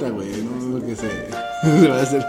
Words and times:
Ahorita, 0.00 0.10
güey, 0.10 0.30
no 0.42 0.86
que 0.86 0.96
se, 0.96 1.08
se 1.62 1.88
va 1.88 1.98
a 1.98 2.02
hacer 2.02 2.26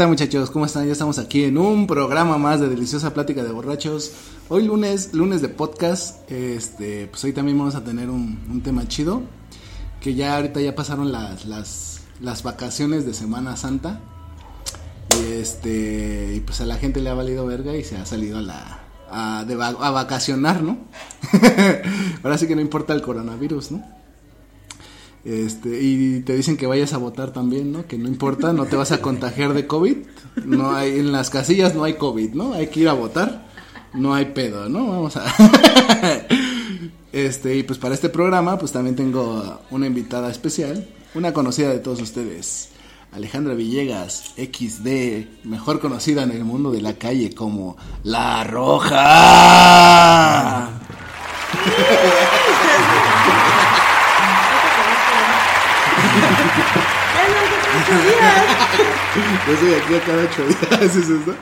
tal 0.00 0.08
muchachos? 0.08 0.50
¿Cómo 0.50 0.64
están? 0.64 0.86
Ya 0.86 0.92
estamos 0.92 1.18
aquí 1.18 1.44
en 1.44 1.58
un 1.58 1.86
programa 1.86 2.38
más 2.38 2.58
de 2.58 2.70
Deliciosa 2.70 3.12
Plática 3.12 3.42
de 3.42 3.52
Borrachos. 3.52 4.12
Hoy 4.48 4.64
lunes, 4.64 5.12
lunes 5.12 5.42
de 5.42 5.50
podcast. 5.50 6.20
Este, 6.32 7.06
pues 7.06 7.22
hoy 7.24 7.34
también 7.34 7.58
vamos 7.58 7.74
a 7.74 7.84
tener 7.84 8.08
un, 8.08 8.62
tema 8.64 8.88
chido. 8.88 9.20
Que 10.00 10.14
ya 10.14 10.36
ahorita 10.36 10.58
ya 10.62 10.74
pasaron 10.74 11.12
las, 11.12 11.44
las, 11.44 12.42
vacaciones 12.42 13.04
de 13.04 13.12
Semana 13.12 13.58
Santa. 13.58 14.00
Y 15.18 15.32
este, 15.32 16.32
y 16.36 16.40
pues 16.40 16.62
a 16.62 16.64
la 16.64 16.76
gente 16.76 17.02
le 17.02 17.10
ha 17.10 17.14
valido 17.14 17.44
verga 17.44 17.76
y 17.76 17.84
se 17.84 17.98
ha 17.98 18.06
salido 18.06 18.38
a 18.38 18.40
la 18.40 18.80
a, 19.10 19.44
de 19.44 19.62
a 19.62 19.90
vacacionar, 19.90 20.62
¿no? 20.62 20.78
Ahora 22.22 22.38
sí 22.38 22.46
que 22.46 22.54
no 22.54 22.62
importa 22.62 22.94
el 22.94 23.02
coronavirus, 23.02 23.72
¿no? 23.72 23.99
Este, 25.24 25.82
y 25.82 26.20
te 26.20 26.34
dicen 26.34 26.56
que 26.56 26.66
vayas 26.66 26.92
a 26.92 26.98
votar 26.98 27.32
también, 27.32 27.72
¿no? 27.72 27.86
Que 27.86 27.98
no 27.98 28.08
importa, 28.08 28.52
no 28.52 28.66
te 28.66 28.76
vas 28.76 28.92
a 28.92 29.00
contagiar 29.02 29.52
de 29.54 29.66
COVID. 29.66 29.96
No 30.44 30.72
hay, 30.72 30.98
en 30.98 31.12
las 31.12 31.30
casillas 31.30 31.74
no 31.74 31.84
hay 31.84 31.94
COVID, 31.94 32.34
¿no? 32.34 32.54
Hay 32.54 32.68
que 32.68 32.80
ir 32.80 32.88
a 32.88 32.94
votar. 32.94 33.48
No 33.92 34.14
hay 34.14 34.26
pedo, 34.26 34.68
¿no? 34.68 34.88
Vamos 34.88 35.16
a. 35.16 35.24
Este, 37.12 37.56
y 37.56 37.64
pues 37.64 37.76
para 37.80 37.92
este 37.92 38.08
programa, 38.08 38.56
pues 38.56 38.70
también 38.70 38.94
tengo 38.94 39.62
una 39.72 39.88
invitada 39.88 40.30
especial, 40.30 40.86
una 41.14 41.32
conocida 41.32 41.70
de 41.70 41.80
todos 41.80 42.00
ustedes. 42.00 42.68
Alejandra 43.12 43.54
Villegas, 43.54 44.34
XD, 44.36 45.44
mejor 45.44 45.80
conocida 45.80 46.22
en 46.22 46.30
el 46.30 46.44
mundo 46.44 46.70
de 46.70 46.80
la 46.80 46.92
calle 46.94 47.34
como 47.34 47.76
La 48.04 48.44
Roja. 48.44 49.00
Yo 59.46 59.56
soy 59.56 59.74
aquí 59.74 59.94
a 59.94 60.00
cada 60.00 60.22
ocho 60.24 60.46
días, 60.46 60.82
¿es 60.82 60.96
eso? 60.96 61.34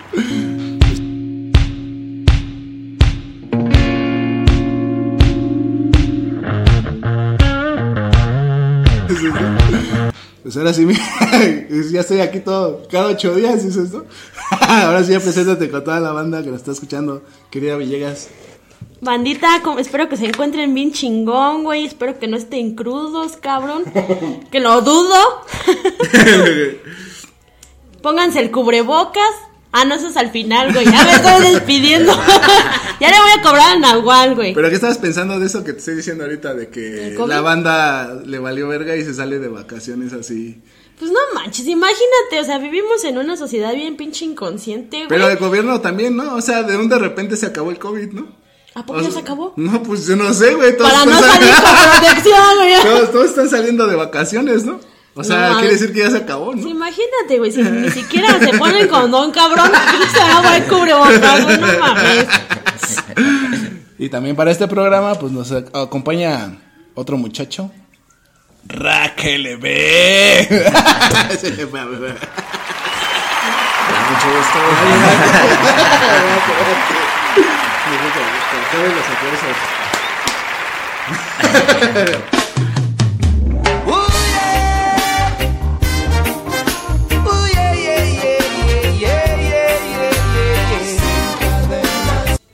¿Es 9.08 9.22
eso? 9.22 9.58
Pues 10.42 10.56
ahora 10.56 10.72
sí, 10.72 10.86
mira, 10.86 11.00
ya 11.90 12.00
estoy 12.00 12.20
aquí 12.20 12.40
todo, 12.40 12.82
cada 12.90 13.08
ocho 13.08 13.34
días, 13.34 13.64
¿es 13.64 13.76
eso? 13.76 14.06
Ahora 14.60 15.04
sí, 15.04 15.12
ya 15.12 15.20
preséntate 15.20 15.68
con 15.68 15.84
toda 15.84 16.00
la 16.00 16.12
banda 16.12 16.42
que 16.42 16.48
nos 16.48 16.60
está 16.60 16.72
escuchando, 16.72 17.22
querida 17.50 17.76
Villegas. 17.76 18.28
Bandita, 19.00 19.60
como- 19.62 19.78
espero 19.78 20.08
que 20.08 20.16
se 20.16 20.26
encuentren 20.26 20.74
bien 20.74 20.92
chingón, 20.92 21.62
güey. 21.64 21.86
Espero 21.86 22.18
que 22.18 22.26
no 22.26 22.36
estén 22.36 22.74
crudos, 22.74 23.36
cabrón. 23.36 23.84
Que 24.50 24.60
lo 24.60 24.80
dudo. 24.82 25.16
Pónganse 28.02 28.40
el 28.40 28.50
cubrebocas. 28.50 29.22
Ah, 29.70 29.84
no, 29.84 29.94
eso 29.94 30.08
es 30.08 30.16
al 30.16 30.30
final, 30.30 30.72
güey. 30.72 30.86
Ya 30.86 31.04
me 31.04 31.12
estoy 31.12 31.52
despidiendo. 31.52 32.12
ya 33.00 33.10
le 33.10 33.20
voy 33.20 33.30
a 33.38 33.42
cobrar 33.42 33.76
a 33.76 33.78
Nahual, 33.78 34.34
güey. 34.34 34.54
¿Pero 34.54 34.68
qué 34.70 34.76
estabas 34.76 34.98
pensando 34.98 35.38
de 35.38 35.46
eso 35.46 35.62
que 35.62 35.74
te 35.74 35.80
estoy 35.80 35.96
diciendo 35.96 36.24
ahorita? 36.24 36.54
De 36.54 36.64
¿El 36.64 36.70
que 36.70 37.16
la 37.26 37.40
banda 37.42 38.14
le 38.24 38.38
valió 38.38 38.66
verga 38.68 38.96
y 38.96 39.04
se 39.04 39.12
sale 39.12 39.38
de 39.38 39.48
vacaciones 39.48 40.14
así. 40.14 40.62
Pues 40.98 41.12
no 41.12 41.18
manches, 41.34 41.66
imagínate. 41.66 42.40
O 42.40 42.44
sea, 42.44 42.58
vivimos 42.58 43.04
en 43.04 43.18
una 43.18 43.36
sociedad 43.36 43.74
bien 43.74 43.96
pinche 43.96 44.24
inconsciente, 44.24 44.96
güey. 44.96 45.08
Pero 45.08 45.28
el 45.28 45.36
gobierno 45.36 45.80
también, 45.80 46.16
¿no? 46.16 46.34
O 46.34 46.40
sea, 46.40 46.62
de 46.62 46.76
un 46.76 46.88
de 46.88 46.98
repente 46.98 47.36
se 47.36 47.46
acabó 47.46 47.70
el 47.70 47.78
COVID, 47.78 48.12
¿no? 48.12 48.26
¿A 48.78 48.82
poco 48.86 49.00
O 49.00 49.02
ya 49.02 49.10
se 49.10 49.18
acabó? 49.18 49.52
No, 49.56 49.82
pues 49.82 50.06
yo 50.06 50.14
no 50.16 50.32
sé, 50.32 50.54
güey. 50.54 50.76
todos 50.76 50.92
Para 50.92 51.04
no 51.04 51.12
están 51.12 51.30
salir 51.32 51.48
sali- 51.48 51.62
con 51.64 51.74
protección, 52.00 52.56
güey. 52.56 52.74
todos, 52.82 53.12
todos 53.12 53.26
están 53.26 53.48
saliendo 53.50 53.86
de 53.88 53.96
vacaciones, 53.96 54.64
¿no? 54.64 54.78
O 55.14 55.24
sea, 55.24 55.48
No, 55.48 55.58
quiere 55.58 55.72
decir 55.74 55.92
que 55.92 55.98
ya 56.00 56.10
se 56.10 56.18
acabó, 56.18 56.54
¿no? 56.54 56.68
Imagínate, 56.68 57.38
güey, 57.38 57.50
si 57.50 57.60
ni 57.62 57.90
siquiera 57.90 58.38
se 58.38 58.56
ponen 58.56 58.86
condón, 58.86 59.32
cabrón, 59.32 59.68
se 60.12 60.18
va 60.20 60.38
a 60.38 60.42
poner 60.42 60.64
cubrebocas, 60.68 61.44
güey, 61.44 61.58
no 61.58 61.66
mames. 61.80 62.26
Y 63.98 64.08
también 64.10 64.36
para 64.36 64.52
este 64.52 64.68
programa, 64.68 65.16
pues 65.16 65.32
nos 65.32 65.50
ac- 65.50 65.70
acompaña 65.74 66.56
otro 66.94 67.16
muchacho. 67.16 67.72
Raquel 68.64 69.56
B. 69.56 70.46
Se 71.40 71.50
le 71.50 71.66
fue 71.66 71.80
a 71.80 71.84
ver. 71.86 72.00
mucho 74.10 74.28
gusto. 74.36 74.58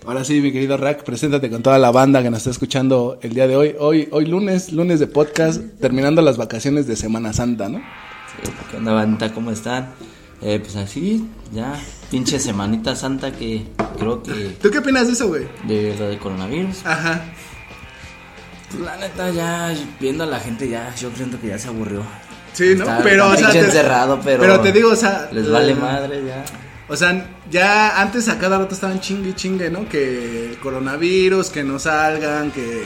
Ahora 0.07 0.23
sí, 0.23 0.41
mi 0.41 0.53
querido 0.53 0.77
Rack, 0.77 1.03
preséntate 1.03 1.51
con 1.51 1.63
toda 1.63 1.79
la 1.79 1.91
banda 1.91 2.23
que 2.23 2.31
nos 2.31 2.39
está 2.39 2.51
escuchando 2.51 3.19
el 3.21 3.35
día 3.35 3.49
de 3.49 3.57
hoy. 3.57 3.75
Hoy, 3.81 4.09
hoy 4.13 4.27
lunes, 4.27 4.73
lunes 4.73 5.01
de 5.01 5.09
podcast, 5.09 5.61
terminando 5.81 6.23
las 6.23 6.37
vacaciones 6.37 6.87
de 6.87 6.95
Semana 6.95 7.33
Santa, 7.33 7.69
¿no? 7.69 7.79
Sí, 7.79 8.53
¿Qué 8.71 8.77
onda, 8.77 8.93
bandita? 8.93 9.33
¿Cómo 9.35 9.51
están? 9.51 9.95
Eh, 10.41 10.61
pues 10.61 10.77
así, 10.77 11.29
ya, 11.53 11.75
pinche 12.15 12.39
semanita 12.39 12.95
santa 12.95 13.33
que 13.33 13.67
creo 13.99 14.23
que 14.23 14.57
¿Tú 14.63 14.71
qué 14.71 14.79
opinas 14.79 15.09
de 15.09 15.15
eso, 15.15 15.27
güey? 15.27 15.49
de 15.65 15.97
lo 15.99 16.07
de 16.11 16.17
coronavirus. 16.17 16.87
Ajá. 16.87 17.25
La 18.85 18.97
neta, 18.99 19.31
ya 19.31 19.75
viendo 19.99 20.23
a 20.23 20.27
la 20.29 20.39
gente, 20.39 20.69
ya, 20.69 20.95
yo 20.95 21.11
siento 21.17 21.41
que 21.41 21.49
ya 21.49 21.59
se 21.59 21.67
aburrió. 21.69 22.03
Sí, 22.53 22.75
¿no? 22.77 22.85
Está 22.85 23.01
pero, 23.03 23.31
o 23.31 23.37
sea, 23.37 23.51
te- 23.51 23.59
encerrado, 23.59 24.21
pero. 24.25 24.39
pero 24.41 24.61
te 24.61 24.71
digo, 24.71 24.91
o 24.93 24.97
sea, 24.97 25.29
Les 25.33 25.51
vale 25.51 25.75
la- 25.75 25.81
madre 25.81 26.25
ya. 26.25 26.45
O 26.89 26.97
sea, 26.97 27.27
ya 27.51 28.01
antes 28.01 28.29
a 28.29 28.39
cada 28.39 28.59
rato 28.59 28.75
estaban 28.77 29.01
chingue 29.01 29.31
y 29.31 29.35
chingue, 29.35 29.69
¿no? 29.71 29.89
Que 29.89 30.57
coronavirus, 30.63 31.51
que 31.51 31.65
no 31.65 31.81
salgan, 31.81 32.53
que 32.53 32.85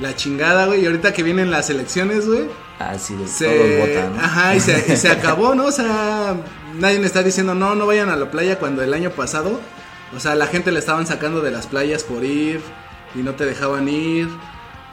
la 0.00 0.16
chingada, 0.16 0.66
güey. 0.66 0.82
Y 0.82 0.86
ahorita 0.86 1.12
que 1.12 1.22
vienen 1.22 1.52
las 1.52 1.70
elecciones, 1.70 2.26
güey. 2.26 2.46
Así 2.80 3.14
de 3.14 3.28
Se... 3.28 3.44
todos 3.44 3.88
votan. 3.88 4.16
¿no? 4.16 4.22
Ajá, 4.22 4.54
y 4.56 4.60
se, 4.60 4.84
y 4.92 4.96
se 4.96 5.08
acabó, 5.12 5.54
¿no? 5.54 5.66
O 5.66 5.72
sea, 5.72 6.34
nadie 6.78 6.98
me 6.98 7.06
está 7.06 7.22
diciendo, 7.22 7.54
no, 7.54 7.74
no 7.74 7.86
vayan 7.86 8.08
a 8.08 8.16
la 8.16 8.30
playa 8.30 8.58
cuando 8.58 8.82
el 8.82 8.92
año 8.94 9.10
pasado, 9.10 9.60
o 10.16 10.18
sea, 10.20 10.34
la 10.34 10.46
gente 10.46 10.72
le 10.72 10.78
estaban 10.78 11.06
sacando 11.06 11.40
de 11.42 11.50
las 11.50 11.66
playas 11.66 12.02
por 12.04 12.24
ir 12.24 12.60
y 13.14 13.18
no 13.18 13.34
te 13.34 13.44
dejaban 13.44 13.86
ir. 13.88 14.28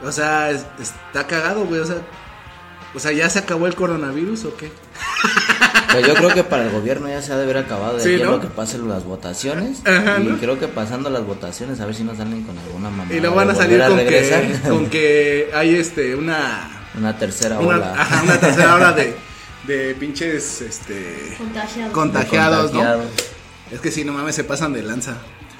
O 0.04 0.12
sea, 0.12 0.50
es- 0.50 0.66
está 0.80 1.26
cagado, 1.26 1.64
güey, 1.64 1.80
o 1.80 1.86
sea, 1.86 1.96
o 2.94 2.98
sea, 3.00 3.10
¿ya 3.12 3.28
se 3.30 3.38
acabó 3.40 3.66
el 3.66 3.74
coronavirus 3.74 4.44
o 4.44 4.56
qué? 4.56 4.70
Pero 5.92 6.06
yo 6.08 6.14
creo 6.14 6.34
que 6.34 6.44
para 6.44 6.64
el 6.64 6.70
gobierno 6.70 7.08
ya 7.08 7.22
se 7.22 7.32
ha 7.32 7.36
de 7.38 7.44
haber 7.44 7.56
acabado 7.56 7.96
de 7.96 8.02
Sí, 8.04 8.14
aquí 8.14 8.22
a 8.22 8.26
¿no? 8.26 8.32
lo 8.32 8.40
que 8.40 8.48
pasen 8.48 8.86
las 8.88 9.04
votaciones. 9.04 9.80
Ajá, 9.86 10.18
y 10.20 10.24
¿no? 10.24 10.36
creo 10.36 10.58
que 10.58 10.68
pasando 10.68 11.08
las 11.08 11.24
votaciones, 11.24 11.80
a 11.80 11.86
ver 11.86 11.94
si 11.94 12.04
nos 12.04 12.18
salen 12.18 12.42
con 12.42 12.58
alguna 12.58 12.90
mamá. 12.90 13.10
Y 13.12 13.18
luego 13.20 13.34
van 13.36 13.48
a 13.50 13.54
salir 13.54 13.80
con 13.82 13.96
que, 13.98 14.58
con 14.68 14.86
que 14.90 15.50
hay 15.54 15.74
este, 15.76 16.14
una... 16.14 16.68
Una 16.98 17.16
tercera 17.16 17.58
una, 17.58 17.76
ola. 17.76 17.94
ajá, 17.96 18.22
una 18.22 18.40
tercera 18.40 18.74
hora 18.74 18.92
de, 18.92 19.14
de 19.66 19.94
pinches, 19.94 20.60
este... 20.62 21.34
Contagiado. 21.38 21.92
Contagiados, 21.92 22.72
¿no? 22.72 22.78
Contagiados. 22.80 23.12
Es 23.70 23.80
que 23.80 23.90
sí, 23.90 24.04
no 24.04 24.12
mames, 24.12 24.34
se 24.34 24.44
pasan 24.44 24.72
de 24.72 24.82
lanza. 24.82 25.16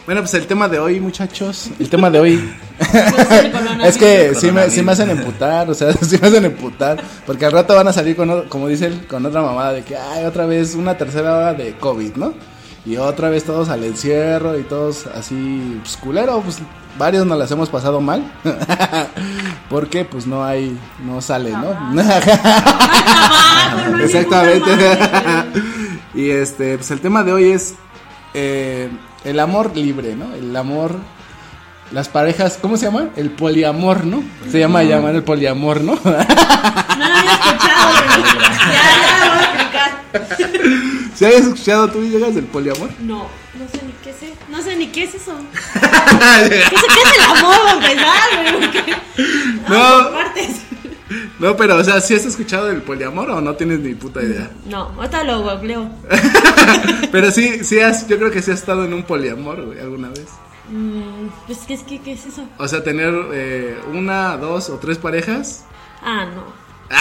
Bueno, 0.08 0.23
pues 0.23 0.32
el 0.32 0.46
tema 0.46 0.70
de 0.70 0.79
hoy, 0.79 1.00
muchachos. 1.00 1.69
El 1.79 1.90
tema 1.90 2.08
de 2.08 2.19
hoy. 2.19 2.55
es 3.85 3.99
que 3.99 4.35
sí 4.35 4.50
me, 4.50 4.70
sí 4.70 4.81
me 4.82 4.93
hacen 4.93 5.11
emputar, 5.11 5.69
o 5.69 5.75
sea, 5.75 5.93
sí 6.00 6.17
me 6.19 6.29
hacen 6.29 6.46
emputar. 6.46 7.02
Porque 7.26 7.44
al 7.44 7.52
rato 7.52 7.75
van 7.75 7.88
a 7.88 7.93
salir 7.93 8.17
con, 8.17 8.49
como 8.49 8.69
dicen, 8.69 9.05
con 9.06 9.26
otra 9.26 9.43
mamada 9.43 9.75
de 9.75 9.82
que, 9.82 9.99
ay, 9.99 10.25
otra 10.25 10.46
vez 10.46 10.75
una 10.75 10.96
tercera 10.96 11.37
hora 11.37 11.52
de 11.52 11.75
COVID, 11.75 12.14
¿no? 12.14 12.32
Y 12.87 12.96
otra 12.96 13.29
vez 13.29 13.44
todos 13.44 13.69
al 13.69 13.85
encierro 13.85 14.58
y 14.58 14.62
todos 14.62 15.06
así, 15.08 15.79
pues 15.82 15.99
culero, 15.99 16.40
pues 16.40 16.56
varios 16.99 17.25
nos 17.27 17.39
las 17.39 17.50
hemos 17.50 17.71
pasado 17.71 18.00
mal. 18.00 18.31
Porque 19.71 20.05
pues 20.05 20.27
no 20.27 20.45
hay, 20.45 20.77
no 21.05 21.21
sale, 21.21 21.53
¿no? 21.53 22.00
Exactamente. 24.03 24.71
y 26.15 26.31
este, 26.31 26.77
pues 26.77 26.91
el 26.91 27.00
tema 27.00 27.23
de 27.23 27.33
hoy 27.33 27.53
es 27.53 27.75
eh, 28.35 28.91
el 29.25 29.41
amor 29.41 29.77
libre, 29.77 30.17
¿no? 30.17 30.35
El 30.35 30.55
amor, 30.56 30.97
las 31.93 32.09
parejas, 32.09 32.59
¿cómo 32.61 32.77
se 32.77 32.87
llama? 32.87 33.09
El 33.17 33.31
poliamor, 33.31 34.05
¿no? 34.05 34.23
Se 34.50 34.59
llama 34.59 34.83
llamar 34.83 35.15
el 35.15 35.23
poliamor, 35.23 35.83
¿no? 35.83 35.95
No 36.05 36.11
lo 36.11 36.19
había 37.15 37.33
escuchado. 37.33 37.89
Ya, 38.69 38.83
ya 39.56 39.68
explicar. 39.87 41.11
¿Si 41.15 41.25
habías 41.25 41.43
escuchado 41.43 41.89
tú 41.89 42.03
llegas 42.03 42.35
del 42.35 42.45
poliamor? 42.45 42.91
No, 43.01 43.29
no 43.59 43.69
sé 43.71 43.81
ni 43.85 43.93
qué 44.03 44.11
es. 44.11 44.17
No 44.49 44.63
sé 44.63 44.77
ni 44.77 44.87
qué 44.89 45.05
es 45.05 45.15
eso. 45.15 45.35
¿Qué 46.49 46.59
es, 46.59 46.71
qué 46.71 46.77
es 46.77 47.19
el 47.19 47.25
amor, 47.25 47.57
para 47.81 47.93
empezar, 47.93 49.03
No. 49.69 50.11
Partes. 50.13 50.57
No, 51.39 51.57
pero, 51.57 51.77
o 51.77 51.85
sea, 51.85 52.01
¿sí 52.01 52.15
has 52.15 52.27
escuchado 52.27 52.67
del 52.67 52.83
poliamor 52.83 53.31
o 53.31 53.41
no 53.41 53.55
tienes 53.55 53.81
ni 53.81 53.95
puta 53.95 54.23
idea? 54.23 54.51
No, 54.67 54.93
ahorita 54.97 55.25
lo 55.25 55.43
googleo. 55.43 55.91
Pero 57.13 57.31
sí, 57.31 57.65
sí 57.65 57.81
has, 57.81 58.07
yo 58.09 58.19
creo 58.19 58.31
que 58.31 58.43
sí 58.43 58.51
has 58.51 58.59
estado 58.59 58.85
en 58.85 58.93
un 58.93 59.05
poliamor, 59.05 59.65
güey, 59.65 59.79
alguna 59.79 60.09
vez. 60.09 60.27
Mm, 60.71 61.29
pues, 61.47 61.61
¿qué 61.67 61.75
es, 61.75 61.83
qué, 61.83 62.01
qué 62.01 62.13
es 62.13 62.27
eso? 62.27 62.47
O 62.59 62.69
sea, 62.69 62.85
tener 62.85 63.15
eh, 63.33 63.79
una, 63.95 64.37
dos 64.37 64.69
o 64.69 64.79
tres 64.79 64.99
parejas. 64.99 65.65
Ah, 66.03 66.27
no. 66.27 66.68
No 66.90 66.96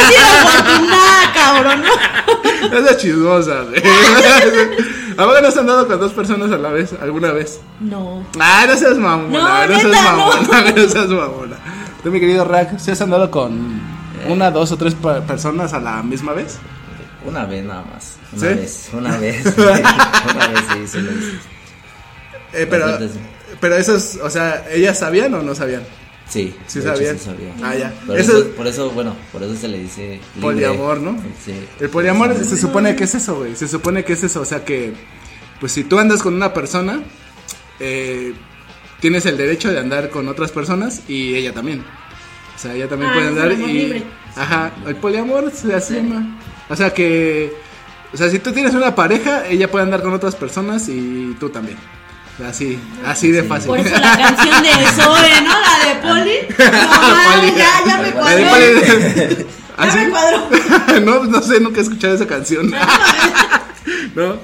he 0.00 0.12
sido 0.12 1.32
cabrón, 1.34 1.82
¿no? 1.82 2.78
Esa 2.78 2.96
chismosa, 2.96 3.62
güey. 3.62 3.82
¿A 5.18 5.24
poco 5.24 5.40
no 5.40 5.48
has 5.48 5.56
andado 5.56 5.86
con 5.88 5.98
dos 5.98 6.12
personas 6.12 6.52
a 6.52 6.58
la 6.58 6.68
vez, 6.70 6.94
alguna 7.00 7.32
vez? 7.32 7.60
No. 7.80 8.24
Ah, 8.38 8.66
no 8.68 8.76
seas 8.76 8.96
mamona, 8.98 9.66
No, 9.66 9.66
no, 9.66 9.80
seas 9.80 9.84
neta, 9.90 10.12
no. 10.12 10.16
mamona, 10.18 10.70
no. 10.76 10.88
seas 10.88 11.08
mamona. 11.08 11.56
Tú, 12.02 12.10
mi 12.10 12.20
querido 12.20 12.44
Rack, 12.44 12.78
¿sí 12.78 12.90
has 12.92 13.00
andado 13.00 13.30
con 13.30 13.80
una, 14.28 14.50
dos 14.50 14.70
o 14.72 14.76
tres 14.76 14.94
personas 14.94 15.72
a 15.72 15.80
la 15.80 16.02
misma 16.02 16.32
vez? 16.34 16.58
Una 17.24 17.46
vez 17.46 17.64
nada 17.64 17.82
más. 17.92 18.16
Una 18.32 18.40
¿Sí? 18.40 18.46
vez, 18.54 18.90
una 18.92 19.16
vez. 19.18 19.44
una 19.56 20.46
vez 20.48 20.64
sí, 20.72 20.86
sí 20.86 21.00
lo 21.00 21.12
hice. 21.12 21.32
Eh, 22.52 22.66
pero, 22.70 22.98
sí. 22.98 23.10
pero 23.60 23.76
esos, 23.76 24.18
o 24.22 24.30
sea, 24.30 24.64
¿ellas 24.70 24.98
sabían 24.98 25.34
o 25.34 25.42
no 25.42 25.54
sabían? 25.54 25.82
Sí, 26.28 26.54
Sí 26.66 26.82
sabía. 26.82 27.14
Ah, 27.62 27.74
ya. 27.74 27.92
Por 28.06 28.18
Eso- 28.18 28.38
eso, 28.38 28.50
por 28.50 28.66
eso, 28.66 28.90
bueno, 28.90 29.16
por 29.32 29.42
eso 29.42 29.54
se 29.56 29.66
le 29.68 29.78
dice 29.78 30.20
libre. 30.34 30.40
Poliamor, 30.40 31.00
¿no? 31.00 31.16
Sí. 31.44 31.54
El 31.80 31.88
poliamor 31.88 32.34
se 32.44 32.56
supone 32.58 32.94
que 32.96 33.04
es 33.04 33.14
eso, 33.14 33.36
güey. 33.36 33.56
Se 33.56 33.66
supone 33.66 34.04
que 34.04 34.12
es 34.12 34.22
eso. 34.24 34.42
O 34.42 34.44
sea 34.44 34.64
que, 34.64 34.92
pues 35.60 35.72
si 35.72 35.84
tú 35.84 35.98
andas 35.98 36.22
con 36.22 36.34
una 36.34 36.52
persona, 36.52 37.02
eh, 37.80 38.34
tienes 39.00 39.24
el 39.26 39.36
derecho 39.38 39.70
de 39.72 39.78
andar 39.78 40.10
con 40.10 40.28
otras 40.28 40.52
personas 40.52 41.02
y 41.08 41.34
ella 41.34 41.54
también. 41.54 41.82
O 42.54 42.58
sea, 42.58 42.74
ella 42.74 42.88
también 42.88 43.10
Ah, 43.10 43.14
puede 43.14 43.28
andar 43.28 43.52
y. 43.52 43.56
libre. 43.56 44.02
Ajá, 44.36 44.72
el 44.86 44.96
poliamor 44.96 45.50
se 45.52 45.74
así 45.74 45.94
llama. 45.94 46.38
O 46.68 46.76
sea 46.76 46.92
que. 46.92 47.52
O 48.12 48.16
sea, 48.16 48.28
si 48.30 48.38
tú 48.38 48.52
tienes 48.52 48.74
una 48.74 48.94
pareja, 48.94 49.46
ella 49.48 49.70
puede 49.70 49.84
andar 49.84 50.02
con 50.02 50.12
otras 50.12 50.34
personas 50.34 50.88
y 50.88 51.36
tú 51.40 51.48
también. 51.50 51.78
Así, 52.46 52.78
así 53.04 53.32
de 53.32 53.42
fácil. 53.42 53.66
Por 53.68 53.80
eso 53.80 53.90
la 53.98 54.16
canción 54.16 54.62
de 54.62 54.70
Zoe, 54.92 55.40
¿no? 55.42 55.54
La 55.60 55.88
de 55.88 55.94
Poli. 56.02 56.70
No, 56.70 57.00
mames, 57.26 57.56
ya, 57.56 57.70
ya 57.86 57.98
me 57.98 58.10
La 58.10 58.34
de 58.34 58.44
cuadró. 58.44 58.50
Poli- 58.50 59.46
Ya 59.78 59.94
me 59.96 60.10
cuadró. 60.10 61.00
no, 61.04 61.24
no 61.24 61.42
sé, 61.42 61.58
nunca 61.60 61.80
he 61.80 61.82
escuchado 61.82 62.14
esa 62.14 62.26
canción. 62.26 62.72
¿No? 64.14 64.36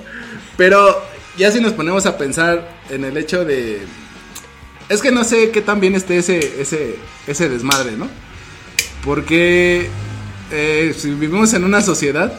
Pero 0.57 1.03
ya 1.37 1.51
si 1.53 1.61
nos 1.61 1.73
ponemos 1.73 2.07
a 2.07 2.17
pensar 2.19 2.69
en 2.91 3.05
el 3.05 3.17
hecho 3.17 3.45
de... 3.45 3.87
Es 4.89 5.01
que 5.01 5.11
no 5.13 5.25
sé 5.25 5.51
qué 5.51 5.61
tan 5.61 5.81
bien 5.81 5.95
esté 5.95 6.19
ese, 6.19 6.61
ese, 6.61 6.97
ese 7.27 7.49
desmadre, 7.49 7.93
¿no? 7.93 8.09
Porque 9.05 9.89
eh, 10.51 10.95
si 10.99 11.11
vivimos 11.11 11.53
en 11.55 11.65
una 11.65 11.81
sociedad, 11.81 12.33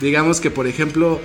digamos 0.00 0.40
que 0.40 0.50
por 0.50 0.66
ejemplo, 0.66 1.20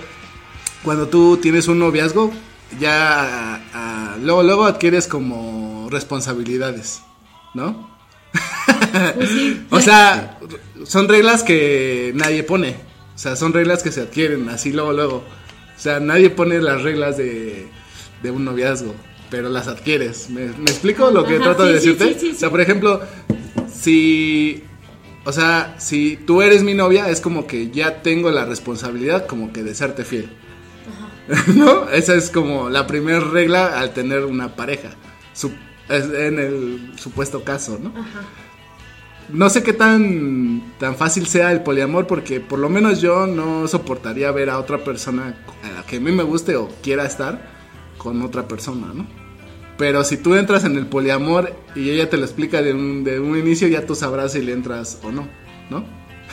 cuando 0.84 1.08
tú 1.08 1.38
tienes 1.38 1.68
un 1.68 1.80
noviazgo, 1.80 2.34
ya 2.79 4.18
luego, 4.21 4.44
luego 4.44 4.65
adquieres 4.65 5.07
como 5.07 5.88
responsabilidades, 5.89 7.01
¿no? 7.53 7.89
o 9.69 9.79
sea, 9.81 10.39
son 10.85 11.07
reglas 11.07 11.44
que 11.44 12.12
nadie 12.15 12.44
pone. 12.44 12.75
O 13.15 13.18
sea, 13.18 13.35
son 13.35 13.53
reglas 13.53 13.83
que 13.83 13.91
se 13.91 14.01
adquieren 14.01 14.50
así 14.50 14.71
luego, 14.71 14.94
luego. 14.94 15.15
O 15.18 15.79
sea, 15.79 16.00
nadie 16.00 16.29
pone 16.29 16.59
las 16.62 16.81
reglas 16.81 17.18
de, 17.18 17.68
de 18.23 18.31
un 18.31 18.45
noviazgo, 18.45 18.95
pero 19.29 19.50
las 19.50 19.67
adquieres. 19.67 20.29
¿Me, 20.29 20.47
me 20.47 20.71
explico 20.71 21.12
lo 21.12 21.25
que 21.25 21.35
Ajá, 21.35 21.44
trato 21.44 21.65
de 21.65 21.79
sí, 21.79 21.89
decirte? 21.89 22.19
sí, 22.19 22.31
O 22.31 22.39
sea, 22.39 22.50
por 22.50 22.62
ejemplo, 22.62 23.01
si... 23.74 24.63
O 25.24 25.31
sea, 25.31 25.75
si 25.77 26.17
tú 26.17 26.41
eres 26.41 26.63
mi 26.63 26.74
novia, 26.74 27.09
es 27.09 27.21
como 27.21 27.45
que 27.45 27.69
ya 27.69 28.01
tengo 28.01 28.31
la 28.31 28.44
responsabilidad 28.45 29.27
como 29.27 29.53
que 29.53 29.62
de 29.62 29.75
serte 29.75 30.03
fiel. 30.03 30.31
¿No? 31.56 31.89
Esa 31.89 32.15
es 32.15 32.29
como 32.29 32.69
la 32.69 32.88
primera 32.88 33.19
regla 33.19 33.79
al 33.79 33.94
tener 33.94 34.25
una 34.25 34.56
pareja. 34.56 34.89
Su- 35.33 35.53
en 35.89 36.39
el 36.39 36.94
supuesto 36.97 37.44
caso, 37.44 37.77
¿no? 37.81 37.94
No 39.29 39.50
sé 39.50 39.62
qué 39.63 39.73
tan, 39.73 40.73
tan 40.77 40.95
fácil 40.95 41.27
sea 41.27 41.51
el 41.51 41.62
poliamor 41.63 42.07
porque 42.07 42.39
por 42.39 42.59
lo 42.59 42.69
menos 42.69 43.01
yo 43.01 43.27
no 43.27 43.68
soportaría 43.68 44.31
ver 44.31 44.50
a 44.50 44.57
otra 44.59 44.83
persona 44.83 45.35
a 45.63 45.71
la 45.71 45.83
que 45.83 45.97
a 45.97 46.00
mí 46.00 46.12
me 46.12 46.23
guste 46.23 46.56
o 46.56 46.69
quiera 46.81 47.06
estar 47.06 47.50
con 47.97 48.21
otra 48.21 48.47
persona, 48.47 48.88
¿no? 48.94 49.06
Pero 49.77 50.03
si 50.03 50.17
tú 50.17 50.35
entras 50.35 50.63
en 50.65 50.77
el 50.77 50.85
poliamor 50.85 51.56
y 51.75 51.89
ella 51.89 52.09
te 52.09 52.17
lo 52.17 52.24
explica 52.25 52.62
de 52.62 52.74
un, 52.74 53.03
de 53.03 53.19
un 53.19 53.38
inicio, 53.38 53.67
ya 53.67 53.85
tú 53.85 53.95
sabrás 53.95 54.33
si 54.33 54.41
le 54.41 54.53
entras 54.53 55.00
o 55.03 55.12
no, 55.12 55.27
¿no? 55.69 55.85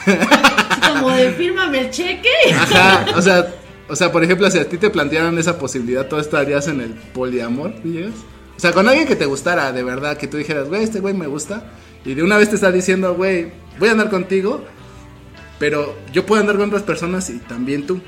Como 1.01 1.11
de 1.11 1.33
fírmame 1.33 1.81
el 1.81 1.91
cheque. 1.91 2.29
Ajá, 2.55 3.07
o 3.17 3.23
sea, 3.23 3.55
o 3.89 3.97
sea, 3.97 4.13
por 4.13 4.23
ejemplo, 4.25 4.51
si 4.51 4.59
a 4.59 4.69
ti 4.69 4.79
te 4.79 4.91
plantearan 4.91 5.37
esa 5.39 5.59
posibilidad, 5.59 6.07
¿tú 6.07 6.17
estarías 6.19 6.69
en 6.69 6.81
el 6.81 6.91
poliamor, 6.95 7.75
Villegas? 7.83 8.15
O 8.57 8.61
sea, 8.61 8.73
con 8.73 8.89
alguien 8.89 9.07
que 9.07 9.17
te 9.17 9.25
gustara, 9.27 9.73
de 9.73 9.83
verdad, 9.83 10.17
que 10.19 10.27
tú 10.27 10.37
dijeras, 10.37 10.69
güey, 10.69 10.83
este 10.83 11.01
güey 11.01 11.15
me 11.15 11.27
gusta, 11.27 11.65
y 12.05 12.15
de 12.15 12.23
una 12.23 12.37
vez 12.37 12.49
te 12.51 12.57
está 12.57 12.73
diciendo, 12.73 13.15
güey, 13.15 13.53
voy 13.79 13.89
a 13.89 13.93
andar 13.93 14.11
contigo, 14.11 14.65
pero 15.59 15.97
yo 16.13 16.27
puedo 16.27 16.41
andar 16.41 16.57
con 16.57 16.69
otras 16.69 16.83
personas 16.83 17.31
y 17.31 17.39
también 17.39 17.87
tú. 17.87 18.01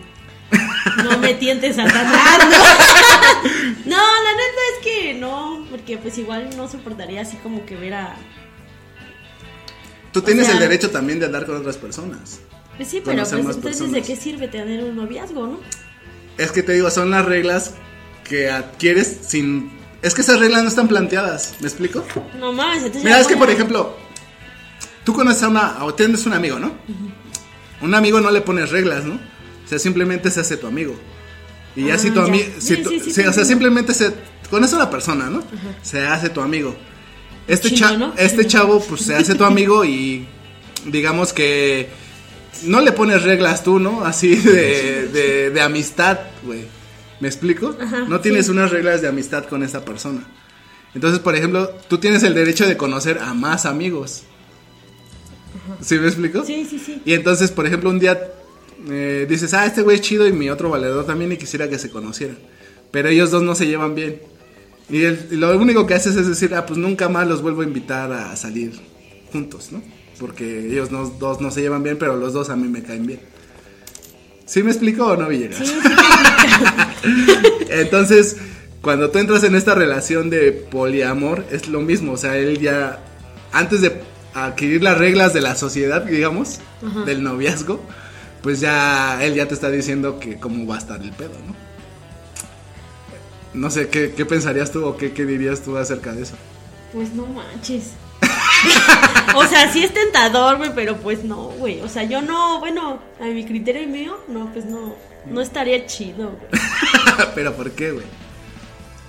No 1.05 1.19
me 1.19 1.35
tientes 1.35 1.77
Satanás. 1.77 2.39
No. 2.45 2.51
no, 3.87 3.97
la 3.97 4.33
neta 4.33 4.61
es 4.77 4.85
que 4.85 5.15
no, 5.15 5.67
porque 5.71 5.99
pues 5.99 6.19
igual 6.19 6.51
no 6.57 6.69
soportaría 6.69 7.23
así 7.23 7.37
como 7.39 7.65
que 7.65 7.77
ver 7.77 7.95
a... 7.95 8.17
Tú 10.13 10.23
tienes 10.23 10.47
sea- 10.47 10.55
el 10.55 10.61
derecho 10.61 10.91
también 10.91 11.21
de 11.21 11.27
andar 11.27 11.47
con 11.47 11.57
otras 11.57 11.77
personas. 11.77 12.41
Pues 12.81 12.89
sí, 12.93 13.03
pero 13.05 13.19
pues 13.19 13.33
entonces 13.35 13.61
personas. 13.63 13.93
¿de 13.93 14.03
qué 14.03 14.17
sirve 14.17 14.49
tener 14.49 14.83
un 14.85 14.97
noviazgo, 14.97 15.47
no? 15.47 15.61
Es 16.39 16.51
que 16.51 16.63
te 16.63 16.73
digo, 16.73 16.91
son 16.91 17.11
las 17.11 17.27
reglas 17.27 17.75
que 18.25 18.49
adquieres 18.51 19.19
sin... 19.27 19.71
Es 20.01 20.15
que 20.15 20.23
esas 20.23 20.39
reglas 20.41 20.63
no 20.63 20.69
están 20.71 20.89
planteadas, 20.89 21.57
¿me 21.61 21.69
explico? 21.69 22.03
No 22.39 22.55
mames, 22.55 22.79
entonces... 22.79 23.05
Mira, 23.05 23.21
es 23.21 23.27
que 23.27 23.37
por 23.37 23.51
ejemplo, 23.51 23.95
tú 25.05 25.13
conoces 25.13 25.43
a 25.43 25.49
una, 25.49 25.85
o 25.85 25.93
tienes 25.93 26.25
un 26.25 26.33
amigo, 26.33 26.59
¿no? 26.59 26.73
Un 27.83 27.95
amigo 27.95 28.19
no 28.23 28.31
le 28.31 28.41
pones 28.41 28.71
reglas, 28.71 29.05
¿no? 29.05 29.17
O 29.17 29.69
sea, 29.69 29.79
simplemente 29.79 30.31
se 30.31 30.41
hace 30.41 30.57
tu 30.57 30.67
amigo. 30.67 30.95
Y 31.77 31.85
ya 31.85 31.95
Ah, 31.97 31.99
si 31.99 32.09
tu 32.11 32.21
ya. 32.21 32.25
amigo, 32.25 32.47
Sí, 32.61 32.77
sí, 32.77 33.11
sí, 33.13 33.21
o 33.27 33.33
sea, 33.35 33.45
simplemente 33.45 33.93
se 33.93 34.11
conoce 34.49 34.75
a 34.75 34.79
una 34.79 34.89
persona, 34.91 35.29
¿no? 35.29 35.43
Se 35.83 36.07
hace 36.07 36.31
tu 36.31 36.41
amigo. 36.41 36.75
Este, 37.47 37.69
Chino, 37.69 37.89
cha- 37.91 37.97
¿no? 37.99 38.15
este 38.17 38.47
chavo, 38.47 38.81
pues 38.81 39.03
se 39.03 39.15
hace 39.15 39.35
tu 39.35 39.45
amigo 39.45 39.85
y 39.85 40.27
digamos 40.87 41.35
que 41.35 41.91
no 42.65 42.81
le 42.81 42.93
pones 42.93 43.23
reglas 43.23 43.63
tú, 43.63 43.79
¿no? 43.79 44.05
Así 44.05 44.37
de, 44.37 45.09
de, 45.09 45.51
de 45.51 45.61
amistad, 45.61 46.19
güey. 46.45 46.65
¿Me 47.21 47.29
explico? 47.29 47.77
Ajá, 47.81 48.01
no 48.09 48.21
tienes 48.21 48.47
sí. 48.47 48.53
unas 48.53 48.71
reglas 48.71 49.03
de 49.03 49.09
amistad 49.09 49.45
con 49.45 49.63
esa 49.63 49.85
persona. 49.85 50.27
Entonces, 50.95 51.21
por 51.21 51.37
ejemplo, 51.37 51.71
tú 51.89 51.99
tienes 51.99 52.23
el 52.23 52.35
derecho 52.35 52.67
de 52.67 52.77
conocer 52.77 53.19
a 53.19 53.35
más 53.35 53.67
amigos. 53.67 54.23
¿Sí 55.81 55.99
me 55.99 56.07
explico? 56.07 56.45
Sí, 56.45 56.67
sí, 56.69 56.79
sí. 56.79 57.03
Y 57.05 57.13
entonces, 57.13 57.51
por 57.51 57.67
ejemplo, 57.67 57.91
un 57.91 57.99
día 57.99 58.19
eh, 58.89 59.27
dices, 59.29 59.53
ah, 59.55 59.67
este 59.67 59.83
güey 59.83 59.97
es 59.97 60.03
chido 60.03 60.27
y 60.27 60.33
mi 60.33 60.49
otro 60.51 60.71
valedor 60.71 61.05
también 61.07 61.31
y 61.33 61.37
quisiera 61.37 61.69
que 61.69 61.79
se 61.79 61.91
conocieran. 61.91 62.39
Pero 62.91 63.09
ellos 63.09 63.31
dos 63.31 63.43
no 63.43 63.55
se 63.55 63.67
llevan 63.67 63.95
bien. 63.95 64.21
Y, 64.89 65.03
el- 65.05 65.29
y 65.31 65.37
lo 65.37 65.57
único 65.57 65.87
que 65.87 65.95
haces 65.95 66.17
es 66.17 66.27
decir, 66.27 66.55
ah, 66.55 66.67
pues 66.67 66.79
nunca 66.79 67.09
más 67.09 67.29
los 67.29 67.43
vuelvo 67.43 67.61
a 67.61 67.65
invitar 67.65 68.11
a 68.13 68.35
salir 68.37 68.73
juntos, 69.31 69.71
¿no? 69.71 69.83
Porque 70.21 70.67
ellos 70.71 70.91
no- 70.93 71.07
dos 71.09 71.41
no 71.41 71.51
se 71.51 71.63
llevan 71.63 71.83
bien, 71.83 71.97
pero 71.99 72.15
los 72.17 72.33
dos 72.35 72.51
a 72.51 72.57
mí 72.57 72.69
me 72.69 72.83
caen 72.83 73.07
bien. 73.07 73.21
¿Sí 74.47 74.63
me 74.63 74.71
explico 74.71 75.07
o 75.07 75.17
no, 75.17 75.27
Villegas? 75.29 75.59
Sí, 75.59 75.75
sí, 77.03 77.67
Entonces, 77.71 78.37
cuando 78.83 79.11
tú 79.11 79.19
entras 79.19 79.43
en 79.45 79.55
esta 79.55 79.75
relación 79.75 80.29
de 80.29 80.53
poliamor, 80.53 81.45
es 81.51 81.69
lo 81.69 81.81
mismo. 81.81 82.13
O 82.13 82.17
sea, 82.19 82.37
él 82.37 82.59
ya, 82.61 82.99
antes 83.53 83.81
de 83.81 84.03
adquirir 84.35 84.83
las 84.83 84.99
reglas 84.99 85.33
de 85.33 85.41
la 85.41 85.55
sociedad, 85.57 86.03
digamos, 86.05 86.61
Ajá. 86.87 87.05
del 87.05 87.23
noviazgo, 87.23 87.81
pues 88.43 88.61
ya 88.61 89.25
él 89.25 89.35
ya 89.35 89.47
te 89.49 89.55
está 89.55 89.71
diciendo 89.71 90.19
que 90.21 90.39
cómo 90.39 90.67
va 90.67 90.77
a 90.77 90.79
estar 90.79 91.01
el 91.01 91.13
pedo, 91.13 91.33
¿no? 91.47 91.55
No 93.55 93.71
sé, 93.71 93.89
¿qué, 93.89 94.13
qué 94.17 94.25
pensarías 94.27 94.71
tú 94.71 94.85
o 94.85 94.97
qué, 94.97 95.13
qué 95.13 95.25
dirías 95.27 95.63
tú 95.63 95.77
acerca 95.77 96.13
de 96.13 96.23
eso? 96.23 96.35
Pues 96.93 97.13
no 97.15 97.27
manches. 97.27 97.91
o 99.37 99.45
sea, 99.47 99.71
sí 99.73 99.83
es 99.83 99.93
tentador, 99.93 100.59
güey, 100.59 100.73
pero 100.75 100.97
pues 100.97 101.25
no, 101.25 101.45
güey. 101.59 101.81
O 101.81 101.89
sea, 101.89 102.05
yo 102.05 102.23
no, 102.23 102.59
bueno, 102.61 103.01
a 103.21 103.25
mi 103.25 103.45
criterio 103.45 103.83
y 103.83 103.87
mío, 103.87 104.19
no, 104.29 104.53
pues 104.53 104.65
no, 104.65 104.95
no 105.27 105.41
estaría 105.41 105.87
chido, 105.87 106.31
güey. 106.31 106.63
¿Pero 107.35 107.55
por 107.55 107.71
qué, 107.73 107.93
güey? 107.93 108.07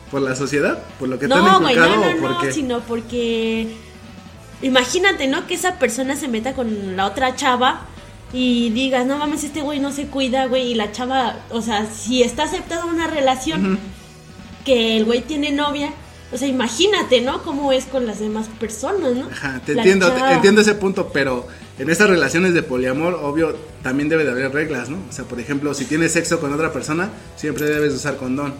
¿Por 0.10 0.22
la 0.22 0.36
sociedad? 0.36 0.84
¿Por 1.00 1.10
lo 1.10 1.17
que 1.17 1.27
te 1.27 1.34
han 1.34 1.43
No, 1.43 1.62
güey, 1.62 1.75
no, 1.75 1.86
inculcado 1.86 2.12
no, 2.12 2.17
o 2.17 2.22
por 2.22 2.31
no, 2.31 2.41
qué? 2.41 2.51
sino 2.51 2.79
porque 2.81 3.74
imagínate, 4.62 5.27
¿no? 5.27 5.48
Que 5.48 5.55
esa 5.55 5.79
persona 5.79 6.15
se 6.15 6.27
meta 6.27 6.53
con 6.53 6.96
la 6.96 7.05
otra 7.05 7.36
chava 7.36 7.81
y 8.34 8.70
digas, 8.70 9.05
no 9.05 9.17
mames, 9.17 9.43
este 9.43 9.62
güey 9.62 9.79
no 9.79 9.91
se 9.91 10.08
cuida, 10.08 10.46
güey, 10.46 10.72
y 10.72 10.75
la 10.75 10.91
chava, 10.91 11.38
o 11.50 11.62
sea, 11.62 11.86
si 11.86 12.24
está 12.24 12.43
aceptada 12.43 12.86
una 12.86 13.08
relación 13.08 13.79
que 14.65 14.98
el 14.98 15.05
güey 15.05 15.22
tiene 15.22 15.51
novia, 15.51 15.91
o 16.31 16.38
sea, 16.38 16.47
imagínate, 16.47 17.21
¿no? 17.21 17.43
Cómo 17.43 17.71
es 17.73 17.85
con 17.85 18.05
las 18.05 18.19
demás 18.19 18.47
personas, 18.59 19.13
¿no? 19.13 19.27
Ajá, 19.31 19.61
te 19.65 19.73
entiendo, 19.73 20.11
te- 20.11 20.33
entiendo 20.33 20.61
ese 20.61 20.75
punto, 20.75 21.09
pero 21.13 21.47
en 21.79 21.89
estas 21.89 22.09
relaciones 22.09 22.53
de 22.53 22.63
poliamor, 22.63 23.15
obvio, 23.21 23.55
también 23.83 24.07
debe 24.09 24.23
de 24.23 24.31
haber 24.31 24.53
reglas, 24.53 24.89
¿no? 24.89 24.97
O 25.09 25.11
sea, 25.11 25.25
por 25.25 25.39
ejemplo, 25.39 25.73
si 25.73 25.85
tienes 25.85 26.13
sexo 26.13 26.39
con 26.39 26.53
otra 26.53 26.71
persona, 26.71 27.09
siempre 27.35 27.65
debes 27.65 27.93
usar 27.93 28.17
condón. 28.17 28.53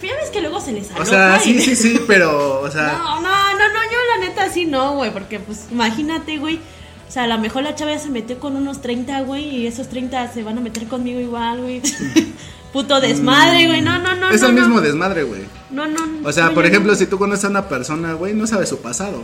Ya 0.00 0.14
ves 0.14 0.30
que 0.30 0.40
luego 0.40 0.60
se 0.60 0.70
les 0.72 0.88
O 0.92 0.94
aloca 0.94 1.04
sea, 1.06 1.40
y- 1.44 1.60
sí, 1.60 1.74
sí, 1.74 1.76
sí, 1.76 2.00
pero, 2.06 2.60
o 2.60 2.70
sea, 2.70 2.92
No, 2.98 3.20
no, 3.20 3.28
no, 3.52 3.68
no, 3.68 3.82
yo 3.90 3.98
la 4.20 4.26
neta 4.28 4.48
sí 4.48 4.64
no, 4.64 4.94
güey, 4.94 5.12
porque 5.12 5.40
pues 5.40 5.66
imagínate, 5.72 6.38
güey. 6.38 6.60
O 7.08 7.10
sea, 7.10 7.24
a 7.24 7.26
lo 7.26 7.38
mejor 7.38 7.62
la 7.64 7.74
chava 7.74 7.92
ya 7.92 7.98
se 7.98 8.10
metió 8.10 8.38
con 8.38 8.54
unos 8.54 8.80
30, 8.82 9.22
güey, 9.22 9.44
y 9.56 9.66
esos 9.66 9.88
30 9.88 10.32
se 10.32 10.42
van 10.44 10.58
a 10.58 10.60
meter 10.60 10.86
conmigo 10.86 11.18
igual, 11.18 11.62
güey. 11.62 11.82
Puto 12.72 13.00
desmadre, 13.00 13.66
güey. 13.66 13.80
No, 13.80 13.98
no, 13.98 14.14
no. 14.14 14.30
es 14.30 14.42
no, 14.42 14.48
el 14.48 14.54
no. 14.54 14.60
mismo 14.60 14.80
desmadre, 14.82 15.22
güey. 15.24 15.40
No, 15.70 15.86
no. 15.86 16.26
O 16.26 16.32
sea, 16.32 16.46
no, 16.46 16.54
por 16.54 16.66
ejemplo, 16.66 16.92
no. 16.92 16.98
si 16.98 17.06
tú 17.06 17.18
conoces 17.18 17.44
a 17.44 17.48
una 17.48 17.68
persona, 17.68 18.14
güey, 18.14 18.34
no 18.34 18.46
sabes 18.46 18.68
su 18.68 18.78
pasado. 18.78 19.22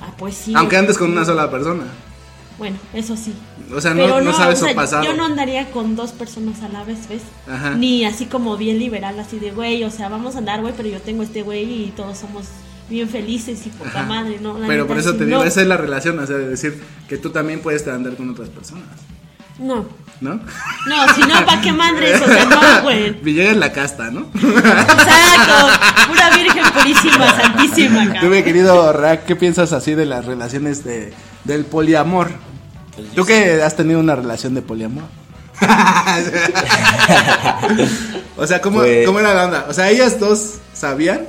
Ah, 0.00 0.12
pues 0.18 0.34
sí. 0.34 0.52
Aunque 0.56 0.76
andes 0.76 0.98
con 0.98 1.10
una 1.10 1.24
sola 1.24 1.50
persona. 1.50 1.84
Bueno, 2.58 2.76
eso 2.92 3.16
sí. 3.16 3.32
O 3.74 3.80
sea, 3.80 3.94
no, 3.94 4.02
Pero 4.02 4.20
no 4.20 4.32
sabes 4.34 4.58
o 4.58 4.64
sea, 4.64 4.70
su 4.70 4.74
pasado. 4.74 5.04
Yo 5.04 5.14
no 5.14 5.24
andaría 5.24 5.70
con 5.70 5.96
dos 5.96 6.12
personas 6.12 6.62
a 6.62 6.68
la 6.68 6.84
vez, 6.84 7.08
¿ves? 7.08 7.22
Ajá. 7.48 7.70
Ni 7.74 8.04
así 8.04 8.26
como 8.26 8.56
bien 8.56 8.78
liberal, 8.78 9.18
así 9.18 9.38
de, 9.38 9.50
güey, 9.50 9.82
o 9.84 9.90
sea, 9.90 10.08
vamos 10.08 10.34
a 10.34 10.38
andar, 10.38 10.60
güey, 10.60 10.74
pero 10.76 10.88
yo 10.88 11.00
tengo 11.00 11.22
este 11.22 11.42
güey 11.42 11.84
y 11.84 11.92
todos 11.96 12.18
somos 12.18 12.44
bien 12.90 13.08
felices 13.08 13.66
y 13.66 13.70
poca 13.70 14.00
Ajá. 14.00 14.02
madre, 14.02 14.38
¿no? 14.42 14.58
La 14.58 14.66
Pero 14.66 14.86
por 14.86 14.98
eso 14.98 15.14
te 15.14 15.24
digo, 15.24 15.38
no. 15.38 15.44
esa 15.44 15.62
es 15.62 15.68
la 15.68 15.76
relación, 15.78 16.18
o 16.18 16.26
sea, 16.26 16.36
de 16.36 16.48
decir 16.48 16.82
que 17.08 17.16
tú 17.16 17.30
también 17.30 17.60
puedes 17.60 17.86
andar 17.88 18.16
con 18.16 18.28
otras 18.28 18.48
personas, 18.50 18.84
No. 19.60 19.86
¿no? 20.20 20.34
No, 20.86 21.14
si 21.14 21.22
no, 21.22 21.46
¿para 21.46 21.60
qué 21.62 21.72
madres? 21.72 22.20
O 22.20 22.26
sea, 22.26 22.44
no, 22.44 22.82
güey. 22.82 23.10
Villegas 23.22 23.56
la 23.56 23.72
casta, 23.72 24.10
¿no? 24.10 24.26
Exacto. 24.34 25.68
Pura 26.08 26.30
virgen 26.36 26.64
purísima, 26.74 27.40
santísima, 27.40 28.04
Tú, 28.06 28.12
cabrón. 28.14 28.30
mi 28.32 28.42
querido 28.42 28.92
Rack, 28.92 29.24
¿qué 29.24 29.36
piensas 29.36 29.72
así 29.72 29.94
de 29.94 30.04
las 30.06 30.24
relaciones 30.26 30.84
de, 30.84 31.14
del 31.44 31.64
poliamor? 31.64 32.30
Pues 32.96 33.08
¿Tú 33.14 33.24
que 33.24 33.62
has 33.62 33.76
tenido 33.76 34.00
una 34.00 34.14
relación 34.16 34.54
de 34.54 34.62
poliamor? 34.62 35.04
o 38.36 38.46
sea, 38.46 38.60
¿cómo, 38.60 38.78
Pues- 38.80 39.06
¿cómo 39.06 39.20
era 39.20 39.34
la 39.34 39.44
onda? 39.46 39.66
O 39.68 39.72
sea, 39.74 39.90
ellas 39.90 40.18
dos 40.20 40.54
sabían 40.72 41.26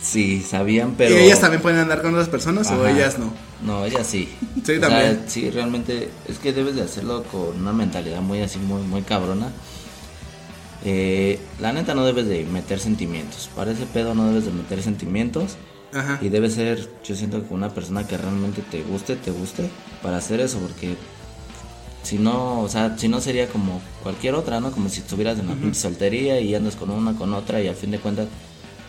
Sí, 0.00 0.42
sabían, 0.42 0.94
pero. 0.96 1.14
y 1.18 1.24
ellas 1.24 1.40
también 1.40 1.60
pueden 1.60 1.78
andar 1.80 2.02
con 2.02 2.12
otras 2.12 2.28
personas 2.28 2.70
o 2.70 2.86
ellas 2.86 3.18
no. 3.18 3.32
No, 3.64 3.84
ella 3.84 4.04
sí. 4.04 4.28
Sí, 4.64 4.72
O 4.76 4.80
también. 4.80 5.16
sea, 5.18 5.22
sí, 5.28 5.50
realmente 5.50 6.08
es 6.28 6.38
que 6.38 6.52
debes 6.52 6.76
de 6.76 6.82
hacerlo 6.82 7.24
con 7.24 7.60
una 7.60 7.72
mentalidad 7.72 8.20
muy 8.20 8.40
así, 8.40 8.58
muy, 8.58 8.82
muy 8.82 9.02
cabrona. 9.02 9.50
Eh, 10.84 11.40
la 11.60 11.72
neta 11.72 11.94
no 11.94 12.04
debes 12.06 12.28
de 12.28 12.44
meter 12.44 12.78
sentimientos. 12.78 13.50
Para 13.56 13.72
ese 13.72 13.86
pedo 13.86 14.14
no 14.14 14.28
debes 14.28 14.44
de 14.44 14.52
meter 14.52 14.82
sentimientos. 14.82 15.56
Ajá. 15.92 16.18
Y 16.20 16.28
debe 16.28 16.50
ser, 16.50 16.88
yo 17.04 17.16
siento 17.16 17.46
que 17.46 17.52
una 17.54 17.70
persona 17.70 18.06
que 18.06 18.16
realmente 18.16 18.62
te 18.62 18.82
guste, 18.82 19.16
te 19.16 19.30
guste 19.30 19.68
para 20.02 20.18
hacer 20.18 20.38
eso, 20.40 20.58
porque 20.58 20.96
si 22.02 22.18
no, 22.18 22.60
o 22.60 22.68
sea, 22.68 22.96
si 22.98 23.08
no 23.08 23.20
sería 23.20 23.48
como 23.48 23.80
cualquier 24.02 24.34
otra, 24.34 24.60
¿no? 24.60 24.70
Como 24.70 24.88
si 24.90 25.00
estuvieras 25.00 25.38
en 25.38 25.48
la 25.48 25.54
pinche 25.54 25.80
soltería 25.80 26.40
y 26.40 26.54
andas 26.54 26.76
con 26.76 26.90
una, 26.90 27.14
con 27.16 27.32
otra 27.32 27.60
y 27.62 27.68
al 27.68 27.74
fin 27.74 27.90
de 27.90 27.98
cuentas, 27.98 28.28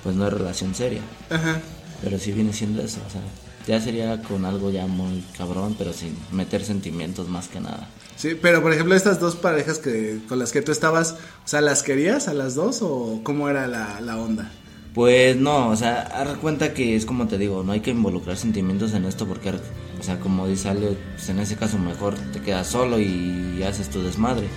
pues 0.03 0.15
no 0.15 0.27
es 0.27 0.33
relación 0.33 0.75
seria. 0.75 1.01
Ajá. 1.29 1.61
Pero 2.03 2.17
sí 2.17 2.31
viene 2.31 2.53
siendo 2.53 2.81
eso, 2.81 2.99
o 3.05 3.09
sea, 3.09 3.21
ya 3.67 3.81
sería 3.81 4.21
con 4.21 4.45
algo 4.45 4.71
ya 4.71 4.87
muy 4.87 5.23
cabrón, 5.37 5.75
pero 5.77 5.93
sin 5.93 6.15
meter 6.31 6.63
sentimientos 6.63 7.27
más 7.27 7.47
que 7.47 7.59
nada. 7.59 7.89
Sí, 8.15 8.37
pero 8.41 8.61
por 8.61 8.73
ejemplo, 8.73 8.95
estas 8.95 9.19
dos 9.19 9.35
parejas 9.35 9.79
que 9.79 10.19
con 10.27 10.39
las 10.39 10.51
que 10.51 10.61
tú 10.61 10.71
estabas, 10.71 11.13
o 11.45 11.47
sea, 11.47 11.61
¿las 11.61 11.83
querías 11.83 12.27
a 12.27 12.33
las 12.33 12.55
dos 12.55 12.81
o 12.81 13.21
cómo 13.23 13.49
era 13.49 13.67
la, 13.67 14.01
la 14.01 14.17
onda? 14.17 14.51
Pues 14.93 15.37
no, 15.37 15.69
o 15.69 15.75
sea, 15.75 16.01
haz 16.01 16.37
cuenta 16.39 16.73
que 16.73 16.95
es 16.95 17.05
como 17.05 17.27
te 17.27 17.37
digo, 17.37 17.63
no 17.63 17.71
hay 17.71 17.81
que 17.81 17.91
involucrar 17.91 18.37
sentimientos 18.37 18.93
en 18.93 19.05
esto 19.05 19.27
porque, 19.27 19.51
o 19.51 20.03
sea, 20.03 20.19
como 20.19 20.47
dice 20.47 20.69
Ale, 20.69 20.97
pues 21.15 21.29
en 21.29 21.39
ese 21.39 21.55
caso 21.55 21.77
mejor 21.77 22.15
te 22.33 22.41
quedas 22.41 22.67
solo 22.67 22.99
y 22.99 23.61
haces 23.63 23.89
tu 23.89 24.01
desmadre. 24.01 24.47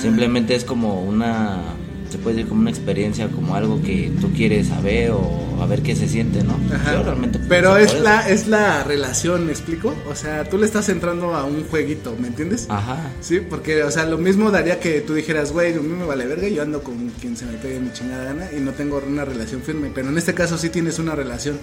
Simplemente 0.00 0.54
es 0.54 0.64
como 0.64 1.02
una, 1.02 1.60
se 2.08 2.18
puede 2.18 2.36
decir 2.36 2.48
como 2.48 2.62
una 2.62 2.70
experiencia, 2.70 3.28
como 3.28 3.54
algo 3.54 3.82
que 3.82 4.12
tú 4.20 4.32
quieres 4.32 4.68
saber 4.68 5.10
o 5.10 5.46
a 5.60 5.66
ver 5.66 5.82
qué 5.82 5.96
se 5.96 6.08
siente, 6.08 6.42
¿no? 6.42 6.58
Ajá. 6.74 6.94
Yo 6.94 7.02
realmente 7.02 7.38
Pero 7.48 7.76
es 7.76 7.98
la, 8.00 8.28
es 8.28 8.46
la 8.46 8.84
relación, 8.84 9.46
¿me 9.46 9.52
explico? 9.52 9.94
O 10.08 10.14
sea, 10.14 10.44
tú 10.44 10.58
le 10.58 10.66
estás 10.66 10.88
entrando 10.88 11.34
a 11.34 11.44
un 11.44 11.64
jueguito, 11.64 12.16
¿me 12.18 12.28
entiendes? 12.28 12.66
Ajá. 12.68 13.10
Sí, 13.20 13.40
porque, 13.40 13.82
o 13.82 13.90
sea, 13.90 14.04
lo 14.06 14.18
mismo 14.18 14.50
daría 14.50 14.78
que 14.80 15.00
tú 15.00 15.14
dijeras, 15.14 15.52
güey, 15.52 15.74
a 15.74 15.80
mí 15.80 15.88
me 15.88 16.04
vale 16.04 16.26
verga, 16.26 16.48
yo 16.48 16.62
ando 16.62 16.82
con 16.82 17.08
quien 17.20 17.36
se 17.36 17.46
me 17.46 17.54
pegue 17.54 17.80
mi 17.80 17.92
chingada 17.92 18.24
gana 18.24 18.48
y 18.56 18.60
no 18.60 18.72
tengo 18.72 19.02
una 19.06 19.24
relación 19.24 19.62
firme. 19.62 19.90
Pero 19.94 20.08
en 20.08 20.18
este 20.18 20.34
caso 20.34 20.58
sí 20.58 20.68
tienes 20.68 20.98
una 20.98 21.14
relación, 21.14 21.58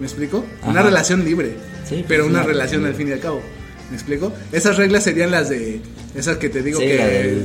¿me 0.00 0.06
explico? 0.06 0.44
Una 0.64 0.82
relación 0.82 1.24
libre, 1.24 1.56
Sí, 1.88 2.04
pero 2.08 2.24
pues, 2.24 2.30
una 2.30 2.40
una 2.40 2.48
relación 2.48 2.84
al 2.84 2.94
fin 2.94 3.08
y 3.08 3.12
al 3.12 3.20
cabo. 3.20 3.40
¿Me 3.90 3.96
explico? 3.96 4.32
Esas 4.50 4.76
reglas 4.76 5.04
serían 5.04 5.30
las 5.30 5.48
de, 5.48 5.80
esas 6.14 6.38
que 6.38 6.48
te 6.48 6.62
digo 6.62 6.80
que... 6.80 7.44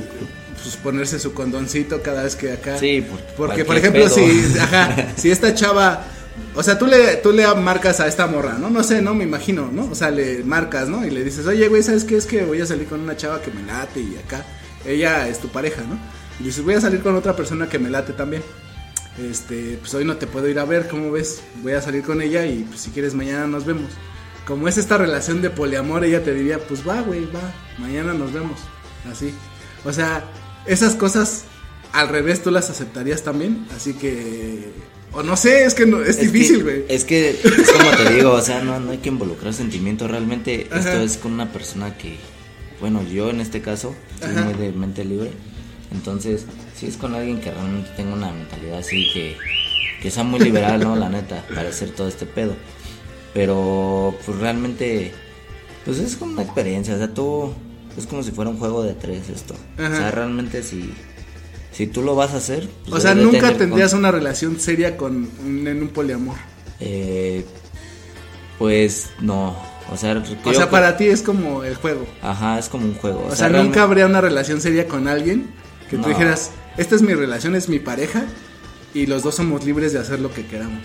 Pues 0.64 0.76
ponerse 0.78 1.20
su 1.20 1.34
condoncito 1.34 2.02
cada 2.02 2.24
vez 2.24 2.36
que 2.36 2.52
acá. 2.52 2.78
Sí, 2.78 3.02
por 3.02 3.20
Porque, 3.48 3.66
por 3.66 3.78
ejemplo, 3.78 4.04
pedo. 4.06 4.14
si, 4.16 4.58
ajá, 4.60 5.14
si 5.16 5.32
esta 5.32 5.54
chava, 5.56 6.06
o 6.56 6.62
sea, 6.62 6.78
tú 6.78 6.86
le, 6.86 7.16
tú 7.18 7.32
le 7.32 7.48
marcas 7.56 8.00
a 8.00 8.08
esta 8.08 8.28
morra, 8.28 8.58
¿no? 8.60 8.70
No 8.70 8.84
sé, 8.84 9.02
no 9.02 9.14
me 9.16 9.24
imagino, 9.24 9.70
¿no? 9.72 9.90
O 9.92 9.96
sea, 9.96 10.12
le 10.12 10.44
marcas, 10.44 10.88
¿no? 10.88 11.06
Y 11.06 11.10
le 11.10 11.24
dices, 11.24 11.48
oye, 11.48 11.68
güey, 11.68 11.82
¿sabes 11.82 12.04
qué? 12.04 12.18
Es 12.18 12.26
que 12.26 12.44
voy 12.44 12.62
a 12.62 12.66
salir 12.66 12.88
con 12.88 13.00
una 13.02 13.18
chava 13.18 13.42
que 13.42 13.52
me 13.52 13.64
late 13.64 14.02
y 14.02 14.18
acá, 14.18 14.46
ella 14.86 15.28
es 15.28 15.40
tu 15.40 15.48
pareja, 15.50 15.82
¿no? 15.82 15.98
Y 16.40 16.46
dices, 16.46 16.64
voy 16.64 16.76
a 16.76 16.82
salir 16.82 17.02
con 17.02 17.16
otra 17.16 17.36
persona 17.36 17.68
que 17.68 17.80
me 17.80 17.90
late 17.90 18.14
también. 18.14 18.44
Este, 19.20 19.78
pues 19.80 19.94
hoy 19.94 20.06
no 20.06 20.16
te 20.18 20.28
puedo 20.28 20.48
ir 20.48 20.58
a 20.60 20.66
ver, 20.66 20.88
¿cómo 20.88 21.12
ves? 21.12 21.42
Voy 21.64 21.74
a 21.74 21.82
salir 21.82 22.04
con 22.04 22.22
ella 22.22 22.46
y 22.46 22.64
pues 22.64 22.82
si 22.82 22.92
quieres 22.92 23.14
mañana 23.14 23.48
nos 23.48 23.66
vemos. 23.66 23.92
Como 24.46 24.68
es 24.68 24.78
esta 24.78 24.98
relación 24.98 25.42
de 25.42 25.50
poliamor, 25.50 26.04
ella 26.04 26.24
te 26.24 26.34
diría, 26.34 26.60
pues 26.60 26.88
va, 26.88 27.02
güey, 27.02 27.26
va, 27.26 27.54
mañana 27.78 28.14
nos 28.14 28.32
vemos. 28.34 28.60
Así. 29.12 29.34
O 29.86 29.92
sea, 29.94 30.24
esas 30.66 30.96
cosas 30.96 31.44
al 31.94 32.08
revés 32.10 32.42
tú 32.44 32.52
las 32.52 32.70
aceptarías 32.70 33.24
también. 33.24 33.66
Así 33.76 33.94
que. 33.94 34.72
O 35.14 35.24
no 35.24 35.36
sé, 35.36 35.66
es 35.66 35.74
que 35.74 35.86
no, 35.86 36.02
es, 36.02 36.16
que- 36.16 36.28
difícil, 36.28 36.64
güey. 36.64 36.86
Es 36.88 37.04
que, 37.04 37.32
es 37.32 37.72
como 37.72 37.90
te 37.98 38.14
digo, 38.14 38.32
o 38.32 38.42
sea, 38.42 38.62
no, 38.64 38.80
no 38.80 38.92
hay 38.92 39.00
que 39.00 39.10
involucrar 39.10 39.54
sentimientos. 39.54 40.10
Realmente 40.10 40.68
Ajá. 40.72 40.80
esto 40.80 41.02
es 41.02 41.18
con 41.18 41.34
una 41.34 41.52
persona 41.52 41.98
que, 41.98 42.16
bueno, 42.80 43.04
yo 43.04 43.30
en 43.30 43.42
este 43.42 43.62
caso, 43.62 43.94
soy 44.22 44.32
Ajá. 44.32 44.46
muy 44.46 44.54
de 44.54 44.72
mente 44.72 45.04
libre. 45.04 45.32
Entonces, 45.92 46.46
si 46.78 46.86
es 46.86 46.96
con 46.96 47.14
alguien 47.14 47.42
que 47.42 47.52
realmente 47.52 47.90
tenga 47.98 48.14
una 48.14 48.32
mentalidad 48.32 48.80
así, 48.80 49.10
que, 49.14 49.36
que 50.02 50.10
sea 50.10 50.24
muy 50.24 50.40
liberal, 50.40 50.80
¿no? 50.82 50.96
La 50.96 51.10
neta, 51.10 51.46
para 51.54 51.68
hacer 51.68 51.90
todo 51.90 52.08
este 52.08 52.26
pedo. 52.26 52.56
Pero, 53.34 54.16
pues 54.26 54.38
realmente, 54.40 55.12
pues 55.84 56.00
es 56.00 56.16
como 56.16 56.32
una 56.34 56.44
experiencia. 56.44 56.96
O 56.96 56.98
sea, 56.98 57.14
tú, 57.14 57.54
es 57.98 58.06
como 58.08 58.24
si 58.24 58.32
fuera 58.32 58.50
un 58.50 58.58
juego 58.58 58.84
de 58.84 58.94
tres 58.94 59.30
esto. 59.30 59.56
O 59.78 59.82
sea, 59.96 60.12
realmente 60.12 60.64
si, 60.64 60.94
si 61.72 61.88
tú 61.88 62.02
lo 62.02 62.16
vas 62.16 62.32
a 62.34 62.38
hacer. 62.38 62.68
pues 62.90 62.96
o 62.96 63.00
sea, 63.02 63.16
nunca 63.16 63.54
tendrías 63.58 63.92
con- 63.92 64.00
una 64.00 64.12
relación 64.12 64.60
seria 64.60 64.98
con 64.98 65.30
un- 65.46 65.68
en 65.68 65.82
un 65.82 65.90
poliamor. 65.90 66.36
Eh, 66.80 67.46
pues 68.58 69.10
no, 69.20 69.56
o 69.92 69.98
sea, 69.98 70.14
O 70.46 70.54
sea, 70.54 70.66
que- 70.66 70.72
para 70.72 70.98
ti 70.98 71.06
es 71.08 71.22
como 71.22 71.64
el 71.64 71.76
juego. 71.76 72.06
Ajá, 72.22 72.60
es 72.60 72.70
como 72.70 72.86
un 72.86 72.96
juego. 72.96 73.26
O, 73.30 73.36
sea, 73.36 73.48
realmente- 73.50 73.68
nunca 73.78 73.84
habría 73.84 74.06
una 74.06 74.22
relación 74.22 74.62
seria 74.62 74.88
con 74.88 75.08
alguien 75.08 75.48
que 75.90 75.98
tú 75.98 76.08
dijeras, 76.10 76.52
esta 76.78 76.96
es 76.96 77.02
mi 77.02 77.14
relación, 77.14 77.56
es 77.56 77.68
mi 77.70 77.80
pareja 77.80 78.24
y 78.94 79.06
los 79.08 79.24
dos 79.24 79.36
somos 79.36 79.66
libres 79.66 79.94
de 79.94 80.00
hacer 80.00 80.20
lo 80.20 80.32
que 80.34 80.46
queramos. 80.46 80.84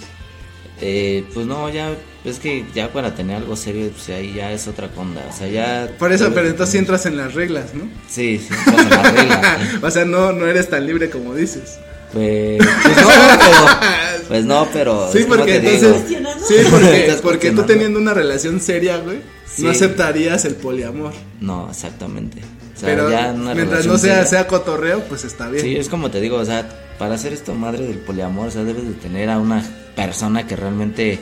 Eh, 0.80 1.24
pues 1.32 1.46
no, 1.46 1.68
ya, 1.70 1.90
es 2.24 2.38
que 2.38 2.64
ya 2.74 2.92
para 2.92 3.14
tener 3.14 3.36
algo 3.36 3.56
serio, 3.56 3.90
pues 3.92 4.08
ahí 4.10 4.34
ya 4.34 4.52
es 4.52 4.68
otra 4.68 4.90
onda. 4.96 5.24
O 5.32 5.36
sea, 5.36 5.48
ya. 5.48 5.90
Por 5.98 6.12
eso, 6.12 6.30
pero 6.34 6.48
entonces 6.48 6.72
sí 6.72 6.78
entras 6.78 7.06
en 7.06 7.16
las 7.16 7.32
reglas, 7.34 7.72
¿no? 7.74 7.84
Sí, 8.08 8.38
sí, 8.38 8.48
entras 8.54 8.80
en 8.84 8.90
la 8.90 9.02
regla. 9.10 9.58
o 9.82 9.90
sea, 9.90 10.04
no, 10.04 10.32
no 10.32 10.46
eres 10.46 10.68
tan 10.68 10.86
libre 10.86 11.08
como 11.08 11.34
dices. 11.34 11.78
Pues, 12.12 12.58
pues 12.58 12.96
no, 12.96 13.08
pero. 13.38 14.28
Pues 14.28 14.44
no, 14.44 14.68
pero. 14.72 15.10
Sí, 15.12 15.24
porque 15.26 15.56
entonces. 15.56 16.08
digo. 16.08 16.20
Sí, 16.46 16.54
porque, 16.70 17.16
porque 17.22 17.50
tú 17.52 17.62
teniendo 17.62 17.98
una 17.98 18.12
relación 18.14 18.60
seria, 18.60 18.98
güey, 18.98 19.18
Sí. 19.46 19.62
no 19.62 19.70
aceptarías 19.70 20.44
el 20.44 20.56
poliamor. 20.56 21.12
No, 21.40 21.68
exactamente. 21.70 22.40
O 22.76 22.78
sea, 22.78 22.88
Pero 22.90 23.10
ya 23.10 23.32
mientras 23.32 23.86
no 23.86 23.96
sea, 23.96 24.16
seria- 24.16 24.26
sea 24.26 24.46
cotorreo, 24.46 25.00
pues 25.04 25.24
está 25.24 25.48
bien. 25.48 25.64
Sí, 25.64 25.76
es 25.76 25.88
como 25.88 26.10
te 26.10 26.20
digo, 26.20 26.36
o 26.36 26.44
sea, 26.44 26.68
para 26.98 27.14
hacer 27.14 27.32
esto 27.32 27.54
madre 27.54 27.86
del 27.86 27.98
poliamor, 27.98 28.48
o 28.48 28.50
sea, 28.50 28.64
debes 28.64 28.84
de 28.86 28.94
tener 28.94 29.28
a 29.30 29.38
una 29.38 29.62
persona 29.94 30.46
que 30.46 30.56
realmente 30.56 31.18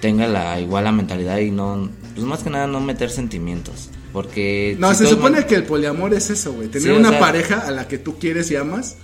tenga 0.00 0.26
la 0.26 0.58
igual 0.60 0.84
la 0.84 0.92
mentalidad 0.92 1.38
y 1.38 1.50
no, 1.50 1.88
pues 2.14 2.26
más 2.26 2.42
que 2.42 2.50
nada 2.50 2.66
no 2.66 2.80
meter 2.80 3.10
sentimientos, 3.10 3.88
porque 4.12 4.76
No, 4.78 4.92
si 4.94 5.04
se 5.04 5.10
supone 5.10 5.46
que 5.46 5.54
el 5.54 5.64
poliamor 5.64 6.12
es 6.14 6.30
eso, 6.30 6.52
güey. 6.52 6.68
Tener 6.68 6.88
Sí, 6.88 6.94
una 6.94 7.10
sea- 7.10 7.20
pareja 7.20 7.58
a 7.60 7.70
la 7.70 7.86
que 7.88 7.98
tú 7.98 8.18
quieres 8.18 8.50
y 8.50 8.56
amas, 8.56 8.96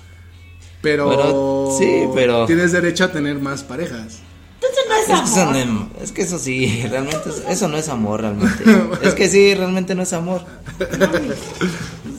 pero, 0.83 1.09
Pero- 1.11 1.77
sí, 1.79 2.05
pero- 2.15 2.47
tienes 2.47 2.73
derecho 2.73 3.05
a 3.05 3.13
tener 3.13 3.39
más 3.39 3.63
parejas. 3.63 4.19
Entonces 4.61 4.85
no 4.89 4.95
es 4.97 5.01
es 5.03 5.07
que, 5.07 5.31
eso 5.41 5.41
amor. 5.43 5.67
no- 5.67 5.91
es 6.03 6.13
que 6.13 6.23
eso 6.23 6.39
sí, 6.39 6.85
realmente 6.91 7.29
es- 7.29 7.43
eso 7.49 7.69
no 7.69 7.77
es 7.77 7.89
amor 7.89 8.21
realmente. 8.23 8.65
es 9.03 9.15
que 9.15 9.29
sí, 9.29 9.55
realmente 9.55 9.95
no 9.95 10.03
es 10.03 10.13
amor. 10.13 10.43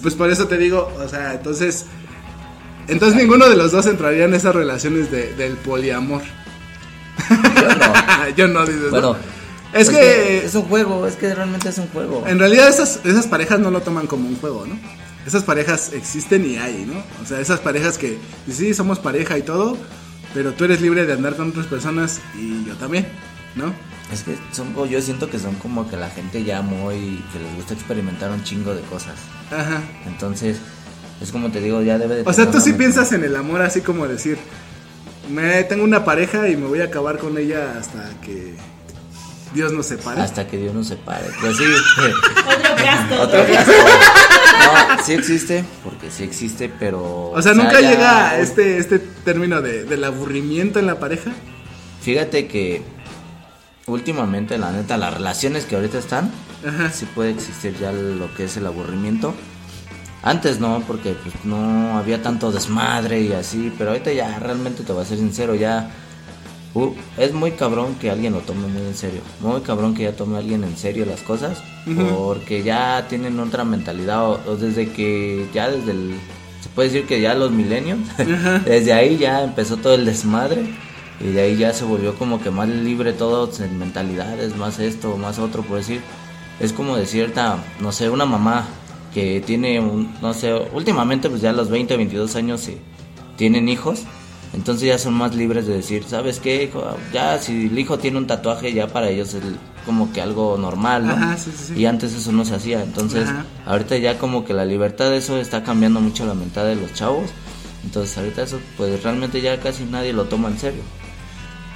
Pues 0.02 0.16
por 0.16 0.30
eso 0.32 0.48
te 0.48 0.58
digo, 0.58 0.90
o 1.04 1.08
sea, 1.10 1.34
entonces. 1.34 1.86
Entonces 2.90 3.18
ninguno 3.18 3.48
de 3.48 3.56
los 3.56 3.72
dos 3.72 3.86
entraría 3.86 4.26
en 4.26 4.34
esas 4.34 4.54
relaciones 4.54 5.12
de, 5.12 5.34
del 5.36 5.58
poliamor. 5.58 6.22
Yo 7.30 7.76
no. 7.76 8.30
Yo 8.36 8.48
no, 8.48 8.66
dices. 8.66 8.84
¿no? 8.84 8.90
Bueno, 8.90 9.16
es 9.74 9.90
que, 9.90 10.46
es 10.46 10.56
un 10.56 10.64
juego, 10.64 11.06
es 11.06 11.16
que 11.16 11.34
realmente 11.34 11.70
es 11.70 11.78
un 11.78 11.88
juego. 11.90 12.26
en 12.28 12.40
realidad 12.40 12.68
esas, 12.68 13.02
esas 13.06 13.28
parejas 13.28 13.60
no 13.60 13.70
lo 13.70 13.82
toman 13.82 14.08
como 14.08 14.28
un 14.28 14.36
juego, 14.38 14.66
¿no? 14.66 14.78
Esas 15.28 15.44
parejas 15.44 15.94
existen 15.94 16.46
y 16.46 16.58
hay, 16.58 16.86
¿no? 16.88 17.04
O 17.22 17.26
sea, 17.26 17.40
esas 17.40 17.60
parejas 17.60 17.98
que 17.98 18.18
sí, 18.50 18.74
somos 18.74 18.98
pareja 18.98 19.38
y 19.38 19.44
todo, 19.44 19.78
pero 20.34 20.54
tú 20.54 20.66
eres 20.66 20.82
libre 20.82 21.06
de 21.06 21.14
andar 21.14 21.36
con 21.36 21.50
otras 21.50 21.68
personas 21.68 22.20
y 22.36 22.66
yo 22.66 22.76
también, 22.76 23.08
¿no? 23.56 23.74
Es 24.12 24.24
que 24.24 24.36
son, 24.52 24.74
yo 24.90 25.02
siento 25.02 25.30
que 25.30 25.38
son 25.38 25.54
como 25.56 25.88
que 25.88 25.98
la 25.98 26.10
gente 26.10 26.44
ya 26.44 26.64
muy, 26.64 27.24
que 27.32 27.40
les 27.40 27.56
gusta 27.56 27.76
experimentar 27.76 28.32
un 28.32 28.44
chingo 28.44 28.74
de 28.74 28.82
cosas. 28.82 29.16
Ajá. 29.52 29.84
Entonces, 30.08 30.58
es 31.22 31.32
como 31.32 31.52
te 31.52 31.62
digo, 31.62 31.82
ya 31.82 31.98
debe 31.98 32.16
de 32.16 32.24
O 32.26 32.34
sea, 32.34 32.50
tú 32.50 32.60
sí 32.60 32.74
piensas 32.74 33.12
en 33.12 33.24
el 33.24 33.36
amor 33.36 33.62
así 33.62 33.82
como 33.82 34.08
decir, 34.08 34.38
me 35.30 35.64
tengo 35.64 35.84
una 35.84 36.06
pareja 36.06 36.50
y 36.50 36.56
me 36.56 36.68
voy 36.68 36.82
a 36.82 36.86
acabar 36.86 37.18
con 37.18 37.38
ella 37.38 37.76
hasta 37.78 38.10
que 38.22 38.56
Dios 39.54 39.74
nos 39.74 39.88
separe. 39.88 40.22
Hasta 40.22 40.48
que 40.48 40.58
Dios 40.58 40.74
nos 40.74 40.88
separe. 40.88 41.26
Pues 41.42 41.58
sí. 41.58 41.64
Otro 42.48 42.76
gasto. 42.76 43.22
Otro 43.22 43.54
caso. 43.54 43.72
No, 43.72 45.04
sí 45.04 45.14
existe, 45.14 45.64
porque 45.84 46.12
sí 46.12 46.24
existe, 46.24 46.72
pero. 46.80 47.32
O 47.32 47.42
sea, 47.42 47.54
nunca 47.54 47.80
llega 47.82 48.40
este 48.40 48.78
este 48.78 49.00
término 49.00 49.62
de, 49.62 49.86
del 49.86 50.04
aburrimiento 50.04 50.80
en 50.80 50.86
la 50.86 51.00
pareja. 51.00 51.32
Fíjate 52.02 52.48
que 52.48 52.82
últimamente, 53.88 54.58
la 54.58 54.72
neta, 54.72 54.98
las 54.98 55.14
relaciones 55.14 55.66
que 55.66 55.76
ahorita 55.76 55.98
están, 55.98 56.32
Ajá. 56.66 56.92
sí 56.92 57.06
puede 57.14 57.32
existir 57.32 57.76
ya 57.80 57.92
lo 57.92 58.34
que 58.36 58.46
es 58.46 58.58
el 58.58 58.68
aburrimiento. 58.68 59.34
Antes 60.22 60.60
no, 60.60 60.84
porque 60.86 61.14
pues 61.14 61.34
no 61.46 61.98
había 61.98 62.22
tanto 62.22 62.52
desmadre 62.52 63.22
y 63.22 63.34
así, 63.34 63.72
pero 63.78 63.92
ahorita 63.92 64.12
ya 64.12 64.38
realmente 64.40 64.84
te 64.84 64.92
voy 64.92 65.04
a 65.04 65.06
ser 65.06 65.18
sincero, 65.18 65.56
ya 65.56 65.90
uh, 66.74 66.92
es 67.18 67.34
muy 67.34 67.52
cabrón 67.52 67.96
que 67.96 68.12
alguien 68.12 68.34
lo 68.34 68.40
tome 68.40 68.68
muy 68.68 68.82
en 68.82 68.96
serio, 68.96 69.22
muy 69.40 69.62
cabrón 69.62 69.94
que 69.96 70.04
ya 70.04 70.12
tome 70.14 70.38
alguien 70.38 70.64
en 70.66 70.76
serio 70.76 71.06
las 71.06 71.22
cosas, 71.22 71.64
porque 72.18 72.64
ya 72.64 73.08
tienen 73.08 73.40
otra 73.40 73.64
mentalidad, 73.64 74.30
o, 74.30 74.40
o 74.46 74.56
desde 74.58 74.92
que 74.92 75.48
ya 75.54 75.70
desde 75.70 75.92
el, 75.92 76.16
se 76.62 76.70
puede 76.70 76.90
decir 76.90 77.08
que 77.08 77.22
ya 77.22 77.34
los 77.34 77.52
milenios, 77.52 78.00
desde 78.66 78.92
ahí 78.92 79.18
ya 79.18 79.44
empezó 79.44 79.78
todo 79.78 79.96
el 79.96 80.06
desmadre. 80.06 80.90
Y 81.22 81.34
de 81.34 81.42
ahí 81.42 81.58
ya 81.58 81.74
se 81.74 81.84
volvió 81.84 82.16
como 82.16 82.42
que 82.42 82.50
más 82.50 82.70
libre 82.70 83.12
todo, 83.12 83.52
en 83.62 83.78
mentalidades, 83.78 84.56
más 84.56 84.80
esto, 84.80 85.18
más 85.18 85.38
otro, 85.38 85.64
por 85.64 85.76
decir. 85.76 86.00
Es 86.62 86.72
como 86.72 86.96
de 86.96 87.06
cierta, 87.06 87.58
no 87.82 87.92
sé, 87.92 88.10
una 88.10 88.26
mamá 88.26 88.66
que 89.14 89.42
tiene, 89.42 89.80
un, 89.80 90.14
no 90.22 90.34
sé, 90.34 90.54
últimamente 90.74 91.30
pues 91.30 91.42
ya 91.42 91.50
a 91.50 91.54
los 91.54 91.70
20, 91.70 91.98
22 91.98 92.36
años 92.36 92.62
se 92.62 92.78
tienen 93.38 93.70
hijos. 93.70 94.04
Entonces 94.54 94.88
ya 94.88 94.98
son 94.98 95.14
más 95.14 95.36
libres 95.36 95.68
de 95.68 95.76
decir, 95.76 96.04
¿sabes 96.08 96.40
qué? 96.40 96.64
hijo? 96.64 96.84
Ya 97.14 97.38
si 97.38 97.68
el 97.68 97.78
hijo 97.78 98.00
tiene 98.00 98.18
un 98.18 98.26
tatuaje, 98.26 98.74
ya 98.74 98.88
para 98.88 99.10
ellos 99.10 99.34
es 99.36 99.44
como 99.86 100.12
que 100.12 100.22
algo 100.22 100.58
normal, 100.58 101.06
¿no? 101.06 101.14
Ajá, 101.14 101.38
sí, 101.38 101.52
sí, 101.56 101.66
sí. 101.68 101.80
Y 101.80 101.86
antes 101.86 102.14
eso 102.14 102.32
no 102.32 102.46
se 102.46 102.56
hacía. 102.56 102.84
Entonces, 102.84 103.30
Ajá. 103.30 103.46
ahorita 103.66 103.98
ya 103.98 104.18
como 104.18 104.46
que 104.46 104.54
la 104.54 104.66
libertad 104.66 105.12
de 105.12 105.18
eso 105.18 105.38
está 105.38 105.64
cambiando 105.64 106.02
mucho 106.02 106.26
la 106.26 106.34
mentalidad 106.34 106.76
de 106.76 106.82
los 106.82 106.94
chavos. 106.94 107.30
Entonces, 107.84 108.18
ahorita 108.18 108.44
eso, 108.44 108.60
pues 108.76 109.02
realmente 109.04 109.40
ya 109.42 109.60
casi 109.60 109.86
nadie 109.86 110.14
lo 110.14 110.26
toma 110.26 110.50
en 110.50 110.60
serio. 110.60 110.82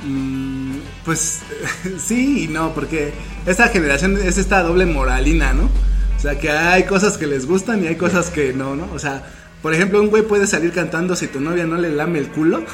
Mm, 0.05 0.77
pues 1.05 1.41
sí 1.97 2.45
y 2.45 2.47
no, 2.47 2.73
porque 2.73 3.13
esta 3.45 3.69
generación 3.69 4.17
es 4.17 4.37
esta 4.37 4.63
doble 4.63 4.85
moralina, 4.85 5.53
¿no? 5.53 5.69
O 6.17 6.19
sea, 6.19 6.39
que 6.39 6.49
hay 6.49 6.83
cosas 6.83 7.17
que 7.17 7.27
les 7.27 7.45
gustan 7.45 7.83
y 7.83 7.87
hay 7.87 7.95
cosas 7.95 8.29
que 8.29 8.53
no, 8.53 8.75
¿no? 8.75 8.87
O 8.93 8.99
sea, 8.99 9.23
por 9.63 9.73
ejemplo, 9.73 10.01
un 10.01 10.09
güey 10.09 10.23
puede 10.23 10.45
salir 10.45 10.73
cantando 10.73 11.15
si 11.15 11.27
tu 11.27 11.39
novia 11.39 11.65
no 11.65 11.77
le 11.77 11.89
lame 11.89 12.19
el 12.19 12.27
culo, 12.27 12.65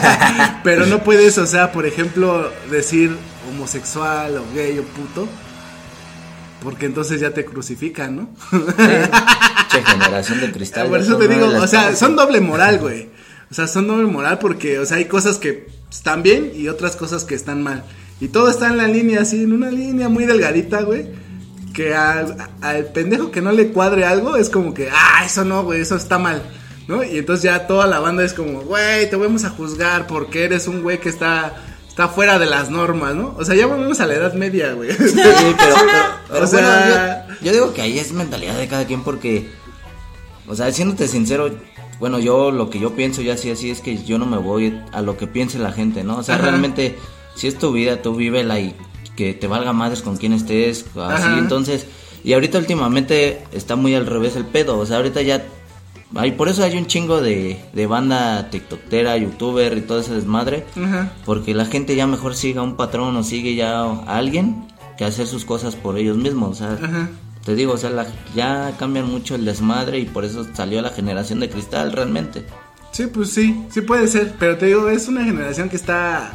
pero 0.64 0.84
no 0.84 1.02
puedes, 1.02 1.38
o 1.38 1.46
sea, 1.46 1.72
por 1.72 1.86
ejemplo, 1.86 2.52
decir 2.70 3.16
homosexual 3.48 4.36
o 4.36 4.44
gay 4.54 4.78
o 4.78 4.82
puto, 4.82 5.26
porque 6.62 6.84
entonces 6.84 7.20
ya 7.20 7.30
te 7.30 7.46
crucifican, 7.46 8.16
¿no? 8.16 8.28
Che, 8.50 9.82
generación 9.82 10.40
de 10.40 10.52
cristal. 10.52 10.88
Por 10.88 10.98
ya 10.98 11.04
eso 11.04 11.16
te 11.16 11.26
digo, 11.28 11.46
o 11.46 11.66
sea, 11.66 11.84
cosas. 11.84 11.98
son 11.98 12.16
doble 12.16 12.40
moral, 12.40 12.80
güey. 12.80 13.08
O 13.50 13.54
sea, 13.54 13.66
son 13.66 13.86
doble 13.86 14.06
moral 14.06 14.38
porque, 14.38 14.78
o 14.78 14.84
sea, 14.84 14.98
hay 14.98 15.06
cosas 15.06 15.38
que 15.38 15.68
están 15.90 16.22
bien 16.22 16.52
y 16.54 16.68
otras 16.68 16.96
cosas 16.96 17.24
que 17.24 17.34
están 17.34 17.62
mal. 17.62 17.84
Y 18.20 18.28
todo 18.28 18.50
está 18.50 18.68
en 18.68 18.76
la 18.76 18.88
línea, 18.88 19.22
así, 19.22 19.42
en 19.42 19.52
una 19.52 19.70
línea 19.70 20.08
muy 20.08 20.26
delgadita, 20.26 20.82
güey. 20.82 21.06
Que 21.76 21.94
al, 21.94 22.36
al 22.62 22.84
pendejo 22.86 23.30
que 23.30 23.42
no 23.42 23.52
le 23.52 23.68
cuadre 23.68 24.04
algo 24.06 24.36
es 24.36 24.48
como 24.48 24.72
que, 24.72 24.88
ah, 24.90 25.22
eso 25.26 25.44
no, 25.44 25.62
güey, 25.62 25.82
eso 25.82 25.94
está 25.96 26.18
mal. 26.18 26.42
¿No? 26.88 27.02
Y 27.04 27.18
entonces 27.18 27.42
ya 27.44 27.66
toda 27.66 27.86
la 27.86 27.98
banda 28.00 28.24
es 28.24 28.32
como, 28.32 28.60
güey, 28.62 29.10
te 29.10 29.16
vamos 29.16 29.44
a 29.44 29.50
juzgar 29.50 30.06
porque 30.06 30.44
eres 30.44 30.68
un 30.68 30.82
güey 30.82 31.00
que 31.00 31.08
está, 31.08 31.52
está 31.88 32.06
fuera 32.08 32.38
de 32.38 32.46
las 32.46 32.70
normas, 32.70 33.14
¿no? 33.16 33.34
O 33.38 33.44
sea, 33.44 33.56
ya 33.56 33.66
volvemos 33.66 33.98
a 34.00 34.06
la 34.06 34.14
edad 34.14 34.32
media, 34.34 34.72
güey. 34.72 34.90
Sí, 34.92 35.12
pero, 35.16 35.34
pero- 35.58 35.74
pero 36.30 36.44
O 36.44 36.46
sea- 36.46 37.24
bueno, 37.26 37.36
yo, 37.40 37.46
yo 37.46 37.52
digo 37.52 37.74
que 37.74 37.82
ahí 37.82 37.98
es 37.98 38.12
mentalidad 38.12 38.56
de 38.56 38.68
cada 38.68 38.84
quien 38.86 39.02
porque, 39.02 39.50
o 40.46 40.54
sea, 40.54 40.70
siéndote 40.72 41.08
sincero, 41.08 41.50
bueno, 41.98 42.18
yo 42.20 42.52
lo 42.52 42.70
que 42.70 42.78
yo 42.78 42.94
pienso 42.94 43.20
ya 43.20 43.34
así, 43.34 43.50
así 43.50 43.70
es 43.70 43.80
que 43.80 44.02
yo 44.04 44.16
no 44.18 44.24
me 44.26 44.36
voy 44.38 44.80
a 44.92 45.02
lo 45.02 45.16
que 45.16 45.26
piense 45.26 45.58
la 45.58 45.72
gente, 45.72 46.04
¿no? 46.04 46.18
O 46.18 46.22
sea, 46.22 46.36
Ajá. 46.36 46.44
realmente, 46.44 46.96
si 47.34 47.48
es 47.48 47.58
tu 47.58 47.72
vida, 47.72 48.00
tú 48.00 48.14
vívela 48.14 48.60
y 48.60 48.76
que 49.16 49.34
te 49.34 49.46
valga 49.46 49.72
madres 49.72 50.02
con 50.02 50.16
quien 50.16 50.32
estés, 50.32 50.84
así, 50.96 51.24
Ajá. 51.26 51.38
entonces, 51.38 51.86
y 52.24 52.32
ahorita 52.32 52.58
últimamente 52.58 53.44
está 53.52 53.76
muy 53.76 53.94
al 53.94 54.06
revés 54.06 54.36
el 54.36 54.44
pedo, 54.46 54.78
o 54.78 54.86
sea, 54.86 54.96
ahorita 54.96 55.22
ya, 55.22 55.44
hay, 56.14 56.32
por 56.32 56.48
eso 56.48 56.62
hay 56.64 56.76
un 56.76 56.86
chingo 56.86 57.20
de, 57.20 57.60
de 57.72 57.86
banda 57.86 58.48
tiktokera, 58.50 59.16
youtuber 59.16 59.76
y 59.76 59.82
todo 59.82 60.00
ese 60.00 60.14
desmadre, 60.14 60.64
Ajá. 60.82 61.12
porque 61.24 61.54
la 61.54 61.66
gente 61.66 61.94
ya 61.96 62.06
mejor 62.06 62.34
sigue 62.34 62.58
a 62.58 62.62
un 62.62 62.76
patrón 62.76 63.16
o 63.16 63.22
sigue 63.22 63.54
ya 63.54 63.80
a 63.82 64.16
alguien 64.16 64.66
que 64.98 65.04
hacer 65.04 65.26
sus 65.26 65.44
cosas 65.44 65.76
por 65.76 65.98
ellos 65.98 66.16
mismos. 66.16 66.50
O 66.50 66.54
sea, 66.54 66.72
Ajá. 66.82 67.08
te 67.44 67.54
digo, 67.54 67.74
o 67.74 67.76
sea, 67.76 67.90
la- 67.90 68.06
ya 68.34 68.72
cambian 68.78 69.10
mucho 69.10 69.34
el 69.34 69.44
desmadre 69.44 69.98
y 70.00 70.06
por 70.06 70.24
eso 70.24 70.46
salió 70.54 70.80
la 70.80 70.90
generación 70.90 71.38
de 71.40 71.50
cristal 71.50 71.92
realmente. 71.92 72.44
Sí, 72.92 73.06
pues 73.08 73.30
sí, 73.34 73.62
sí 73.70 73.82
puede 73.82 74.06
ser, 74.08 74.34
pero 74.38 74.56
te 74.56 74.66
digo, 74.66 74.88
es 74.88 75.06
una 75.08 75.22
generación 75.24 75.68
que 75.68 75.76
está, 75.76 76.32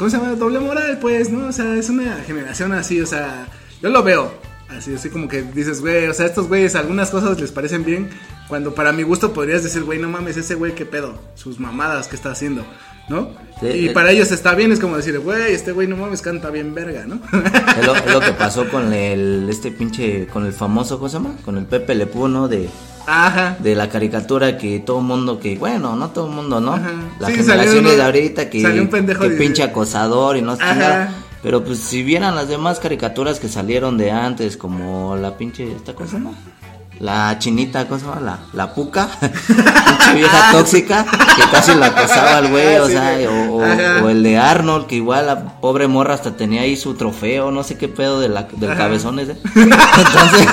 ¿cómo 0.00 0.08
se 0.08 0.16
llama? 0.16 0.34
Doble 0.34 0.60
moral, 0.60 0.98
pues, 0.98 1.28
¿no? 1.28 1.48
O 1.48 1.52
sea, 1.52 1.76
es 1.76 1.90
una 1.90 2.16
generación 2.24 2.72
así, 2.72 3.02
o 3.02 3.06
sea, 3.06 3.46
yo 3.82 3.90
lo 3.90 4.02
veo, 4.02 4.32
así, 4.70 4.94
así 4.94 5.10
como 5.10 5.28
que 5.28 5.42
dices, 5.42 5.82
güey, 5.82 6.06
o 6.06 6.14
sea, 6.14 6.24
estos 6.24 6.48
güeyes 6.48 6.74
algunas 6.74 7.10
cosas 7.10 7.38
les 7.38 7.52
parecen 7.52 7.84
bien, 7.84 8.08
cuando 8.50 8.74
para 8.74 8.92
mi 8.92 9.02
gusto 9.04 9.32
podrías 9.32 9.62
decir, 9.62 9.84
güey, 9.84 9.98
no 9.98 10.10
mames, 10.10 10.36
ese 10.36 10.54
güey, 10.56 10.74
qué 10.74 10.84
pedo, 10.84 11.14
sus 11.36 11.58
mamadas 11.58 12.06
que 12.08 12.16
está 12.16 12.30
haciendo, 12.32 12.66
¿no? 13.08 13.30
Sí, 13.60 13.66
y 13.68 13.88
para 13.90 14.10
ellos 14.10 14.30
está 14.30 14.54
bien, 14.54 14.72
es 14.72 14.78
como 14.80 14.96
decir, 14.98 15.18
güey, 15.20 15.52
este 15.54 15.72
güey, 15.72 15.86
no 15.88 15.96
mames, 15.96 16.20
canta 16.20 16.50
bien 16.50 16.74
verga, 16.74 17.06
¿no? 17.06 17.18
Es 17.80 17.86
lo, 17.86 17.94
es 17.96 18.12
lo 18.12 18.20
que 18.20 18.32
pasó 18.32 18.68
con 18.68 18.92
el, 18.92 19.46
este 19.48 19.70
pinche, 19.70 20.26
con 20.26 20.44
el 20.44 20.52
famoso, 20.52 20.98
¿cómo 20.98 21.08
se 21.08 21.14
llama? 21.16 21.36
Con 21.44 21.56
el 21.56 21.64
Pepe 21.64 21.94
Le 21.94 22.06
Pew, 22.06 22.28
¿no? 22.28 22.48
De, 22.48 22.68
Ajá. 23.06 23.56
de 23.58 23.74
la 23.74 23.88
caricatura 23.88 24.58
que 24.58 24.80
todo 24.80 25.00
mundo 25.00 25.38
que, 25.40 25.56
bueno, 25.56 25.96
no 25.96 26.10
todo 26.10 26.26
mundo, 26.28 26.60
¿no? 26.60 26.74
Ajá. 26.74 26.90
Las 27.18 27.32
Sí, 27.32 27.78
uno- 27.78 27.90
de 27.90 28.02
ahorita 28.02 28.50
que, 28.50 28.60
salió 28.62 28.82
un 28.82 28.88
pendejo 28.88 29.22
que 29.22 29.30
de- 29.30 29.36
pinche 29.36 29.62
acosador 29.62 30.36
y 30.36 30.42
no 30.42 30.52
Ajá. 30.52 30.74
nada. 30.74 31.14
Pero 31.42 31.64
pues 31.64 31.78
si 31.78 32.02
vieran 32.02 32.34
las 32.34 32.48
demás 32.48 32.80
caricaturas 32.80 33.40
que 33.40 33.48
salieron 33.48 33.96
de 33.96 34.10
antes, 34.10 34.58
como 34.58 35.16
la 35.16 35.38
pinche, 35.38 35.72
¿esta 35.74 35.94
cosa 35.94 36.18
no? 36.18 36.34
La 37.00 37.38
chinita, 37.38 37.88
¿cómo 37.88 37.98
se 37.98 38.04
llama? 38.06 38.20
La, 38.20 38.38
la 38.52 38.74
puca, 38.74 39.08
pinche 39.20 40.14
vieja 40.14 40.52
tóxica, 40.52 41.04
que 41.04 41.42
casi 41.50 41.74
la 41.74 41.86
acosaba 41.86 42.36
al 42.36 42.48
güey, 42.48 42.76
Ah, 42.76 42.82
o 42.82 42.86
sí, 42.86 42.92
sea, 42.92 43.12
güey. 43.14 43.26
o, 43.26 43.52
o- 43.54 43.64
Ajá. 43.64 44.04
o 44.04 44.08
el 44.10 44.22
de 44.22 44.36
Arnold, 44.36 44.86
que 44.86 44.96
igual 44.96 45.26
la 45.26 45.60
pobre 45.62 45.88
morra 45.88 46.12
hasta 46.12 46.36
tenía 46.36 46.60
ahí 46.60 46.76
su 46.76 46.92
trofeo, 46.94 47.50
no 47.52 47.62
sé 47.62 47.78
qué 47.78 47.88
pedo 47.88 48.20
de 48.20 48.28
la, 48.28 48.42
del 48.52 48.76
cabezón 48.76 49.18
ese. 49.18 49.32
Entonces, 49.54 50.46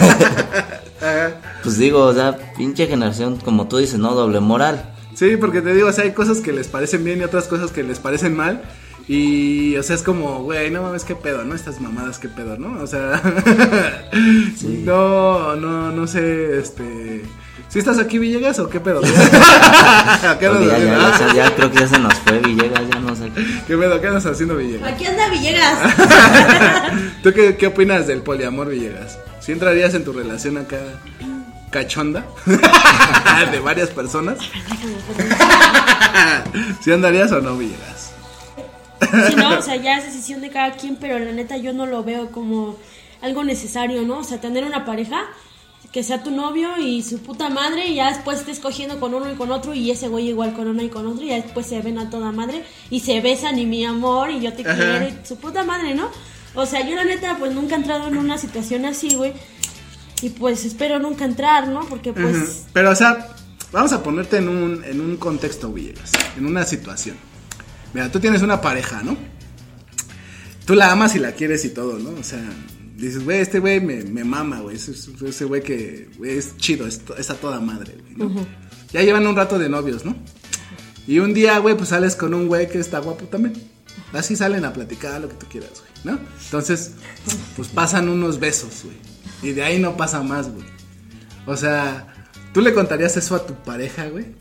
pues 1.64 1.78
digo, 1.78 2.04
o 2.06 2.14
sea, 2.14 2.38
pinche 2.58 2.88
generación, 2.88 3.38
como 3.44 3.68
tú 3.68 3.78
dices, 3.78 4.00
¿no? 4.00 4.14
Doble 4.16 4.40
moral. 4.40 4.94
Sí, 5.16 5.36
porque 5.38 5.62
te 5.62 5.74
digo, 5.74 5.90
o 5.90 5.92
sea, 5.92 6.06
hay 6.06 6.12
cosas 6.14 6.38
que 6.40 6.54
les 6.54 6.68
parecen 6.68 7.04
bien 7.04 7.20
y 7.20 7.24
otras 7.24 7.46
cosas 7.48 7.72
que 7.72 7.84
les 7.84 8.00
parecen 8.00 8.36
mal. 8.36 8.62
Y, 9.08 9.78
o 9.78 9.84
sea, 9.84 9.96
es 9.96 10.04
como, 10.04 10.44
güey, 10.44 10.70
no 10.70 10.82
mames, 10.82 11.06
qué 11.06 11.16
pedo, 11.16 11.46
¿no? 11.46 11.56
Estas 11.56 11.80
mamadas, 11.80 12.20
qué 12.20 12.28
pedo, 12.28 12.58
¿no? 12.58 12.82
O 12.82 12.88
sea, 12.88 13.22
no, 14.84 15.56
no, 15.56 15.92
no 15.92 16.08
sé, 16.08 16.60
este... 16.60 17.24
¿Sí 17.70 17.80
estás 17.80 18.00
aquí, 18.00 18.18
Villegas, 18.18 18.60
o 18.60 18.70
qué 18.70 18.80
pedo? 18.80 19.02
¿Qué, 20.40 20.48
andas 20.48 20.66
ya, 20.66 20.78
ya, 20.78 21.18
sea, 21.18 21.34
ya 21.34 21.56
creo 21.56 21.72
que 21.72 21.80
ya 21.80 21.88
se 21.88 22.00
nos 22.00 22.14
fue 22.16 22.40
Villegas, 22.40 22.82
ya 22.92 23.00
no 23.00 23.16
sé. 23.16 23.30
¿Qué 23.66 23.78
pedo? 23.78 24.00
¿Qué 24.00 24.08
andas 24.08 24.26
haciendo, 24.26 24.56
Villegas? 24.56 24.94
Aquí 24.94 25.06
anda 25.06 25.30
Villegas. 25.30 25.80
¿Tú 27.24 27.34
qué, 27.34 27.58
qué 27.58 27.68
opinas 27.68 28.08
del 28.08 28.22
poliamor, 28.22 28.70
Villegas? 28.70 29.20
¿Sí 29.40 29.52
entrarías 29.52 29.94
en 29.94 30.04
tu 30.04 30.14
relación 30.14 30.58
acá 30.58 30.80
cachonda? 31.70 32.26
¿De 33.52 33.60
varias 33.60 33.90
personas? 33.90 34.38
¿Sí 36.82 36.92
andarías 36.92 37.32
o 37.32 37.42
no, 37.42 37.58
Villegas? 37.58 38.07
Sí, 39.28 39.36
no, 39.36 39.58
o 39.58 39.62
sea, 39.62 39.76
ya 39.76 39.98
es 39.98 40.06
decisión 40.06 40.42
de 40.42 40.50
cada 40.50 40.72
quien, 40.72 40.96
pero 40.96 41.20
la 41.20 41.32
neta 41.32 41.58
yo 41.58 41.74
no 41.74 41.86
lo 41.86 42.04
veo 42.04 42.32
como 42.32 42.78
algo 43.22 43.44
necesario, 43.44 44.04
¿no? 44.04 44.20
O 44.20 44.24
sea, 44.24 44.40
tener 44.40 44.64
una 44.64 44.86
pareja 44.86 45.26
que 45.92 46.04
sea 46.04 46.22
tu 46.22 46.32
novio 46.32 46.78
y 46.78 47.02
su 47.02 47.20
puta 47.20 47.50
madre 47.50 47.88
y 47.88 47.96
ya 47.96 48.10
después 48.10 48.40
estés 48.40 48.60
cogiendo 48.60 49.00
con 49.00 49.14
uno 49.14 49.32
y 49.32 49.36
con 49.36 49.52
otro 49.52 49.74
y 49.74 49.90
ese 49.90 50.10
güey 50.10 50.28
igual 50.28 50.54
con 50.54 50.68
uno 50.68 50.84
y 50.84 50.90
con 50.90 51.08
otro 51.08 51.24
y 51.24 51.30
ya 51.30 51.36
después 51.36 51.66
se 51.66 51.82
ven 51.82 51.98
a 51.98 52.10
toda 52.10 52.32
madre 52.32 52.64
y 52.90 53.00
se 53.00 53.22
besan 53.22 53.58
y 53.58 53.66
mi 53.66 53.86
amor 53.86 54.30
y 54.30 54.42
yo 54.42 54.54
te 54.54 54.64
Ajá. 54.64 54.76
quiero 54.76 55.08
y 55.08 55.26
su 55.26 55.38
puta 55.38 55.64
madre, 55.64 55.96
¿no? 55.96 56.10
O 56.56 56.66
sea, 56.66 56.88
yo 56.88 56.96
la 56.96 57.04
neta 57.04 57.38
pues 57.40 57.54
nunca 57.54 57.76
he 57.76 57.78
entrado 57.78 58.08
en 58.08 58.18
una 58.18 58.38
situación 58.38 58.86
así, 58.86 59.16
güey. 59.16 59.34
Y 60.22 60.30
pues 60.30 60.66
espero 60.66 61.00
nunca 61.00 61.26
entrar, 61.26 61.68
¿no? 61.68 61.82
Porque 61.82 62.12
pues... 62.12 62.66
Pero, 62.74 62.90
o 62.90 62.96
sea, 62.96 63.36
vamos 63.72 63.94
a 63.94 64.02
ponerte 64.02 64.38
en 64.38 64.50
un, 64.50 64.84
en 64.84 65.00
un 65.00 65.18
contexto, 65.18 65.72
Villegas, 65.72 66.12
en 66.36 66.48
una 66.48 66.64
situación. 66.64 67.18
Mira, 67.98 68.12
tú 68.12 68.20
tienes 68.20 68.44
una 68.44 68.62
pareja, 68.62 69.02
¿no? 69.02 69.18
Tú 70.68 70.76
la 70.76 70.92
amas 70.92 71.16
y 71.16 71.18
la 71.18 71.32
quieres 71.32 71.66
y 71.66 71.70
todo, 71.70 71.98
¿no? 71.98 72.12
O 72.12 72.22
sea, 72.22 72.40
dices, 72.96 73.24
güey, 73.24 73.40
este 73.40 73.58
güey 73.58 73.82
me, 73.82 74.04
me 74.04 74.24
mama, 74.24 74.60
güey. 74.60 74.76
Ese, 74.76 75.46
güey 75.46 75.64
que 75.64 76.08
es 76.24 76.56
chido, 76.58 76.86
es, 76.86 77.02
es 77.18 77.32
a 77.32 77.34
toda 77.34 77.60
madre, 77.60 77.96
güey, 78.00 78.14
¿no? 78.16 78.46
Ya 78.92 79.02
llevan 79.02 79.26
un 79.26 79.36
rato 79.36 79.58
de 79.58 79.68
novios, 79.68 80.06
¿no? 80.06 80.16
Y 81.08 81.18
un 81.18 81.34
día, 81.34 81.58
güey, 81.58 81.76
pues 81.76 81.90
sales 81.90 82.16
con 82.16 82.36
un 82.36 82.46
güey 82.46 82.70
que 82.70 82.78
está 82.78 83.00
guapo 83.00 83.26
también. 83.26 83.56
Así 84.14 84.36
salen 84.36 84.64
a 84.66 84.74
platicar 84.74 85.20
lo 85.20 85.30
que 85.30 85.36
tú 85.36 85.48
quieras, 85.50 85.72
güey, 85.72 86.16
¿no? 86.16 86.22
Entonces, 86.46 86.92
pues 87.56 87.68
pasan 87.68 88.10
unos 88.10 88.40
besos, 88.40 88.84
güey. 88.84 88.98
Y 89.42 89.56
de 89.56 89.64
ahí 89.64 89.80
no 89.80 89.98
pasa 89.98 90.22
más, 90.22 90.52
güey. 90.52 90.68
O 91.48 91.58
sea, 91.58 92.14
¿tú 92.54 92.62
le 92.62 92.76
contarías 92.76 93.18
eso 93.18 93.34
a 93.34 93.44
tu 93.44 93.56
pareja, 93.56 94.08
güey? 94.08 94.36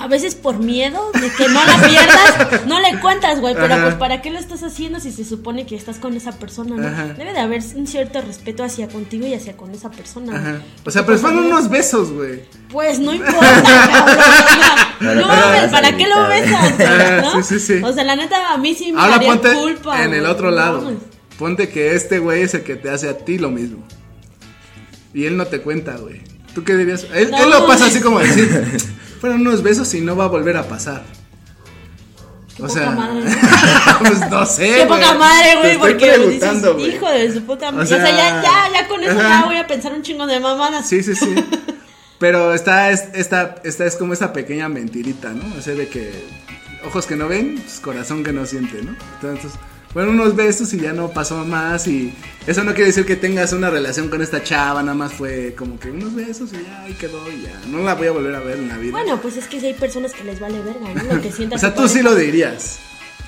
A 0.00 0.06
veces 0.08 0.34
por 0.34 0.58
miedo 0.58 1.10
de 1.12 1.30
que 1.30 1.46
no 1.48 1.62
la 1.64 1.76
pierdas, 1.86 2.66
no 2.66 2.80
le 2.80 2.98
cuentas, 3.00 3.38
güey. 3.40 3.54
Pero 3.54 3.74
Ajá. 3.74 3.82
pues, 3.84 3.94
¿para 3.96 4.22
qué 4.22 4.30
lo 4.30 4.38
estás 4.38 4.62
haciendo 4.62 4.98
si 4.98 5.12
se 5.12 5.24
supone 5.24 5.66
que 5.66 5.76
estás 5.76 5.98
con 5.98 6.16
esa 6.16 6.32
persona, 6.38 6.76
no? 6.76 6.88
Ajá. 6.88 7.04
Debe 7.14 7.32
de 7.34 7.38
haber 7.40 7.62
un 7.74 7.86
cierto 7.86 8.20
respeto 8.22 8.64
hacia 8.64 8.88
contigo 8.88 9.26
y 9.26 9.34
hacia 9.34 9.56
con 9.56 9.70
esa 9.72 9.90
persona. 9.90 10.36
Ajá. 10.36 10.62
O 10.86 10.90
sea, 10.90 11.04
pero 11.04 11.18
fueron 11.18 11.44
unos 11.44 11.68
besos, 11.68 12.10
güey. 12.12 12.42
Pues 12.70 12.98
no 12.98 13.12
importa, 13.12 13.62
cabrón. 14.98 15.18
No 15.20 15.26
mames, 15.28 15.70
¿para 15.70 15.96
qué 15.96 16.06
lo 16.08 16.28
besas? 16.28 16.76
güey, 16.78 17.22
¿no? 17.22 17.42
sí, 17.42 17.58
sí, 17.58 17.66
sí. 17.78 17.82
O 17.84 17.92
sea, 17.92 18.04
la 18.04 18.16
neta, 18.16 18.52
a 18.52 18.58
mí 18.58 18.74
sí 18.74 18.92
me 18.92 19.00
Ahora 19.00 19.12
daría 19.16 19.28
ponte 19.30 19.52
culpa. 19.54 20.02
en 20.04 20.14
el 20.14 20.26
otro 20.26 20.50
lado. 20.50 20.80
mames. 20.82 20.98
Ponte 21.38 21.68
que 21.68 21.94
este 21.94 22.18
güey 22.18 22.42
es 22.42 22.54
el 22.54 22.62
que 22.64 22.76
te 22.76 22.90
hace 22.90 23.08
a 23.08 23.16
ti 23.18 23.38
lo 23.38 23.50
mismo. 23.50 23.82
Y 25.14 25.24
él 25.26 25.36
no 25.36 25.46
te 25.46 25.60
cuenta, 25.60 25.96
güey. 25.96 26.20
¿Tú 26.54 26.64
qué 26.64 26.74
dirías? 26.76 27.06
Él, 27.14 27.30
No. 27.30 27.38
él 27.44 27.50
lo 27.50 27.66
pasa 27.66 27.86
así 27.86 28.00
como 28.00 28.18
decir, 28.18 28.48
fueron 29.20 29.42
unos 29.42 29.62
besos 29.62 29.92
y 29.94 30.00
no 30.00 30.16
va 30.16 30.24
a 30.24 30.28
volver 30.28 30.56
a 30.56 30.64
pasar. 30.66 31.04
Qué 32.56 32.62
o 32.62 32.66
poca 32.66 32.80
sea, 32.80 32.90
madre, 32.90 33.30
pues 34.00 34.30
no 34.30 34.44
sé. 34.46 34.74
Qué 34.78 34.86
poca 34.86 35.14
madre, 35.14 35.56
güey, 35.60 35.78
porque 35.78 36.18
dices, 36.18 36.62
güey. 36.74 36.94
hijo 36.96 37.08
de 37.08 37.32
su 37.32 37.42
puta 37.42 37.70
madre. 37.70 37.84
O 37.84 37.86
sea, 37.86 38.04
sea, 38.04 38.10
ya, 38.16 38.42
ya, 38.42 38.80
ya 38.80 38.88
con 38.88 39.02
eso 39.02 39.12
ajá. 39.18 39.40
ya 39.40 39.46
voy 39.46 39.56
a 39.56 39.66
pensar 39.66 39.92
un 39.92 40.02
chingo 40.02 40.26
de 40.26 40.40
mamadas. 40.40 40.86
Sí, 40.88 41.02
sí, 41.02 41.14
sí. 41.14 41.34
Pero 42.18 42.52
está, 42.52 42.90
es- 42.90 43.08
esta, 43.14 43.54
esta 43.64 43.86
es 43.86 43.96
como 43.96 44.12
esa 44.12 44.32
pequeña 44.32 44.68
mentirita, 44.68 45.30
¿no? 45.30 45.42
O 45.56 45.62
sea, 45.62 45.74
de 45.74 45.88
que 45.88 46.12
ojos 46.86 47.06
que 47.06 47.16
no 47.16 47.28
ven, 47.28 47.58
pues, 47.62 47.80
corazón 47.80 48.22
que 48.24 48.32
no 48.32 48.44
siente, 48.44 48.82
¿no? 48.82 48.94
Entonces, 49.14 49.52
fueron 49.92 50.20
unos 50.20 50.36
besos 50.36 50.72
y 50.72 50.80
ya 50.80 50.92
no 50.92 51.08
pasó 51.10 51.44
más 51.44 51.86
y 51.86 52.14
eso 52.46 52.62
no 52.64 52.72
quiere 52.72 52.86
decir 52.86 53.04
que 53.04 53.16
tengas 53.16 53.52
una 53.52 53.70
relación 53.70 54.08
con 54.08 54.22
esta 54.22 54.42
chava, 54.42 54.82
nada 54.82 54.94
más 54.94 55.12
fue 55.12 55.54
como 55.56 55.78
que 55.78 55.90
unos 55.90 56.14
besos 56.14 56.50
y 56.52 56.64
ya 56.64 56.82
ahí 56.82 56.94
quedó 56.94 57.30
y 57.30 57.42
ya. 57.42 57.60
No 57.68 57.82
la 57.82 57.94
voy 57.94 58.06
a 58.06 58.12
volver 58.12 58.34
a 58.34 58.40
ver 58.40 58.58
en 58.58 58.68
la 58.68 58.78
vida. 58.78 58.92
Bueno, 58.92 59.20
pues 59.20 59.36
es 59.36 59.46
que 59.46 59.60
sí 59.60 59.66
hay 59.66 59.74
personas 59.74 60.12
que 60.12 60.24
les 60.24 60.38
vale 60.40 60.60
verga, 60.60 60.94
¿no? 60.94 61.14
Lo 61.14 61.20
que 61.20 61.32
sientas. 61.32 61.58
o 61.58 61.66
sea, 61.66 61.74
tú 61.74 61.88
sí 61.88 62.02
lo 62.02 62.14
dirías. 62.14 62.78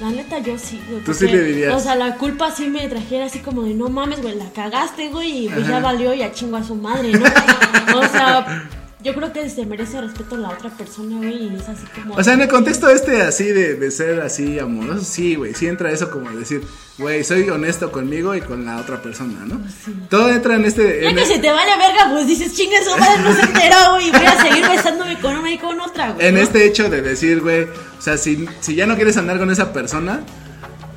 La 0.01 0.11
neta, 0.11 0.39
yo 0.39 0.59
sí, 0.59 0.81
güey. 0.89 1.03
Tú 1.05 1.15
sí 1.15 1.29
le 1.29 1.45
dirías. 1.45 1.75
O 1.75 1.81
sea, 1.81 1.95
la 1.95 2.17
culpa 2.17 2.51
sí 2.51 2.69
me 2.69 2.89
trajera 2.89 3.27
así 3.27 3.41
como 3.41 3.63
de 3.63 3.75
no 3.75 3.89
mames, 3.89 4.23
güey, 4.23 4.37
la 4.37 4.51
cagaste, 4.51 5.09
güey, 5.11 5.47
y 5.47 5.49
pues 5.49 5.65
Ajá. 5.65 5.73
ya 5.73 5.81
valió 5.81 6.15
y 6.15 6.23
a 6.23 6.33
chingo 6.33 6.57
a 6.57 6.65
su 6.65 6.75
madre, 6.75 7.13
¿no? 7.13 7.25
o 7.99 8.09
sea, 8.09 8.69
yo 9.03 9.15
creo 9.15 9.33
que 9.33 9.49
se 9.51 9.67
merece 9.67 10.01
respeto 10.01 10.37
la 10.37 10.51
otra 10.51 10.71
persona, 10.71 11.17
güey, 11.17 11.49
y 11.49 11.57
es 11.57 11.69
así 11.69 11.85
como. 11.95 12.15
O 12.15 12.23
sea, 12.23 12.35
en 12.35 12.43
el 12.43 12.49
contexto 12.49 12.89
este 12.89 13.23
así 13.23 13.45
de, 13.45 13.75
de 13.75 13.91
ser 13.91 14.21
así 14.21 14.59
amoroso, 14.59 15.05
sí, 15.05 15.35
güey, 15.35 15.55
sí 15.55 15.67
entra 15.67 15.91
eso 15.91 16.11
como 16.11 16.31
decir, 16.31 16.63
güey, 16.99 17.25
soy 17.25 17.49
honesto 17.51 17.91
conmigo 17.91 18.35
y 18.35 18.41
con 18.41 18.65
la 18.65 18.79
otra 18.79 19.03
persona, 19.03 19.45
¿no? 19.45 19.61
Todo 20.09 20.31
entra 20.31 20.55
en 20.55 20.65
este... 20.65 21.01
ya 21.03 21.11
en 21.11 21.17
que 21.17 21.27
se 21.27 21.39
te 21.39 21.51
vale 21.51 21.77
verga, 21.77 22.11
pues 22.11 22.27
dices, 22.27 22.55
chinga 22.55 22.77
su 22.85 22.91
madre, 22.99 23.23
no 23.23 23.35
se 23.35 23.43
enteró, 23.43 23.91
güey, 23.93 24.11
voy 24.11 24.27
a 24.27 24.43
seguir 24.43 24.69
besándome 24.69 25.19
con 25.21 25.37
una 25.37 25.53
y 25.53 25.59
con 25.59 25.81
otra, 25.81 26.13
güey. 26.13 26.27
En 26.27 26.35
¿no? 26.37 26.41
este 26.41 26.65
hecho 26.65 26.89
de 26.89 27.03
decir, 27.03 27.41
güey, 27.41 27.65
o 27.65 28.03
sea, 28.03 28.17
si, 28.17 28.47
si 28.61 28.75
ya 28.75 28.87
no 28.87 28.95
quieres 28.95 29.17
andar 29.17 29.39
con 29.39 29.51
esa 29.51 29.73
persona, 29.73 30.21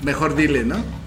mejor 0.03 0.35
dile, 0.35 0.63
¿no? 0.63 1.04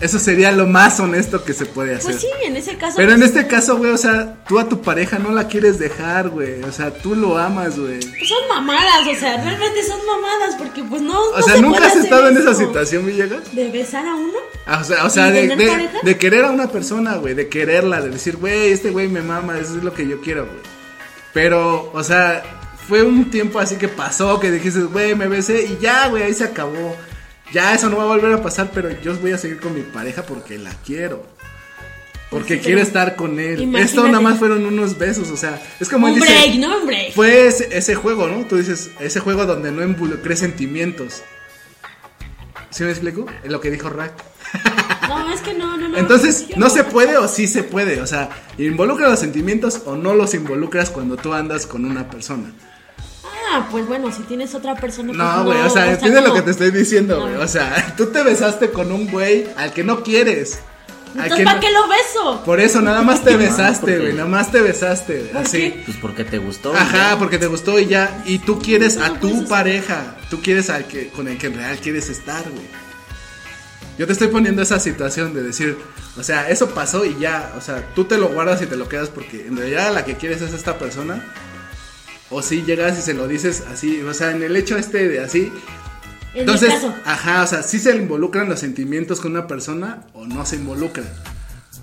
Eso 0.00 0.18
sería 0.18 0.50
lo 0.52 0.66
más 0.66 0.98
honesto 0.98 1.44
que 1.44 1.52
se 1.52 1.66
puede 1.66 1.94
hacer. 1.94 2.12
Pues 2.12 2.22
sí, 2.22 2.28
en 2.42 2.56
ese 2.56 2.76
caso. 2.78 2.94
Pero 2.96 3.12
en 3.12 3.18
pues, 3.18 3.30
este 3.30 3.46
caso, 3.46 3.76
güey, 3.76 3.90
o 3.90 3.98
sea, 3.98 4.36
tú 4.48 4.58
a 4.58 4.66
tu 4.68 4.80
pareja 4.80 5.18
no 5.18 5.30
la 5.30 5.46
quieres 5.46 5.78
dejar, 5.78 6.30
güey. 6.30 6.62
O 6.62 6.72
sea, 6.72 6.90
tú 6.90 7.14
lo 7.14 7.36
amas, 7.36 7.78
güey. 7.78 8.00
pues 8.00 8.28
son 8.28 8.48
mamadas, 8.48 9.06
o 9.06 9.20
sea, 9.20 9.36
realmente 9.36 9.82
son 9.86 9.98
mamadas, 10.06 10.54
porque 10.56 10.82
pues 10.84 11.02
no. 11.02 11.20
O 11.20 11.36
no 11.36 11.42
sea, 11.42 11.56
se 11.56 11.62
¿nunca 11.62 11.86
has 11.86 11.96
estado 11.96 12.28
en 12.28 12.36
esa 12.38 12.54
situación, 12.54 13.04
Villegas? 13.04 13.54
¿De 13.54 13.68
besar 13.70 14.06
a 14.06 14.14
uno? 14.14 14.38
Ah, 14.66 14.78
O 14.80 14.84
sea, 14.84 15.04
o 15.04 15.10
sea 15.10 15.28
¿Y 15.28 15.48
de, 15.48 15.56
de- 15.56 15.66
pareja? 15.68 15.98
de 16.02 16.18
querer 16.18 16.44
a 16.46 16.50
una 16.50 16.68
persona, 16.68 17.16
güey, 17.16 17.34
de 17.34 17.48
quererla, 17.48 18.00
de 18.00 18.08
decir, 18.10 18.36
güey, 18.36 18.70
este 18.72 18.90
güey 18.90 19.08
me 19.08 19.20
mama, 19.20 19.58
eso 19.58 19.76
es 19.76 19.84
lo 19.84 19.92
que 19.92 20.08
yo 20.08 20.20
quiero, 20.22 20.46
güey. 20.46 20.58
Pero, 21.32 21.90
o 21.92 22.02
sea, 22.02 22.42
fue 22.88 23.02
un 23.02 23.30
tiempo 23.30 23.58
así 23.60 23.76
que 23.76 23.88
pasó, 23.88 24.40
que 24.40 24.50
dijiste, 24.50 24.80
güey, 24.80 25.14
me 25.14 25.28
besé 25.28 25.62
y 25.64 25.78
ya, 25.80 26.08
güey, 26.08 26.22
ahí 26.24 26.34
se 26.34 26.44
acabó. 26.44 26.96
Ya 27.52 27.74
eso 27.74 27.88
no 27.88 27.96
va 27.96 28.04
a 28.04 28.06
volver 28.06 28.32
a 28.32 28.42
pasar, 28.42 28.70
pero 28.72 28.90
yo 29.02 29.14
voy 29.18 29.32
a 29.32 29.38
seguir 29.38 29.58
con 29.60 29.74
mi 29.74 29.82
pareja 29.82 30.22
porque 30.22 30.58
la 30.58 30.70
quiero. 30.86 31.24
Porque 32.30 32.54
Sí, 32.58 32.60
quiero 32.60 32.80
estar 32.80 33.16
con 33.16 33.40
él. 33.40 33.60
imagínate. 33.60 33.82
Esto 33.84 34.06
nada 34.06 34.20
más 34.20 34.38
fueron 34.38 34.64
unos 34.64 34.96
besos, 34.96 35.30
o 35.30 35.36
sea, 35.36 35.60
es 35.80 35.88
como 35.88 36.06
él 36.06 36.14
Un 36.14 36.20
dice, 36.20 36.32
break, 36.32 36.54
¿no? 36.60 36.78
Un 36.78 36.86
break. 36.86 37.12
fue 37.14 37.48
ese, 37.48 37.76
ese 37.76 37.96
juego, 37.96 38.28
¿no? 38.28 38.44
Tú 38.46 38.56
dices, 38.56 38.90
ese 39.00 39.18
juego 39.18 39.46
donde 39.46 39.72
no 39.72 39.82
involucré 39.82 40.36
sentimientos. 40.36 41.22
¿Sí 42.70 42.84
me 42.84 42.90
explico? 42.90 43.26
Es 43.42 43.50
lo 43.50 43.60
que 43.60 43.70
dijo 43.70 43.88
Rack. 43.88 44.12
No, 45.10 45.32
es 45.32 45.40
que 45.40 45.54
no, 45.54 45.76
no, 45.76 45.88
no. 45.88 45.98
Entonces, 45.98 46.46
Yo 46.46 46.56
no 46.56 46.70
se 46.70 46.84
puede 46.84 47.16
o 47.16 47.26
sí 47.26 47.48
se 47.48 47.64
puede. 47.64 48.00
O 48.00 48.06
sea, 48.06 48.28
involucra 48.58 49.08
los 49.08 49.18
sentimientos 49.18 49.82
o 49.84 49.96
no 49.96 50.14
los 50.14 50.34
involucras 50.34 50.88
cuando 50.90 51.16
tú 51.16 51.34
andas 51.34 51.66
con 51.66 51.84
una 51.84 52.08
persona. 52.08 52.52
Ah, 53.52 53.66
pues 53.70 53.86
bueno, 53.86 54.12
si 54.12 54.22
tienes 54.22 54.54
otra 54.54 54.74
persona. 54.76 55.08
pues 55.08 55.18
No, 55.18 55.44
güey, 55.44 55.58
o 55.60 55.70
sea, 55.70 55.90
entiende 55.90 56.16
como- 56.20 56.28
lo 56.28 56.34
que 56.34 56.42
te 56.42 56.50
estoy 56.52 56.70
diciendo, 56.70 57.16
No. 57.16 57.22
güey. 57.22 57.34
O 57.36 57.48
sea, 57.48 57.94
tú 57.96 58.06
te 58.06 58.22
besaste 58.22 58.70
con 58.70 58.92
un 58.92 59.10
güey 59.10 59.46
al 59.56 59.72
que 59.72 59.82
no 59.84 60.02
quieres. 60.02 60.60
Al 61.16 61.24
Entonces, 61.24 61.38
que 61.38 61.44
¿para 61.44 61.56
no- 61.56 61.60
qué 61.60 61.72
lo 61.72 61.88
beso? 61.88 62.42
Por 62.44 62.60
eso, 62.60 62.80
nada 62.80 63.02
más 63.02 63.24
te 63.24 63.36
besaste, 63.36 63.98
güey. 63.98 64.12
Nada 64.12 64.28
más 64.28 64.52
te 64.52 64.60
besaste. 64.60 65.30
¿Por 65.32 65.42
Así. 65.42 65.58
qué? 65.72 65.82
Pues 65.84 65.96
porque 66.00 66.22
te 66.24 66.38
gustó. 66.38 66.72
Ajá, 66.72 67.10
ya. 67.10 67.18
porque 67.18 67.38
te 67.38 67.46
gustó 67.46 67.80
y 67.80 67.86
ya. 67.86 68.22
Y 68.26 68.38
tú 68.38 68.60
quieres 68.60 68.96
No, 68.96 69.04
a 69.04 69.08
no 69.08 69.14
tu 69.18 69.48
pareja. 69.48 70.16
Tú 70.30 70.40
quieres 70.40 70.70
al 70.70 70.84
que 70.86 71.08
con 71.08 71.26
el 71.26 71.36
que 71.36 71.48
en 71.48 71.54
real 71.56 71.78
quieres 71.78 72.08
estar, 72.10 72.42
güey. 72.48 72.66
Yo 73.98 74.06
te 74.06 74.12
estoy 74.12 74.28
poniendo 74.28 74.62
esa 74.62 74.78
situación 74.78 75.34
de 75.34 75.42
decir, 75.42 75.76
o 76.16 76.22
sea, 76.22 76.48
eso 76.48 76.70
pasó 76.70 77.04
y 77.04 77.16
ya, 77.18 77.52
o 77.58 77.60
sea, 77.60 77.84
tú 77.94 78.04
te 78.04 78.16
lo 78.16 78.28
guardas 78.28 78.62
y 78.62 78.66
te 78.66 78.76
lo 78.76 78.88
quedas 78.88 79.08
porque 79.10 79.46
en 79.46 79.56
realidad 79.56 79.92
la 79.92 80.04
que 80.04 80.14
quieres 80.14 80.40
es 80.42 80.52
esta 80.54 80.78
persona. 80.78 81.24
O 82.30 82.42
si 82.42 82.62
llegas 82.62 82.98
y 82.98 83.02
se 83.02 83.14
lo 83.14 83.26
dices 83.26 83.64
así, 83.72 84.00
o 84.02 84.14
sea, 84.14 84.30
en 84.30 84.42
el 84.42 84.54
hecho 84.56 84.76
este 84.76 85.08
de 85.08 85.20
así. 85.20 85.52
En 86.32 86.40
Entonces, 86.42 86.70
caso. 86.70 86.94
ajá, 87.04 87.42
o 87.42 87.46
sea, 87.46 87.62
si 87.64 87.78
se 87.80 87.96
involucran 87.96 88.48
los 88.48 88.60
sentimientos 88.60 89.20
con 89.20 89.32
una 89.32 89.46
persona 89.48 90.04
o 90.14 90.24
no 90.26 90.46
se 90.46 90.56
involucran. 90.56 91.06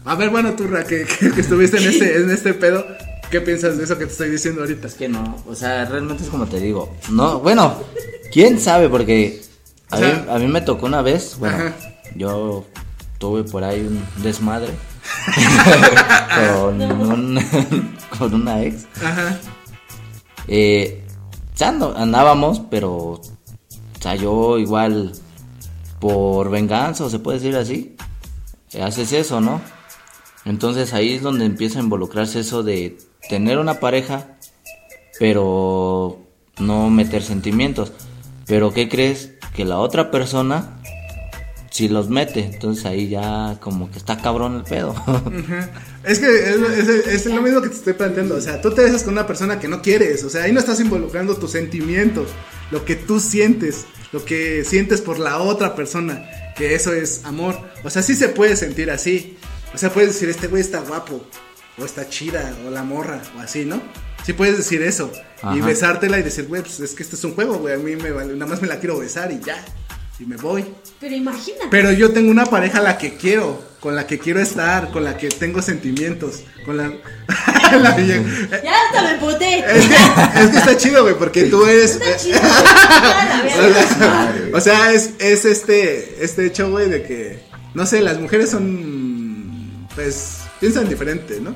A 0.06 0.16
ver, 0.16 0.30
bueno, 0.30 0.54
tú, 0.54 0.68
Ra, 0.68 0.86
que, 0.86 1.04
que- 1.06 1.32
que 1.32 1.42
estuviste 1.42 1.78
en 1.78 1.90
este, 1.90 2.18
en 2.22 2.30
este 2.32 2.54
pedo, 2.54 2.86
¿qué 3.30 3.42
piensas 3.42 3.78
de 3.78 3.84
eso 3.84 3.98
que 3.98 4.06
te 4.06 4.12
estoy 4.14 4.30
diciendo 4.30 4.62
ahorita? 4.62 4.88
Es 4.88 4.94
que 4.94 5.10
no, 5.10 5.44
o 5.48 5.54
sea, 5.54 5.84
realmente 5.84 6.24
es 6.24 6.30
como 6.30 6.46
te 6.48 6.62
digo. 6.62 6.96
No, 7.10 7.42
bueno, 7.42 7.84
quién 8.32 8.58
sabe, 8.62 8.88
porque 8.88 9.42
a, 9.90 9.98
O 9.98 10.00
sea- 10.00 10.14
mí, 10.14 10.26
a 10.32 10.40
mí 10.40 10.48
me 10.48 10.62
tocó 10.62 10.86
una 10.86 11.02
vez, 11.02 11.36
bueno, 11.40 11.58
Ajá. 11.58 11.74
yo 12.16 12.66
tuve 13.18 13.44
por 13.44 13.66
ahí 13.66 13.82
un 13.82 14.02
desmadre 14.24 14.72
con, 16.62 16.82
un- 16.82 17.98
con 18.18 18.34
una 18.34 18.64
ex. 18.64 18.86
Ajá. 19.04 19.38
Eh, 20.48 21.04
ando- 21.60 21.96
andábamos, 21.96 22.62
pero, 22.70 22.94
o 22.94 23.22
sea, 24.00 24.16
yo 24.16 24.58
igual, 24.58 25.12
por 26.00 26.50
venganza, 26.50 27.06
o 27.06 27.10
se 27.10 27.20
puede 27.20 27.40
decir 27.40 27.56
así, 27.56 27.96
eh, 28.74 28.82
haces 28.82 29.12
eso, 29.14 29.42
¿no? 29.42 29.62
Entonces 30.46 30.94
ahí 30.94 31.14
es 31.14 31.22
donde 31.22 31.46
empieza 31.46 31.80
a 31.80 31.84
involucrarse 31.84 32.40
eso 32.40 32.64
de 32.64 32.98
tener 33.30 33.58
una 33.58 33.80
pareja, 33.80 34.38
pero 35.20 36.20
no 36.60 36.90
meter 36.90 37.24
sentimientos. 37.24 37.92
Pero 38.46 38.72
¿qué 38.74 38.88
crees? 38.88 39.34
Que 39.56 39.66
la 39.66 39.80
otra 39.80 40.10
persona 40.12 40.77
si 41.78 41.88
los 41.90 42.10
mete, 42.10 42.40
entonces 42.44 42.86
ahí 42.86 43.08
ya 43.08 43.58
como 43.62 43.92
que 43.92 43.98
está 44.00 44.18
cabrón 44.18 44.56
el 44.56 44.64
pedo. 44.64 44.96
Es 46.04 46.20
que 46.20 46.26
es, 46.28 46.88
es- 46.88 47.08
es 47.08 47.26
lo 47.28 47.42
mismo 47.42 47.62
que 47.62 47.70
te 47.70 47.76
estoy 47.76 47.94
planteando. 47.94 48.36
O 48.36 48.42
sea, 48.42 48.62
tú 48.62 48.72
te 48.72 48.82
besas 48.82 49.04
con 49.04 49.14
una 49.14 49.28
persona 49.28 49.60
que 49.60 49.68
no 49.68 49.82
quieres. 49.82 50.24
O 50.24 50.30
sea, 50.30 50.44
ahí 50.44 50.52
no 50.52 50.60
estás 50.60 50.80
involucrando 50.80 51.36
tus 51.36 51.52
sentimientos, 51.52 52.30
lo 52.72 52.84
que 52.86 52.96
tú 52.96 53.20
sientes, 53.20 53.86
lo 54.12 54.24
que 54.26 54.64
sientes 54.66 55.02
por 55.02 55.20
la 55.20 55.38
otra 55.38 55.76
persona. 55.76 56.24
Que 56.58 56.74
eso 56.74 56.94
es 56.94 57.22
amor. 57.26 57.60
O 57.84 57.90
sea, 57.92 58.02
sí 58.02 58.16
se 58.16 58.30
puede 58.30 58.56
sentir 58.56 58.90
así. 58.90 59.38
O 59.76 59.78
sea, 59.78 59.92
puedes 59.92 60.14
decir, 60.14 60.30
este 60.30 60.48
güey 60.48 60.62
está 60.62 60.80
guapo, 60.80 61.22
o 61.78 61.86
está 61.86 62.10
chida, 62.10 62.56
o 62.66 62.72
la 62.72 62.82
morra, 62.84 63.22
o 63.38 63.42
así, 63.42 63.66
¿no? 63.66 63.80
Sí 64.26 64.34
puedes 64.34 64.58
decir 64.58 64.82
eso. 64.82 65.12
Y 65.56 65.60
besártela 65.68 66.18
y 66.18 66.24
decir, 66.24 66.48
güey, 66.48 66.64
pues 66.64 66.80
es 66.80 66.94
que 66.96 67.04
este 67.04 67.16
es 67.16 67.24
un 67.24 67.36
juego, 67.36 67.60
güey. 67.60 67.76
A 67.76 67.78
mí 67.78 67.96
me 67.96 68.10
vale, 68.12 68.34
nada 68.34 68.48
más 68.50 68.62
me 68.62 68.68
la 68.68 68.80
quiero 68.80 68.98
besar 68.98 69.32
y 69.32 69.40
ya. 69.46 69.64
Y 70.20 70.26
me 70.26 70.36
voy. 70.36 70.66
Pero 71.00 71.16
imagínate. 71.16 71.68
Pero 71.70 71.92
yo 71.92 72.12
tengo 72.12 72.32
una 72.32 72.46
pareja 72.46 72.80
a 72.80 72.82
la 72.82 72.98
que 72.98 73.16
quiero, 73.18 73.64
con 73.80 73.96
la 73.96 74.08
que 74.08 74.18
quiero 74.18 74.40
estar, 74.40 74.90
con 74.90 75.04
la 75.04 75.16
que 75.16 75.30
tengo 75.30 75.62
sentimientos, 75.62 76.44
con 76.66 76.78
la... 76.78 76.92
Ya 77.68 78.74
hasta 78.86 79.04
me 79.04 79.18
puté. 79.20 79.60
es, 79.60 79.88
que, 79.88 80.42
es 80.42 80.50
que 80.50 80.58
está 80.58 80.78
chido, 80.78 81.04
güey, 81.04 81.16
porque 81.16 81.44
tú 81.44 81.66
eres... 81.66 81.96
Está 81.96 82.18
chido. 82.18 82.40
La 82.42 83.42
verga. 83.44 84.58
o 84.58 84.62
sea, 84.62 84.94
es, 84.94 85.12
es 85.20 85.46
este, 85.46 86.24
este 86.24 86.48
hecho, 86.48 86.72
güey, 86.72 86.90
de 86.90 87.04
que, 87.04 87.44
no 87.74 87.86
sé, 87.86 88.02
las 88.02 88.20
mujeres 88.20 88.50
son, 88.50 89.88
pues, 89.94 90.40
piensan 90.62 90.88
diferente, 90.88 91.40
¿no? 91.42 91.54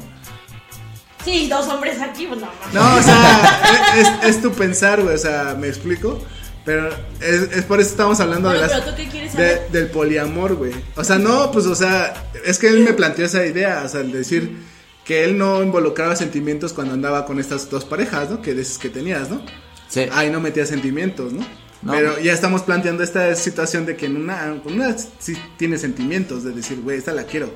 Sí, 1.23 1.47
dos 1.47 1.67
hombres 1.67 2.01
aquí, 2.01 2.27
pues 2.27 2.41
no. 2.41 2.49
No, 2.73 2.95
o 2.95 3.01
sea, 3.01 3.93
es, 3.95 4.35
es 4.35 4.41
tu 4.41 4.51
pensar, 4.51 5.01
güey, 5.01 5.15
o 5.15 5.19
sea, 5.19 5.55
¿me 5.57 5.67
explico? 5.67 6.21
Pero 6.63 6.89
es, 7.19 7.41
es 7.53 7.63
por 7.65 7.79
eso 7.79 7.89
estamos 7.89 8.19
hablando 8.19 8.49
Bueno, 8.49 8.61
de 8.63 8.67
las... 8.67 8.79
pero 8.81 8.91
tú 8.95 8.97
qué 9.03 9.09
quieres 9.09 9.35
de- 9.35 9.49
saber. 9.55 9.71
del 9.71 9.87
poliamor, 9.87 10.55
güey. 10.55 10.73
O 10.95 11.03
sea, 11.03 11.17
no, 11.17 11.51
pues, 11.51 11.65
o 11.65 11.73
sea, 11.75 12.29
es 12.45 12.59
que 12.59 12.67
él 12.67 12.83
me 12.83 12.93
planteó 12.93 13.25
esa 13.25 13.45
idea, 13.45 13.81
o 13.85 13.89
sea, 13.89 14.01
el 14.01 14.11
decir 14.11 14.57
que 15.03 15.23
él 15.23 15.37
no 15.37 15.63
involucraba 15.63 16.15
sentimientos 16.15 16.73
cuando 16.73 16.93
andaba 16.93 17.25
con 17.25 17.39
estas 17.39 17.69
dos 17.69 17.83
parejas, 17.85 18.29
¿no? 18.29 18.41
Que 18.43 18.53
dices 18.53 18.77
que 18.77 18.89
tenías, 18.89 19.29
¿no? 19.31 19.43
Sí. 19.89 20.05
Ahí 20.11 20.29
no 20.29 20.39
metía 20.39 20.65
sentimientos, 20.67 21.33
¿no? 21.33 21.41
No. 21.81 21.93
Pero 21.93 22.19
ya 22.19 22.31
estamos 22.31 22.61
planteando 22.61 23.01
esta 23.03 23.33
situación 23.35 23.87
de 23.87 23.95
que 23.97 24.05
en 24.05 24.15
una, 24.17 24.61
con 24.63 24.73
una 24.73 24.95
sí 25.17 25.35
tiene 25.57 25.79
sentimientos, 25.79 26.43
de 26.43 26.51
decir, 26.51 26.79
güey, 26.81 26.99
esta 26.99 27.11
la 27.11 27.23
quiero. 27.23 27.51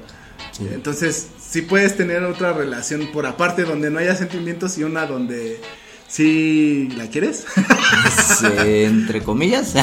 Entonces, 0.73 1.27
sí 1.39 1.61
puedes 1.61 1.95
tener 1.97 2.23
otra 2.23 2.53
relación 2.53 3.11
por 3.11 3.25
aparte 3.25 3.63
donde 3.63 3.89
no 3.91 3.99
haya 3.99 4.15
sentimientos 4.15 4.77
y 4.77 4.83
una 4.83 5.05
donde 5.05 5.59
sí 6.07 6.89
la 6.97 7.07
quieres. 7.07 7.45
Entre 8.65 9.23
comillas. 9.23 9.73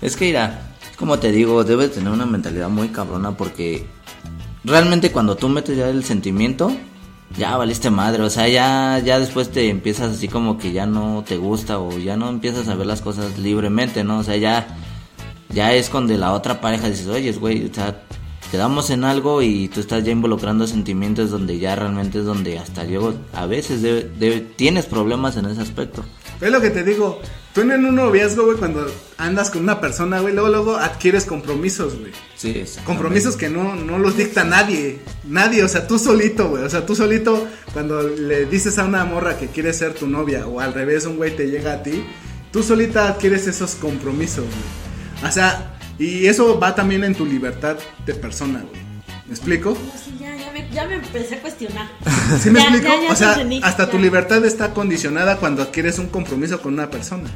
es 0.00 0.16
que 0.16 0.26
mira, 0.26 0.74
como 0.96 1.18
te 1.18 1.32
digo, 1.32 1.64
debes 1.64 1.92
tener 1.92 2.12
una 2.12 2.26
mentalidad 2.26 2.68
muy 2.68 2.88
cabrona 2.88 3.36
porque 3.36 3.86
realmente 4.64 5.12
cuando 5.12 5.36
tú 5.36 5.48
metes 5.48 5.76
ya 5.76 5.88
el 5.88 6.04
sentimiento, 6.04 6.72
ya 7.36 7.56
valiste 7.56 7.90
madre, 7.90 8.22
o 8.22 8.30
sea, 8.30 8.48
ya 8.48 9.00
ya 9.04 9.18
después 9.18 9.50
te 9.50 9.68
empiezas 9.68 10.16
así 10.16 10.28
como 10.28 10.58
que 10.58 10.72
ya 10.72 10.86
no 10.86 11.24
te 11.26 11.36
gusta 11.36 11.78
o 11.78 11.96
ya 11.98 12.16
no 12.16 12.28
empiezas 12.28 12.68
a 12.68 12.74
ver 12.74 12.86
las 12.86 13.00
cosas 13.02 13.38
libremente, 13.38 14.04
¿no? 14.04 14.18
O 14.18 14.24
sea, 14.24 14.36
ya 14.36 14.66
ya 15.48 15.72
es 15.72 15.88
cuando 15.88 16.16
la 16.16 16.32
otra 16.32 16.60
pareja 16.60 16.88
dices, 16.88 17.06
"Oye, 17.06 17.32
güey, 17.32 17.66
o 17.70 17.74
sea, 17.74 18.02
quedamos 18.50 18.90
en 18.90 19.04
algo 19.04 19.42
y 19.42 19.68
tú 19.68 19.80
estás 19.80 20.04
ya 20.04 20.10
involucrando 20.12 20.66
sentimientos 20.66 21.30
donde 21.30 21.58
ya 21.58 21.76
realmente 21.76 22.18
es 22.18 22.24
donde 22.24 22.58
hasta 22.58 22.84
yo 22.84 23.14
a 23.32 23.46
veces 23.46 23.82
debe- 23.82 24.10
debe- 24.18 24.40
tienes 24.56 24.86
problemas 24.86 25.36
en 25.36 25.46
ese 25.46 25.60
aspecto. 25.60 26.04
Es 26.40 26.50
lo 26.50 26.60
que 26.60 26.70
te 26.70 26.82
digo. 26.84 27.20
Tú 27.52 27.62
en 27.62 27.84
un 27.84 27.96
noviazgo, 27.96 28.44
güey, 28.44 28.56
cuando 28.58 28.86
andas 29.18 29.50
con 29.50 29.62
una 29.62 29.80
persona, 29.80 30.20
güey, 30.20 30.32
luego, 30.32 30.48
luego 30.50 30.76
adquieres 30.76 31.24
compromisos, 31.24 31.98
güey. 31.98 32.12
Sí. 32.36 32.62
Compromisos 32.84 33.36
que 33.36 33.48
no, 33.48 33.74
no 33.74 33.98
los 33.98 34.16
dicta 34.16 34.44
nadie. 34.44 35.00
Nadie, 35.24 35.64
o 35.64 35.68
sea, 35.68 35.88
tú 35.88 35.98
solito, 35.98 36.48
güey. 36.48 36.62
O 36.62 36.70
sea, 36.70 36.86
tú 36.86 36.94
solito, 36.94 37.48
cuando 37.72 38.02
le 38.02 38.46
dices 38.46 38.78
a 38.78 38.84
una 38.84 39.04
morra 39.04 39.36
que 39.36 39.48
quiere 39.48 39.72
ser 39.72 39.94
tu 39.94 40.06
novia, 40.06 40.46
o 40.46 40.60
al 40.60 40.72
revés, 40.74 41.06
un 41.06 41.16
güey 41.16 41.34
te 41.34 41.48
llega 41.50 41.72
a 41.72 41.82
ti, 41.82 42.04
tú 42.52 42.62
solita 42.62 43.08
adquieres 43.08 43.48
esos 43.48 43.74
compromisos, 43.74 44.44
güey. 44.44 45.28
O 45.28 45.32
sea, 45.32 45.74
y 46.00 46.26
eso 46.26 46.58
va 46.58 46.74
también 46.74 47.04
en 47.04 47.14
tu 47.14 47.24
libertad 47.26 47.76
de 48.06 48.14
persona, 48.14 48.64
güey. 48.68 48.80
¿Me 49.26 49.32
explico? 49.34 49.76
Sí, 50.04 50.16
ya, 50.20 50.34
ya, 50.36 50.50
me, 50.50 50.68
ya 50.70 50.88
me 50.88 50.94
empecé 50.96 51.36
a 51.36 51.40
cuestionar. 51.40 51.88
¿Sí 52.40 52.50
me 52.50 52.58
Ya, 52.60 52.68
explico? 52.68 52.94
ya, 53.04 53.12
o 53.12 53.14
sea, 53.14 53.32
entendí, 53.34 53.60
hasta 53.62 53.88
tu 53.88 53.98
libertad 53.98 54.44
está 54.44 54.74
condicionada 54.74 55.36
cuando 55.36 55.62
adquieres 55.62 55.98
un 56.00 56.08
compromiso 56.08 56.60
con 56.60 56.72
una 56.74 56.90
persona. 56.90 57.30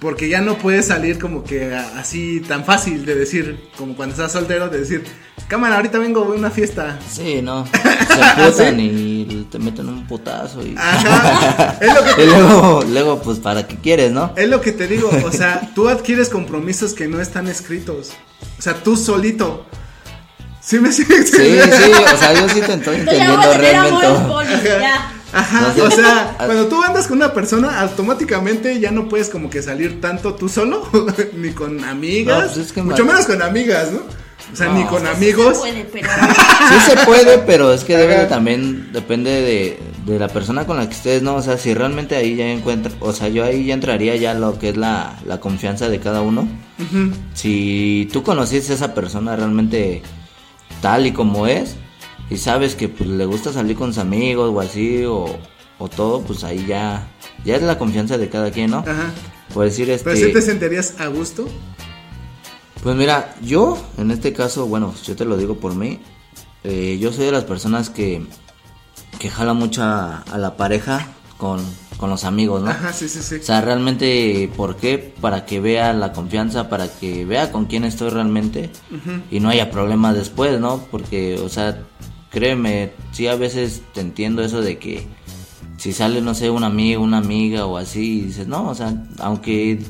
Porque 0.00 0.28
ya 0.28 0.40
no 0.40 0.58
puedes 0.58 0.88
salir 0.88 1.18
como 1.18 1.44
que 1.44 1.74
así 1.74 2.40
tan 2.40 2.64
fácil 2.64 3.06
de 3.06 3.14
decir, 3.14 3.70
como 3.78 3.94
cuando 3.94 4.14
estás 4.14 4.32
soltero, 4.32 4.68
de 4.68 4.80
decir, 4.80 5.04
cámara, 5.48 5.76
ahorita 5.76 5.98
vengo, 5.98 6.24
voy 6.24 6.36
a 6.36 6.38
una 6.38 6.50
fiesta. 6.50 6.98
Sí, 7.10 7.42
no. 7.42 7.66
Se 7.66 8.42
putan 8.50 8.80
y 8.80 9.46
te 9.50 9.58
meten 9.58 9.88
un 9.88 10.06
putazo 10.06 10.62
y. 10.62 10.74
Ajá. 10.78 11.76
es, 11.80 11.94
lo 11.94 12.04
que 12.04 12.10
y 12.10 12.14
te, 12.14 12.26
luego, 12.26 12.84
luego, 12.88 13.22
pues, 13.22 13.38
¿para 13.38 13.66
qué 13.66 13.76
quieres, 13.76 14.12
no? 14.12 14.32
es 14.36 14.48
lo 14.48 14.60
que 14.60 14.72
te 14.72 14.86
digo, 14.86 15.10
o 15.24 15.32
sea, 15.32 15.70
tú 15.74 15.88
adquieres 15.88 16.28
compromisos 16.28 16.94
que 16.94 17.08
no 17.08 17.20
están 17.20 17.48
escritos. 17.48 18.10
O 18.58 18.62
sea, 18.62 18.74
tú 18.74 18.96
solito. 18.96 19.66
¿Sí 20.60 20.78
me 20.78 20.92
sigues? 20.92 21.30
Sí, 21.30 21.36
sí, 21.36 21.92
o 22.14 22.16
sea, 22.16 22.32
yo 22.34 22.48
sí 22.48 22.60
te 22.60 22.74
estoy 22.74 22.96
entendiendo 22.96 23.52
realmente. 23.54 24.06
polis, 24.28 24.62
ya. 24.62 25.12
Ajá, 25.32 25.74
o 25.82 25.90
sea, 25.90 26.34
cuando 26.36 26.66
tú 26.68 26.82
andas 26.82 27.06
con 27.06 27.16
una 27.16 27.32
persona, 27.32 27.80
automáticamente 27.80 28.78
ya 28.78 28.90
no 28.90 29.08
puedes 29.08 29.28
como 29.28 29.48
que 29.48 29.62
salir 29.62 30.00
tanto 30.00 30.34
tú 30.34 30.48
solo, 30.48 30.88
ni 31.34 31.52
con 31.52 31.82
amigas, 31.84 32.38
No, 32.38 32.46
pues 32.52 32.66
es 32.66 32.72
que 32.72 32.82
mucho 32.82 33.04
menos 33.04 33.26
con 33.26 33.42
amigas, 33.42 33.90
¿no? 33.92 34.00
O 34.52 34.56
sea, 34.56 34.68
No, 34.68 34.78
ni 34.78 34.84
con 34.84 35.02
o 35.02 35.06
sea, 35.06 35.12
amigos. 35.12 35.56
Se 35.56 35.60
puede, 35.60 35.84
pero. 35.84 36.08
Sí 36.68 36.90
se 36.90 36.96
puede, 37.06 37.38
pero 37.38 37.72
es 37.72 37.84
que 37.84 37.96
debe 37.96 38.16
de 38.18 38.26
también, 38.26 38.92
depende 38.92 39.30
de, 39.30 39.78
de 40.06 40.18
la 40.18 40.28
persona 40.28 40.66
con 40.66 40.76
la 40.76 40.88
que 40.88 40.94
estés, 40.94 41.22
¿no? 41.22 41.36
O 41.36 41.42
sea, 41.42 41.58
si 41.58 41.74
realmente 41.74 42.16
ahí 42.16 42.36
ya 42.36 42.50
encuentra, 42.50 42.92
o 43.00 43.12
sea, 43.12 43.28
yo 43.28 43.44
ahí 43.44 43.64
ya 43.64 43.74
entraría 43.74 44.16
ya 44.16 44.34
lo 44.34 44.58
que 44.58 44.70
es 44.70 44.76
la, 44.76 45.18
la 45.26 45.40
confianza 45.40 45.88
de 45.88 46.00
cada 46.00 46.22
uno. 46.22 46.42
Ujú. 46.78 47.12
Si 47.34 48.08
tú 48.12 48.22
conociste 48.22 48.72
a 48.72 48.76
esa 48.76 48.94
persona 48.94 49.36
realmente 49.36 50.02
tal 50.80 51.06
y 51.06 51.12
como 51.12 51.46
es, 51.46 51.76
y 52.30 52.36
sabes 52.38 52.74
que 52.74 52.88
pues 52.88 53.08
le 53.08 53.26
gusta 53.26 53.52
salir 53.52 53.76
con 53.76 53.92
sus 53.92 53.98
amigos 54.02 54.50
o 54.54 54.60
así, 54.60 55.04
o, 55.04 55.26
o 55.78 55.88
todo, 55.88 56.22
pues 56.22 56.44
ahí 56.44 56.64
ya, 56.66 57.08
ya 57.44 57.56
es 57.56 57.62
la 57.62 57.78
confianza 57.78 58.18
de 58.18 58.28
cada 58.28 58.50
quien, 58.50 58.70
¿no? 58.70 58.78
Ajá. 58.78 59.10
Por 59.52 59.64
decir 59.64 59.90
este... 59.90 60.04
Pero 60.04 60.16
si 60.16 60.32
te 60.32 60.40
sentirías 60.40 60.98
a 60.98 61.08
gusto. 61.08 61.46
Pues 62.82 62.96
mira, 62.96 63.36
yo 63.42 63.78
en 63.96 64.10
este 64.10 64.32
caso, 64.32 64.66
bueno, 64.66 64.92
yo 65.04 65.14
te 65.14 65.24
lo 65.24 65.36
digo 65.36 65.56
por 65.56 65.74
mí, 65.74 66.00
eh, 66.64 66.98
yo 67.00 67.12
soy 67.12 67.26
de 67.26 67.32
las 67.32 67.44
personas 67.44 67.90
que, 67.90 68.26
que 69.20 69.30
jala 69.30 69.54
mucho 69.54 69.82
a, 69.84 70.22
a 70.22 70.38
la 70.38 70.56
pareja 70.56 71.06
con, 71.38 71.60
con 71.96 72.10
los 72.10 72.24
amigos, 72.24 72.62
¿no? 72.62 72.70
Ajá, 72.70 72.92
sí, 72.92 73.08
sí, 73.08 73.22
sí. 73.22 73.36
O 73.36 73.42
sea, 73.42 73.60
realmente, 73.60 74.50
¿por 74.56 74.74
qué? 74.74 75.14
Para 75.20 75.46
que 75.46 75.60
vea 75.60 75.92
la 75.92 76.12
confianza, 76.12 76.68
para 76.68 76.88
que 76.88 77.24
vea 77.24 77.52
con 77.52 77.66
quién 77.66 77.84
estoy 77.84 78.10
realmente 78.10 78.70
y 79.30 79.38
no 79.38 79.50
haya 79.50 79.70
problemas 79.70 80.16
después, 80.16 80.58
¿no? 80.58 80.84
Porque, 80.90 81.38
o 81.38 81.48
sea, 81.48 81.84
créeme, 82.30 82.92
sí 83.12 83.28
a 83.28 83.36
veces 83.36 83.82
te 83.94 84.00
entiendo 84.00 84.42
eso 84.42 84.60
de 84.60 84.78
que 84.78 85.06
si 85.76 85.92
sale, 85.92 86.20
no 86.20 86.34
sé, 86.34 86.50
un 86.50 86.64
amigo, 86.64 87.02
una 87.02 87.18
amiga 87.18 87.66
o 87.66 87.76
así, 87.76 88.18
y 88.18 88.20
dices, 88.22 88.48
no, 88.48 88.68
o 88.68 88.74
sea, 88.74 88.92
aunque, 89.18 89.80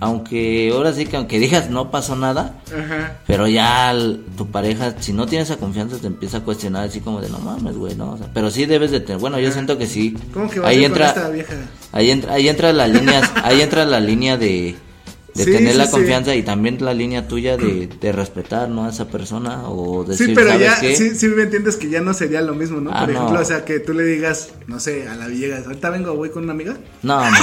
aunque 0.00 0.70
ahora 0.74 0.92
sí 0.92 1.06
que 1.06 1.16
aunque 1.16 1.38
digas 1.38 1.70
no 1.70 1.90
pasó 1.90 2.16
nada, 2.16 2.54
Ajá. 2.68 3.18
pero 3.26 3.46
ya 3.46 3.90
el- 3.92 4.24
tu 4.36 4.46
pareja, 4.46 4.94
si 5.00 5.12
no 5.12 5.26
tienes 5.26 5.50
esa 5.50 5.60
confianza, 5.60 5.98
te 5.98 6.06
empieza 6.06 6.38
a 6.38 6.40
cuestionar 6.40 6.84
así 6.88 7.00
como 7.00 7.20
de 7.20 7.28
no 7.28 7.38
mames, 7.38 7.76
güey, 7.76 7.94
no, 7.94 8.12
o 8.12 8.18
sea, 8.18 8.28
pero 8.32 8.50
sí 8.50 8.64
debes 8.66 8.90
de 8.90 9.00
tener, 9.00 9.20
bueno, 9.20 9.38
yo 9.38 9.50
siento 9.52 9.76
que 9.78 9.86
sí. 9.86 10.16
¿Cómo 10.32 10.48
que 10.50 10.60
vas 10.60 10.70
ahí 10.70 10.82
a 10.82 10.86
entra, 10.86 11.12
con 11.12 11.18
esta 11.22 11.30
vieja? 11.30 11.54
ahí 11.92 12.10
entra, 12.10 12.32
ahí 12.34 12.48
entra 12.48 12.72
la 12.72 12.88
línea, 12.88 13.20
ahí 13.44 13.60
entra 13.60 13.84
la 13.84 14.00
línea 14.00 14.36
de, 14.36 14.74
de 15.34 15.44
Sí, 15.44 15.52
tener 15.52 15.72
sí, 15.72 15.78
la 15.78 15.84
sí. 15.86 15.90
confianza 15.92 16.34
y 16.34 16.42
también 16.42 16.78
la 16.84 16.92
línea 16.94 17.28
tuya 17.28 17.56
de, 17.56 17.86
de 17.88 18.12
respetar, 18.12 18.68
¿no? 18.68 18.84
A 18.86 18.90
esa 18.90 19.08
persona 19.08 19.68
o 19.68 20.04
decir, 20.04 20.26
Sí, 20.28 20.32
pero 20.34 20.50
¿sabes 20.50 20.66
ya, 20.66 20.80
qué? 20.80 20.96
sí, 20.96 21.14
sí 21.14 21.28
me 21.28 21.42
entiendes 21.44 21.76
que 21.76 21.88
ya 21.88 22.00
no 22.00 22.14
sería 22.14 22.40
lo 22.40 22.54
mismo, 22.54 22.80
¿no? 22.80 22.90
Ah, 22.92 23.00
Por 23.00 23.08
no. 23.10 23.14
ejemplo, 23.18 23.40
o 23.40 23.44
sea, 23.44 23.64
que 23.64 23.78
tú 23.80 23.92
le 23.92 24.02
digas, 24.04 24.50
no 24.66 24.80
sé, 24.80 25.08
a 25.08 25.14
la 25.14 25.26
Villegas, 25.28 25.66
ahorita 25.66 25.90
vengo, 25.90 26.14
voy 26.14 26.30
con 26.30 26.44
una 26.44 26.52
amiga. 26.52 26.76
No, 27.02 27.22
no. 27.30 27.36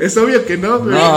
Es 0.00 0.16
obvio 0.16 0.46
que 0.46 0.56
no, 0.56 0.78
güey. 0.78 0.94
No. 0.94 1.16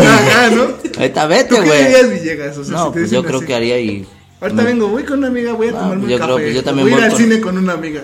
Ajá, 0.00 0.50
¿no? 0.50 0.62
Ahorita 0.98 1.22
¿Tú 1.22 1.28
vete, 1.28 1.48
qué 1.56 1.60
güey. 1.60 1.84
dirías, 1.84 2.10
Villegas? 2.10 2.58
O 2.58 2.64
sea, 2.64 2.74
No, 2.76 2.86
si 2.86 2.92
te 2.94 2.98
pues 3.00 3.10
yo 3.10 3.24
creo 3.24 3.38
así, 3.38 3.46
que 3.46 3.54
haría 3.54 3.78
y 3.80 4.06
Ahorita 4.44 4.62
vengo, 4.62 4.88
voy 4.88 5.04
con 5.04 5.18
una 5.18 5.28
amiga, 5.28 5.52
voy 5.54 5.68
a 5.68 5.72
No, 5.72 5.78
tomarme 5.78 6.08
yo 6.08 6.16
un 6.16 6.22
creo 6.22 6.36
café. 6.36 6.48
que 6.48 6.54
yo 6.54 6.62
también 6.64 6.86
voy 6.88 6.94
a 6.94 6.98
ir 6.98 7.04
al 7.04 7.10
con- 7.10 7.18
cine 7.20 7.40
con 7.40 7.58
una 7.58 7.72
amiga. 7.72 8.02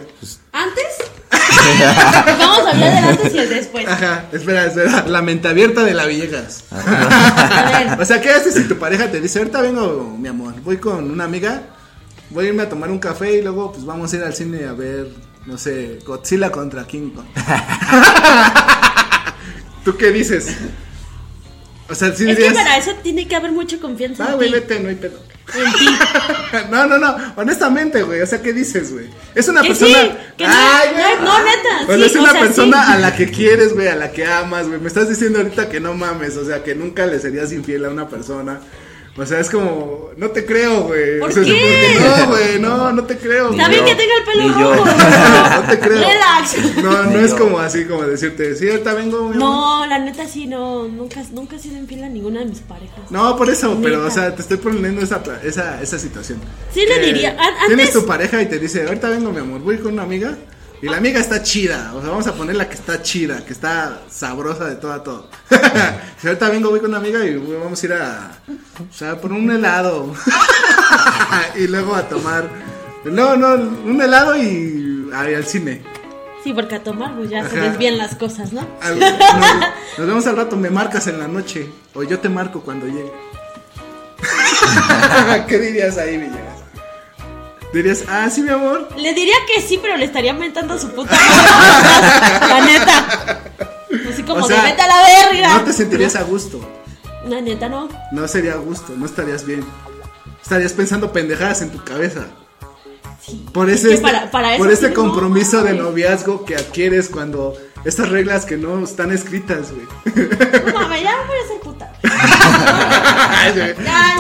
Antes 0.53 0.85
Vamos 2.39 2.67
a 2.67 2.71
hablar 2.71 2.95
del 2.95 3.05
antes 3.05 3.35
y 3.35 3.39
el 3.39 3.49
después. 3.51 3.87
Ajá, 3.87 4.25
espera, 4.33 4.67
espera. 4.67 5.05
La 5.07 5.23
mente 5.23 5.47
abierta 5.49 5.85
de 5.85 5.95
la 5.95 6.07
Villegas. 6.07 6.65
A 6.71 7.85
ver. 7.91 8.01
O 8.01 8.05
sea, 8.05 8.21
¿qué 8.21 8.31
haces 8.31 8.55
si 8.55 8.65
tu 8.65 8.77
pareja 8.79 9.11
te 9.11 9.21
dice, 9.21 9.39
ahorita 9.39 9.61
vengo, 9.61 10.17
mi 10.19 10.29
amor, 10.29 10.55
voy 10.63 10.79
con 10.79 11.11
una 11.11 11.25
amiga, 11.25 11.63
voy 12.31 12.47
a 12.47 12.49
irme 12.49 12.63
a 12.63 12.69
tomar 12.71 12.91
un 12.91 12.99
café 12.99 13.37
y 13.37 13.43
luego 13.43 13.73
pues 13.73 13.85
vamos 13.85 14.13
a 14.13 14.17
ir 14.17 14.23
al 14.25 14.35
cine 14.35 14.65
a 14.65 14.73
ver, 14.73 15.09
no 15.47 15.59
sé, 15.59 15.99
Godzilla 16.07 16.51
contra 16.51 16.87
King 16.87 17.11
Kong? 17.11 17.27
¿Tú 19.85 19.97
qué 19.97 20.11
dices? 20.11 20.57
O 21.89 21.95
sea, 21.95 22.15
si 22.15 22.29
Es 22.31 22.39
que 22.39 22.51
para 22.53 22.77
eso 22.77 22.93
tiene 23.03 23.27
que 23.29 23.37
haber 23.37 23.53
mucha 23.53 23.79
confianza 23.79 24.27
ah, 24.31 24.35
güey, 24.35 24.51
vete, 24.51 24.81
no 24.81 24.89
hay 24.89 24.95
pedo. 24.97 25.19
En 25.55 25.73
ti. 25.73 25.89
no, 26.71 26.87
no, 26.87 26.99
no, 26.99 27.17
honestamente, 27.37 28.03
güey, 28.03 28.21
o 28.21 28.27
sea, 28.27 28.41
¿qué 28.41 28.53
dices, 28.53 28.93
güey? 28.93 29.11
Es 29.35 29.49
una 29.49 29.63
Que 29.63 29.69
persona... 29.69 30.01
sí, 30.03 30.11
que 30.37 30.47
no, 30.47 30.53
Ay, 30.55 30.89
no, 30.95 31.25
no, 31.25 31.39
neta, 31.45 31.87
Bueno, 31.87 32.05
sí, 32.05 32.11
es 32.11 32.17
o 32.17 32.21
una 32.21 32.33
sea, 32.33 32.41
persona 32.41 32.87
sí. 32.87 32.93
a 32.93 32.99
la 32.99 33.17
que 33.17 33.31
quieres, 33.31 33.75
güey, 33.75 33.89
a 33.89 33.97
la 33.97 34.13
que 34.13 34.25
amas, 34.27 34.69
güey. 34.69 34.81
Me 34.81 34.89
estás 34.89 35.09
diciendo 35.09 35.39
ahorita 35.41 35.69
que 35.69 35.81
no 35.81 35.95
mames, 35.95 36.37
o 36.37 36.45
sea, 36.45 36.63
que 36.63 36.75
nunca 36.75 37.07
le 37.07 37.19
serías 37.19 37.53
infiel 37.53 37.85
a 37.85 37.91
una 37.91 38.09
persona. 38.09 38.61
O 39.17 39.27
sea, 39.27 39.41
es 39.41 39.51
como, 39.51 40.11
no 40.17 40.29
te 40.31 40.47
creo, 40.47 40.85
güey. 40.85 41.19
¿Por 41.19 41.31
O 41.31 41.33
sea, 41.33 41.43
qué? 41.43 41.97
No, 42.01 42.27
güey, 42.29 42.59
no, 42.61 42.93
no 42.93 43.05
te 43.05 43.19
creo. 43.19 43.51
Está 43.51 43.69
bien 43.69 43.85
que 43.85 43.95
tenga 43.97 44.13
el 44.19 44.25
pelo 44.25 44.59
yo. 44.59 44.75
rojo. 44.75 44.85
No 45.63 45.69
te 45.69 45.79
creo. 45.81 45.99
Relax. 45.99 46.77
No, 46.83 47.03
no 47.03 47.11
Ni 47.11 47.25
es 47.25 47.31
yo. 47.33 47.39
como 47.39 47.59
así, 47.59 47.85
como 47.85 48.05
decirte, 48.05 48.55
sí, 48.55 48.71
ahorita 48.71 48.95
vengo, 48.95 49.23
mi 49.29 49.35
amor. 49.35 49.37
No, 49.37 49.87
la 49.87 49.99
neta 49.99 50.27
sí, 50.27 50.47
no. 50.47 50.87
Nunca, 50.89 51.23
nunca 51.33 51.57
he 51.57 51.59
sido 51.59 51.77
infiel 51.77 52.05
a 52.05 52.09
ninguna 52.09 52.39
de 52.41 52.47
mis 52.47 52.61
parejas. 52.61 53.11
No, 53.11 53.37
por 53.37 53.51
eso, 53.51 53.79
pero, 53.83 54.07
o 54.07 54.11
sea, 54.11 54.35
te 54.35 54.43
estoy 54.43 54.57
poniendo 54.59 55.03
esa, 55.03 55.21
esa, 55.45 55.83
esa 55.83 55.99
situación. 55.99 56.39
Sí 56.73 56.87
le 56.87 57.01
diría, 57.05 57.31
an- 57.39 57.67
Tienes 57.67 57.89
antes- 57.89 58.01
tu 58.01 58.07
pareja 58.07 58.41
y 58.41 58.47
te 58.47 58.59
dice, 58.59 58.85
ahorita 58.87 59.11
vengo, 59.11 59.33
mi 59.33 59.41
amor, 59.41 59.61
voy 59.61 59.79
con 59.79 59.93
una 59.95 60.05
amiga. 60.05 60.37
Y 60.83 60.87
la 60.89 60.97
amiga 60.97 61.21
está 61.21 61.43
chida, 61.43 61.93
o 61.95 62.01
sea, 62.01 62.09
vamos 62.11 62.27
a 62.27 62.33
poner 62.35 62.57
la 62.57 62.67
que 62.69 62.75
está 62.75 63.03
chida, 63.03 63.45
que 63.45 63.53
está 63.53 64.01
sabrosa 64.11 64.65
de 64.65 64.77
todo 64.77 64.93
a 64.95 65.03
todo. 65.05 65.29
Si 66.21 66.27
ahorita 66.27 66.49
vengo, 66.49 66.71
voy 66.71 66.81
con 66.81 66.89
una 66.91 66.99
amiga 66.99 67.25
y 67.25 67.37
vamos 67.37 67.83
a 67.83 67.87
ir 67.87 67.93
a, 67.93 68.31
o 68.49 68.93
sea, 68.93 69.21
por 69.21 69.31
un 69.33 69.51
helado. 69.51 70.15
y 71.57 71.67
luego 71.67 71.95
a 71.95 72.09
tomar, 72.09 72.49
no, 73.05 73.37
no, 73.37 73.55
un 73.55 74.01
helado 74.01 74.37
y 74.37 75.11
al 75.15 75.45
cine. 75.45 75.83
Sí, 76.43 76.55
porque 76.55 76.77
a 76.77 76.83
tomar 76.83 77.15
pues 77.15 77.29
ya 77.29 77.47
se 77.47 77.59
Ajá. 77.59 77.69
desvían 77.69 77.99
las 77.99 78.15
cosas, 78.15 78.51
¿no? 78.55 78.67
Al- 78.81 78.99
nos, 78.99 79.11
nos 79.99 80.07
vemos 80.09 80.27
al 80.27 80.37
rato, 80.37 80.57
me 80.57 80.71
marcas 80.71 81.07
en 81.09 81.19
la 81.19 81.29
noche. 81.29 81.69
O 81.93 82.03
yo 82.03 82.19
te 82.21 82.31
marco 82.31 82.63
cuando 82.63 82.87
llegue. 82.87 83.13
¿Qué 85.47 85.59
dirías 85.59 85.99
ahí, 85.99 86.17
Villegas? 86.17 86.50
Dirías, 87.73 88.05
ah, 88.09 88.29
sí, 88.31 88.43
mi 88.43 88.51
amor. 88.51 88.89
Le 88.97 89.15
diría 89.15 89.35
que 89.47 89.63
sí, 89.63 89.79
pero 89.81 89.97
le 89.97 90.05
estaría 90.07 90.33
mentando 90.33 90.75
a 90.75 90.79
su 90.79 90.91
puta 90.91 91.13
madre. 91.17 92.49
La 92.49 92.61
neta. 92.65 93.41
Así 94.11 94.23
como 94.25 94.45
O 94.45 94.49
sea, 94.49 94.63
de 94.63 94.71
vete 94.71 94.83
a 94.83 94.87
la 94.89 95.03
verga. 95.31 95.55
No 95.59 95.65
te 95.65 95.73
sentirías 95.73 96.17
a 96.17 96.23
gusto. 96.23 96.61
La 97.27 97.41
neta 97.41 97.69
no. 97.69 97.89
No 98.13 98.27
sería 98.29 98.55
a 98.55 98.57
gusto, 98.57 98.93
no 98.97 99.07
estarías 99.07 99.45
bien. 99.45 99.65
Estarías 100.43 100.73
pensando 100.73 101.13
pendejadas 101.13 101.63
en 101.63 101.71
tu 101.71 101.83
cabeza. 101.85 102.27
Sí. 103.21 103.47
Por 103.53 103.69
Es 103.71 103.85
ese, 103.85 103.97
que 103.97 104.01
para- 104.01 104.31
para 104.31 104.57
por 104.57 104.71
ese 104.71 104.89
sí, 104.89 104.95
compromiso 104.95 105.59
no, 105.59 105.65
de 105.65 105.75
noviazgo 105.75 106.45
que 106.45 106.57
adquieres 106.57 107.09
cuando 107.09 107.55
estas 107.85 108.09
reglas 108.09 108.47
que 108.47 108.57
no 108.57 108.83
están 108.83 109.13
escritas, 109.13 109.69
güey. 109.73 109.87
No 110.67 110.73
mames, 110.81 111.03
ya 111.03 111.15
voy 111.27 111.37
a 111.45 111.49
ser 111.49 111.61
puta. 111.63 111.93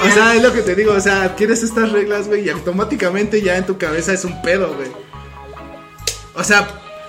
O 0.02 0.10
sea, 0.10 0.34
es 0.34 0.42
lo 0.42 0.52
que 0.52 0.62
te 0.62 0.74
digo, 0.74 0.92
o 0.92 1.00
sea, 1.00 1.22
adquieres 1.24 1.62
estas 1.62 1.92
reglas, 1.92 2.28
güey, 2.28 2.46
y 2.46 2.48
automáticamente 2.50 3.42
ya 3.42 3.56
en 3.56 3.66
tu 3.66 3.78
cabeza 3.78 4.12
es 4.12 4.24
un 4.24 4.40
pedo, 4.42 4.74
güey. 4.74 4.88
O 6.34 6.44
sea, 6.44 6.66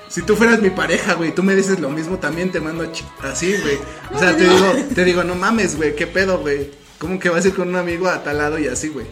si 0.10 0.22
tú 0.24 0.36
fueras 0.36 0.62
mi 0.62 0.70
pareja, 0.70 1.14
güey, 1.14 1.34
tú 1.34 1.44
me 1.44 1.56
dices 1.56 1.80
lo 1.80 1.90
mismo, 1.90 2.18
también 2.18 2.52
te 2.52 2.60
mando 2.60 2.92
así, 3.24 3.56
güey. 3.62 3.78
O 4.14 4.20
sea, 4.20 4.36
te 4.36 4.44
digo, 4.44 4.74
te 4.94 5.06
digo, 5.06 5.24
no 5.24 5.36
mames, 5.36 5.78
güey, 5.78 5.96
qué 5.96 6.08
pedo, 6.08 6.40
güey. 6.40 6.70
¿Cómo 7.00 7.18
que 7.20 7.30
vas 7.30 7.46
a 7.46 7.48
ir 7.48 7.56
con 7.56 7.70
un 7.70 7.76
amigo 7.78 8.08
a 8.08 8.24
tal 8.24 8.38
lado 8.38 8.60
y 8.60 8.68
así, 8.68 8.90
güey? 8.90 9.08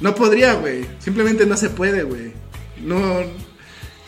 No 0.00 0.14
podría, 0.14 0.54
güey. 0.54 0.86
Simplemente 0.98 1.46
no 1.46 1.56
se 1.56 1.70
puede, 1.70 2.02
güey. 2.02 2.32
No. 2.80 3.20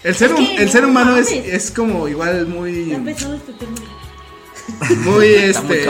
El 0.05 0.15
ser, 0.15 0.31
Es 0.31 0.37
hum- 0.39 0.47
que 0.57 0.63
el 0.63 0.71
ser 0.71 0.83
no 0.83 0.89
humano 0.91 1.17
es, 1.17 1.31
es 1.33 1.71
como 1.71 2.07
igual 2.09 2.47
muy. 2.47 2.93
Este 2.93 3.53
tema. 3.55 3.73
muy 5.05 5.27
Está 5.35 5.63
muy 5.63 5.77
este. 5.79 5.85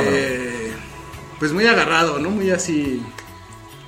Pues 1.38 1.52
muy 1.52 1.66
agarrado 1.66 2.18
no 2.18 2.30
muy 2.30 2.50
así 2.50 3.02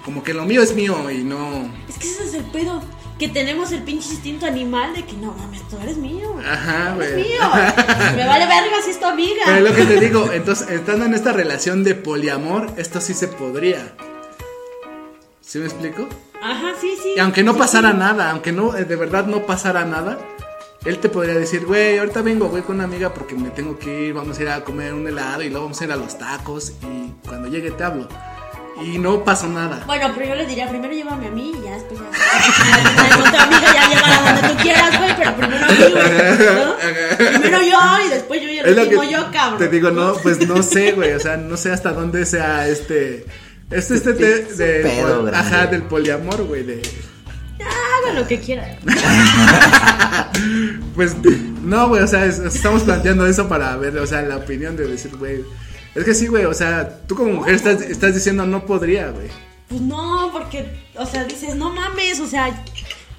como 0.04 0.22
que 0.22 0.32
lo 0.34 0.44
mío 0.44 0.62
es 0.62 0.74
mío 0.74 1.10
y 1.10 1.18
no 1.24 1.70
Es 1.88 1.98
que 1.98 2.08
ese 2.10 2.24
es 2.24 2.34
el 2.34 2.44
pedo. 2.44 2.82
Que 3.18 3.28
tenemos 3.28 3.72
el 3.72 3.82
pinche 3.82 4.10
instinto 4.10 4.46
animal 4.46 4.94
de 4.94 5.04
que 5.04 5.14
no 5.14 5.32
mames, 5.32 5.66
tú 5.68 5.76
eres 5.82 5.96
mío. 5.96 6.36
ajá 6.38 6.94
Eres 6.96 7.14
güey 7.14 7.24
mío. 7.28 7.40
Me 8.14 8.24
vale 8.26 8.46
verga 8.46 8.76
si 8.84 8.90
es 8.92 9.00
tu 9.00 9.06
amiga. 9.06 9.42
pero 9.44 9.56
es 9.56 9.62
lo 9.70 9.74
que 9.76 9.84
te 9.86 9.98
digo 10.00 10.30
entonces 10.32 10.70
estando 10.70 11.04
en 11.04 11.14
esta 11.14 11.32
relación 11.32 11.82
de 11.82 11.96
poliamor 11.96 12.70
esto 12.76 13.00
sí 13.00 13.14
se 13.14 13.26
podría 13.26 13.92
¿Sí 15.40 15.58
me 15.58 15.64
explico? 15.64 16.08
Ajá, 16.42 16.72
sí, 16.80 16.94
sí. 17.02 17.14
Y 17.16 17.18
aunque 17.20 17.42
no 17.42 17.54
Sí, 17.54 17.58
pasara 17.58 17.90
sí. 17.90 17.96
nada, 17.98 18.30
aunque 18.30 18.52
no, 18.52 18.70
de 18.72 18.96
verdad 18.96 19.26
no 19.26 19.46
pasara 19.46 19.84
nada, 19.84 20.18
él 20.88 20.98
te 21.00 21.10
podría 21.10 21.34
decir, 21.34 21.66
güey, 21.66 21.98
ahorita 21.98 22.22
vengo, 22.22 22.48
voy 22.48 22.62
con 22.62 22.76
una 22.76 22.84
amiga 22.84 23.12
porque 23.12 23.34
me 23.34 23.50
tengo 23.50 23.78
que 23.78 24.06
ir, 24.06 24.14
vamos 24.14 24.38
a 24.38 24.42
ir 24.42 24.48
a 24.48 24.64
comer 24.64 24.94
un 24.94 25.06
helado 25.06 25.42
y 25.42 25.50
luego 25.50 25.66
vamos 25.66 25.80
a 25.82 25.84
ir 25.84 25.92
a 25.92 25.96
los 25.96 26.18
tacos 26.18 26.72
y 26.82 27.12
cuando 27.28 27.46
llegue 27.48 27.70
te 27.72 27.84
hablo. 27.84 28.08
Y 28.80 28.96
no 28.96 29.22
pasó 29.22 29.48
nada. 29.48 29.82
Bueno, 29.86 30.10
pero 30.14 30.28
yo 30.28 30.34
le 30.36 30.46
diría, 30.46 30.66
primero 30.68 30.94
llévame 30.94 31.26
a 31.26 31.30
mí 31.30 31.52
y 31.58 31.62
ya 31.62 31.72
después 31.72 32.00
ya. 32.00 33.30
Tu 33.30 33.36
amiga 33.36 33.74
ya 33.74 33.88
llévala 33.88 34.16
a 34.16 34.32
donde 34.32 34.48
tú 34.48 34.62
quieras, 34.62 34.98
güey, 34.98 35.16
pero 35.16 35.36
primero 35.36 35.64
a 35.66 35.68
mí, 35.68 35.76
güey. 35.78 36.64
¿no? 36.64 37.40
Primero 37.40 37.62
yo 37.62 38.06
y 38.06 38.08
después 38.08 38.40
yo 38.40 38.48
y 38.48 38.58
el 38.58 38.78
último 38.78 39.04
yo, 39.04 39.30
cabrón. 39.30 39.58
Te 39.58 39.68
digo, 39.68 39.90
no, 39.90 40.14
pues 40.14 40.48
no 40.48 40.62
sé, 40.62 40.92
güey, 40.92 41.12
o 41.12 41.20
sea, 41.20 41.36
no 41.36 41.56
sé 41.58 41.70
hasta 41.70 41.92
dónde 41.92 42.24
sea 42.24 42.66
este... 42.66 43.26
Este, 43.70 43.96
este, 43.96 44.14
de, 44.14 45.30
ajá, 45.34 45.66
del 45.66 45.82
poliamor, 45.82 46.44
güey, 46.44 46.62
de... 46.62 46.80
Lo 48.14 48.26
que 48.26 48.38
quiera. 48.40 48.76
Pues 50.94 51.16
no, 51.62 51.88
güey, 51.88 52.02
o 52.02 52.06
sea, 52.06 52.24
es- 52.24 52.38
estamos 52.40 52.82
planteando 52.82 53.26
eso 53.26 53.48
para 53.48 53.76
ver, 53.76 53.96
o 53.98 54.06
sea, 54.06 54.22
la 54.22 54.36
opinión 54.38 54.76
de 54.76 54.86
decir, 54.88 55.14
güey. 55.16 55.44
Es 55.94 56.04
que 56.04 56.14
sí, 56.14 56.26
güey, 56.26 56.44
o 56.44 56.54
sea, 56.54 57.00
tú 57.06 57.14
como 57.14 57.32
mujer 57.34 57.54
estás, 57.54 57.80
estás 57.82 58.14
diciendo 58.14 58.46
no 58.46 58.64
podría, 58.66 59.10
güey. 59.10 59.28
Pues 59.68 59.80
no, 59.80 60.30
porque, 60.32 60.66
o 60.96 61.06
sea, 61.06 61.24
dices, 61.24 61.54
no 61.54 61.70
mames, 61.70 62.20
o 62.20 62.26
sea, 62.26 62.64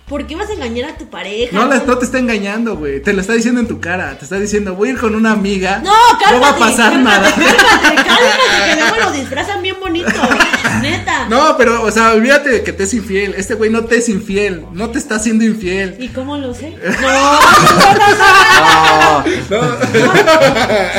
¿por 0.09 0.25
qué 0.27 0.35
vas 0.35 0.49
a 0.49 0.53
engañar 0.53 0.89
a 0.89 0.97
tu 0.97 1.05
pareja? 1.09 1.55
No, 1.55 1.65
la- 1.67 1.77
no 1.85 1.97
te 1.97 2.05
está 2.05 2.17
engañando, 2.19 2.75
güey. 2.75 3.01
Te 3.01 3.13
lo 3.13 3.21
está 3.21 3.33
diciendo 3.33 3.61
en 3.61 3.67
tu 3.67 3.79
cara. 3.79 4.17
Te 4.17 4.25
está 4.25 4.37
diciendo, 4.39 4.75
voy 4.75 4.89
a 4.89 4.91
ir 4.93 4.97
con 4.99 5.15
una 5.15 5.31
amiga. 5.31 5.81
No, 5.83 5.93
cálmate. 6.19 6.33
No 6.35 6.41
va 6.41 6.49
a 6.49 6.57
pasar 6.57 6.91
cálmate, 6.93 7.19
nada. 7.21 7.31
Cálmate, 7.35 7.95
cálmate, 7.95 8.69
que 8.69 8.75
luego 8.81 8.95
lo 9.05 9.11
disfrazan 9.11 9.61
bien 9.61 9.75
bonito. 9.79 10.09
Neta. 10.81 11.27
No, 11.29 11.55
pero, 11.57 11.83
o 11.83 11.91
sea, 11.91 12.13
olvídate 12.13 12.49
de 12.49 12.63
que 12.63 12.73
te 12.73 12.83
es 12.83 12.93
infiel. 12.93 13.35
Este 13.37 13.53
güey 13.53 13.69
no 13.69 13.85
te 13.85 13.97
es 13.97 14.09
infiel. 14.09 14.65
No 14.73 14.89
te 14.89 14.97
está 14.97 15.15
haciendo 15.15 15.43
infiel. 15.45 15.95
¿Y 15.99 16.07
cómo 16.09 16.37
lo 16.37 16.53
sé? 16.53 16.75
No, 17.01 17.11
no, 17.11 17.99
no, 17.99 19.23
no, 19.23 19.23
no, 19.49 19.61
No, 19.61 19.61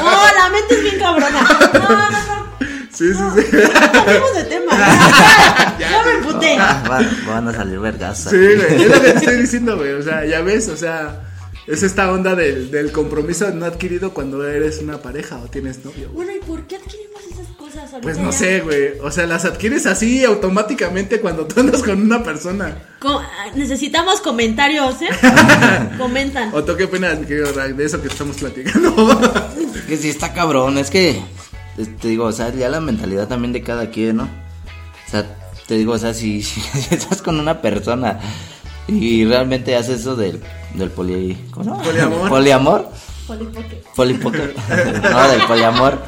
no, 0.02 0.34
la 0.36 0.48
mente 0.50 0.74
es 0.74 0.82
bien 0.82 0.98
cabrona. 0.98 1.40
No, 1.72 1.88
no, 1.88 2.10
no. 2.10 2.39
Sí, 3.00 3.14
sí, 3.14 3.20
sí. 3.34 3.56
Cambiemos 3.94 4.34
de 4.34 4.44
tema. 4.44 4.72
Ya, 4.76 5.78
ya 5.90 6.04
me 6.04 6.12
emputé. 6.18 6.56
va- 6.58 7.10
van 7.26 7.48
a 7.48 7.52
salir 7.54 7.78
vergas. 7.78 8.24
Sí, 8.28 8.36
güey. 8.36 8.82
Es 8.82 8.88
lo 8.88 9.00
que 9.00 9.10
te 9.12 9.16
estoy 9.18 9.36
diciendo, 9.38 9.76
güey. 9.78 9.92
O 9.92 10.02
sea, 10.02 10.26
ya 10.26 10.42
ves, 10.42 10.68
o 10.68 10.76
sea, 10.76 11.22
es 11.66 11.82
esta 11.82 12.12
onda 12.12 12.34
del, 12.34 12.70
del 12.70 12.92
compromiso 12.92 13.48
no 13.52 13.64
adquirido 13.64 14.12
cuando 14.12 14.46
eres 14.46 14.80
una 14.80 14.98
pareja 14.98 15.38
o 15.38 15.48
tienes 15.48 15.82
novio. 15.84 16.10
güey. 16.12 16.26
Bueno, 16.26 16.32
¿y 16.42 16.46
por 16.46 16.66
qué 16.66 16.76
adquirimos 16.76 17.20
esas 17.32 17.46
cosas 17.56 17.90
Pues 18.02 18.18
no 18.18 18.32
ya? 18.32 18.36
sé, 18.36 18.60
güey. 18.60 18.98
O 19.02 19.10
sea, 19.10 19.26
las 19.26 19.46
adquieres 19.46 19.86
así 19.86 20.22
automáticamente 20.24 21.20
cuando 21.20 21.46
tú 21.46 21.58
andas 21.60 21.82
con 21.82 22.02
una 22.02 22.22
persona. 22.22 22.76
Co- 22.98 23.18
ah, 23.18 23.46
necesitamos 23.54 24.20
comentarios, 24.20 25.00
¿eh? 25.00 25.08
Comentan. 25.98 26.50
¿O 26.52 26.62
tú 26.64 26.76
qué 26.76 26.84
opinas, 26.84 27.18
mi 27.18 27.24
querido 27.26 27.50
Rag, 27.54 27.74
de 27.76 27.84
eso 27.86 28.02
que 28.02 28.08
estamos 28.08 28.36
platicando? 28.36 28.94
Que 29.88 29.96
sí 29.96 30.10
está 30.10 30.34
cabrón, 30.34 30.76
es 30.76 30.90
que 30.90 31.22
te, 31.86 32.08
digo, 32.08 32.24
o 32.24 32.32
sea, 32.32 32.52
ya 32.52 32.68
la 32.68 32.80
mentalidad 32.80 33.28
también 33.28 33.52
de 33.52 33.62
cada 33.62 33.90
quien, 33.90 34.16
¿no? 34.16 34.24
O 34.24 35.10
sea, 35.10 35.24
te 35.66 35.76
digo, 35.76 35.92
o 35.92 35.98
sea, 35.98 36.14
si, 36.14 36.42
si 36.42 36.60
estás 36.94 37.22
con 37.22 37.38
una 37.38 37.60
persona 37.60 38.18
y 38.88 39.24
realmente 39.24 39.76
haces 39.76 40.00
eso 40.00 40.16
del, 40.16 40.40
del 40.74 40.90
poli... 40.90 41.36
¿Cómo 41.50 41.64
se 41.64 41.70
llama? 41.70 41.82
Poliamor. 41.82 42.28
Poliamor. 42.28 42.88
Polipoque. 43.26 43.82
Polipoque. 43.94 44.38
no, 45.10 45.28
del 45.28 45.42
poliamor. 45.46 45.98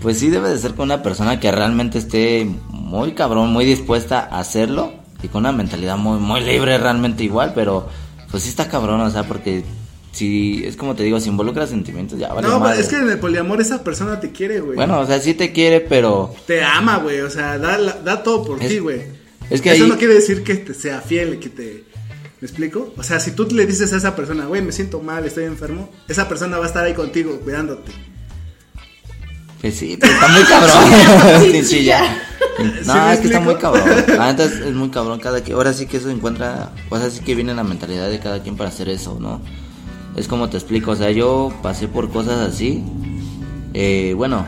Pues 0.00 0.18
sí 0.18 0.28
debe 0.28 0.48
de 0.48 0.58
ser 0.58 0.74
con 0.74 0.84
una 0.84 1.02
persona 1.02 1.38
que 1.38 1.52
realmente 1.52 1.98
esté 1.98 2.46
muy 2.68 3.12
cabrón, 3.12 3.52
muy 3.52 3.64
dispuesta 3.64 4.28
a 4.30 4.40
hacerlo 4.40 4.92
y 5.22 5.28
con 5.28 5.40
una 5.40 5.52
mentalidad 5.52 5.96
muy, 5.96 6.18
muy 6.18 6.40
libre 6.40 6.78
realmente 6.78 7.22
igual, 7.22 7.52
pero 7.54 7.88
pues 8.30 8.42
sí 8.42 8.48
está 8.48 8.68
cabrón, 8.68 9.00
o 9.00 9.10
sea, 9.10 9.22
porque 9.24 9.64
si, 10.12 10.62
es 10.64 10.76
como 10.76 10.94
te 10.94 11.02
digo, 11.02 11.18
si 11.20 11.28
involucra 11.30 11.66
sentimientos 11.66 12.18
ya 12.18 12.32
vale 12.32 12.46
no, 12.46 12.60
madre. 12.60 12.80
es 12.80 12.88
que 12.88 12.96
en 12.96 13.08
el 13.10 13.18
poliamor 13.18 13.60
esa 13.60 13.82
persona 13.82 14.20
te 14.20 14.30
quiere, 14.30 14.60
güey. 14.60 14.76
Bueno, 14.76 15.00
o 15.00 15.06
sea, 15.06 15.18
sí 15.20 15.34
te 15.34 15.52
quiere, 15.52 15.80
pero 15.80 16.34
Te 16.46 16.62
ama, 16.62 16.98
güey. 16.98 17.20
O 17.22 17.30
sea, 17.30 17.58
da, 17.58 17.78
da 17.78 18.22
todo 18.22 18.44
por 18.44 18.62
Es- 18.62 18.68
ti, 18.68 18.78
güey. 18.78 19.02
es 19.50 19.60
que 19.62 19.72
Eso 19.72 19.84
ahí- 19.84 19.90
no 19.90 19.96
quiere 19.98 20.14
decir 20.14 20.42
que 20.44 20.54
te 20.56 20.74
sea 20.74 21.00
fiel, 21.00 21.38
que 21.38 21.48
te. 21.48 21.84
¿Me 22.40 22.46
explico? 22.46 22.92
O 22.96 23.02
sea, 23.02 23.20
si 23.20 23.30
tú 23.32 23.46
le 23.52 23.66
dices 23.66 23.92
a 23.92 23.96
esa 23.96 24.14
persona, 24.16 24.46
güey, 24.46 24.60
me 24.62 24.72
siento 24.72 25.00
mal, 25.00 25.24
estoy 25.24 25.44
enfermo, 25.44 25.88
esa 26.08 26.28
persona 26.28 26.58
va 26.58 26.64
a 26.64 26.68
estar 26.68 26.84
ahí 26.84 26.92
contigo, 26.94 27.38
cuidándote. 27.40 27.92
Pues 29.60 29.76
sí, 29.76 29.96
pero 29.98 30.12
está 30.12 30.28
muy 30.28 30.42
cabrón. 30.42 31.42
sí, 31.52 31.64
sí, 31.64 31.84
ya. 31.84 32.20
¿Sí 32.58 32.64
No, 32.86 33.12
es 33.12 33.20
que 33.20 33.26
está 33.28 33.40
muy 33.40 33.54
cabrón. 33.54 33.84
Neta 34.08 34.44
es, 34.44 34.74
muy 34.74 34.90
cabrón 34.90 35.20
cada 35.20 35.40
quien. 35.40 35.56
Ahora 35.56 35.72
sí 35.72 35.86
que 35.86 35.98
eso 35.98 36.10
encuentra. 36.10 36.72
Pues 36.88 37.00
así 37.02 37.20
que 37.20 37.34
viene 37.36 37.54
la 37.54 37.62
mentalidad 37.64 38.10
de 38.10 38.18
cada 38.18 38.42
quien 38.42 38.56
para 38.56 38.70
hacer 38.70 38.88
eso, 38.88 39.18
¿no? 39.20 39.40
Es 40.16 40.28
como 40.28 40.48
te 40.50 40.56
explico. 40.56 40.90
O 40.92 40.96
sea, 40.96 41.10
yo 41.10 41.52
pasé 41.62 41.88
por 41.88 42.10
cosas 42.10 42.38
así. 42.48 42.82
Eh, 43.74 44.12
bueno, 44.16 44.46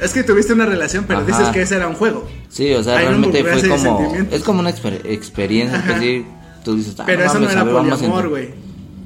Es 0.00 0.12
que 0.12 0.22
tuviste 0.22 0.52
una 0.52 0.66
relación, 0.66 1.04
pero 1.06 1.20
Ajá. 1.20 1.26
dices 1.26 1.48
que 1.48 1.62
ese 1.62 1.76
era 1.76 1.88
un 1.88 1.94
juego. 1.94 2.26
sí, 2.48 2.72
o 2.74 2.82
sea, 2.82 2.98
Ahí 2.98 3.04
no 3.04 3.10
realmente 3.10 3.44
fue 3.44 3.68
como. 3.68 4.14
Es 4.30 4.42
como 4.42 4.60
una 4.60 4.70
exper- 4.70 5.04
experiencia 5.06 5.78
Ajá. 5.78 5.94
que 5.94 6.00
sí. 6.00 6.26
Tú 6.64 6.76
dices, 6.76 6.94
ah, 6.98 7.02
Pero 7.06 7.24
eso 7.24 7.34
no 7.34 7.40
mames, 7.40 7.50
a 7.56 7.60
era 7.60 7.64
ver, 7.64 7.74
poliamor, 7.74 8.28
güey. 8.28 8.48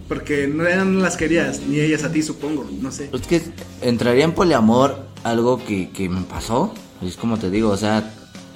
Porque 0.08 0.46
no, 0.46 0.64
eran- 0.66 0.94
no 0.94 1.00
las 1.00 1.16
querías, 1.16 1.60
ni 1.68 1.80
ellas 1.80 2.04
a 2.04 2.10
ti, 2.12 2.22
supongo, 2.22 2.66
no 2.80 2.90
sé. 2.92 3.10
Es 3.12 3.26
que 3.26 3.42
entraría 3.82 4.24
en 4.24 4.32
poliamor 4.32 5.06
algo 5.24 5.62
que, 5.64 5.90
que 5.90 6.08
me 6.08 6.22
pasó. 6.22 6.72
Es 7.02 7.16
como 7.16 7.36
te 7.38 7.50
digo, 7.50 7.70
o 7.70 7.76
sea, 7.76 8.10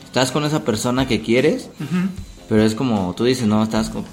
estás 0.04 0.30
con 0.32 0.44
esa 0.44 0.64
persona 0.64 1.06
que 1.08 1.20
quieres, 1.20 1.68
pero 2.48 2.62
es 2.62 2.74
como 2.74 3.14
tú 3.16 3.24
dices, 3.24 3.46
no, 3.46 3.62
estás 3.62 3.90
con, 3.90 4.04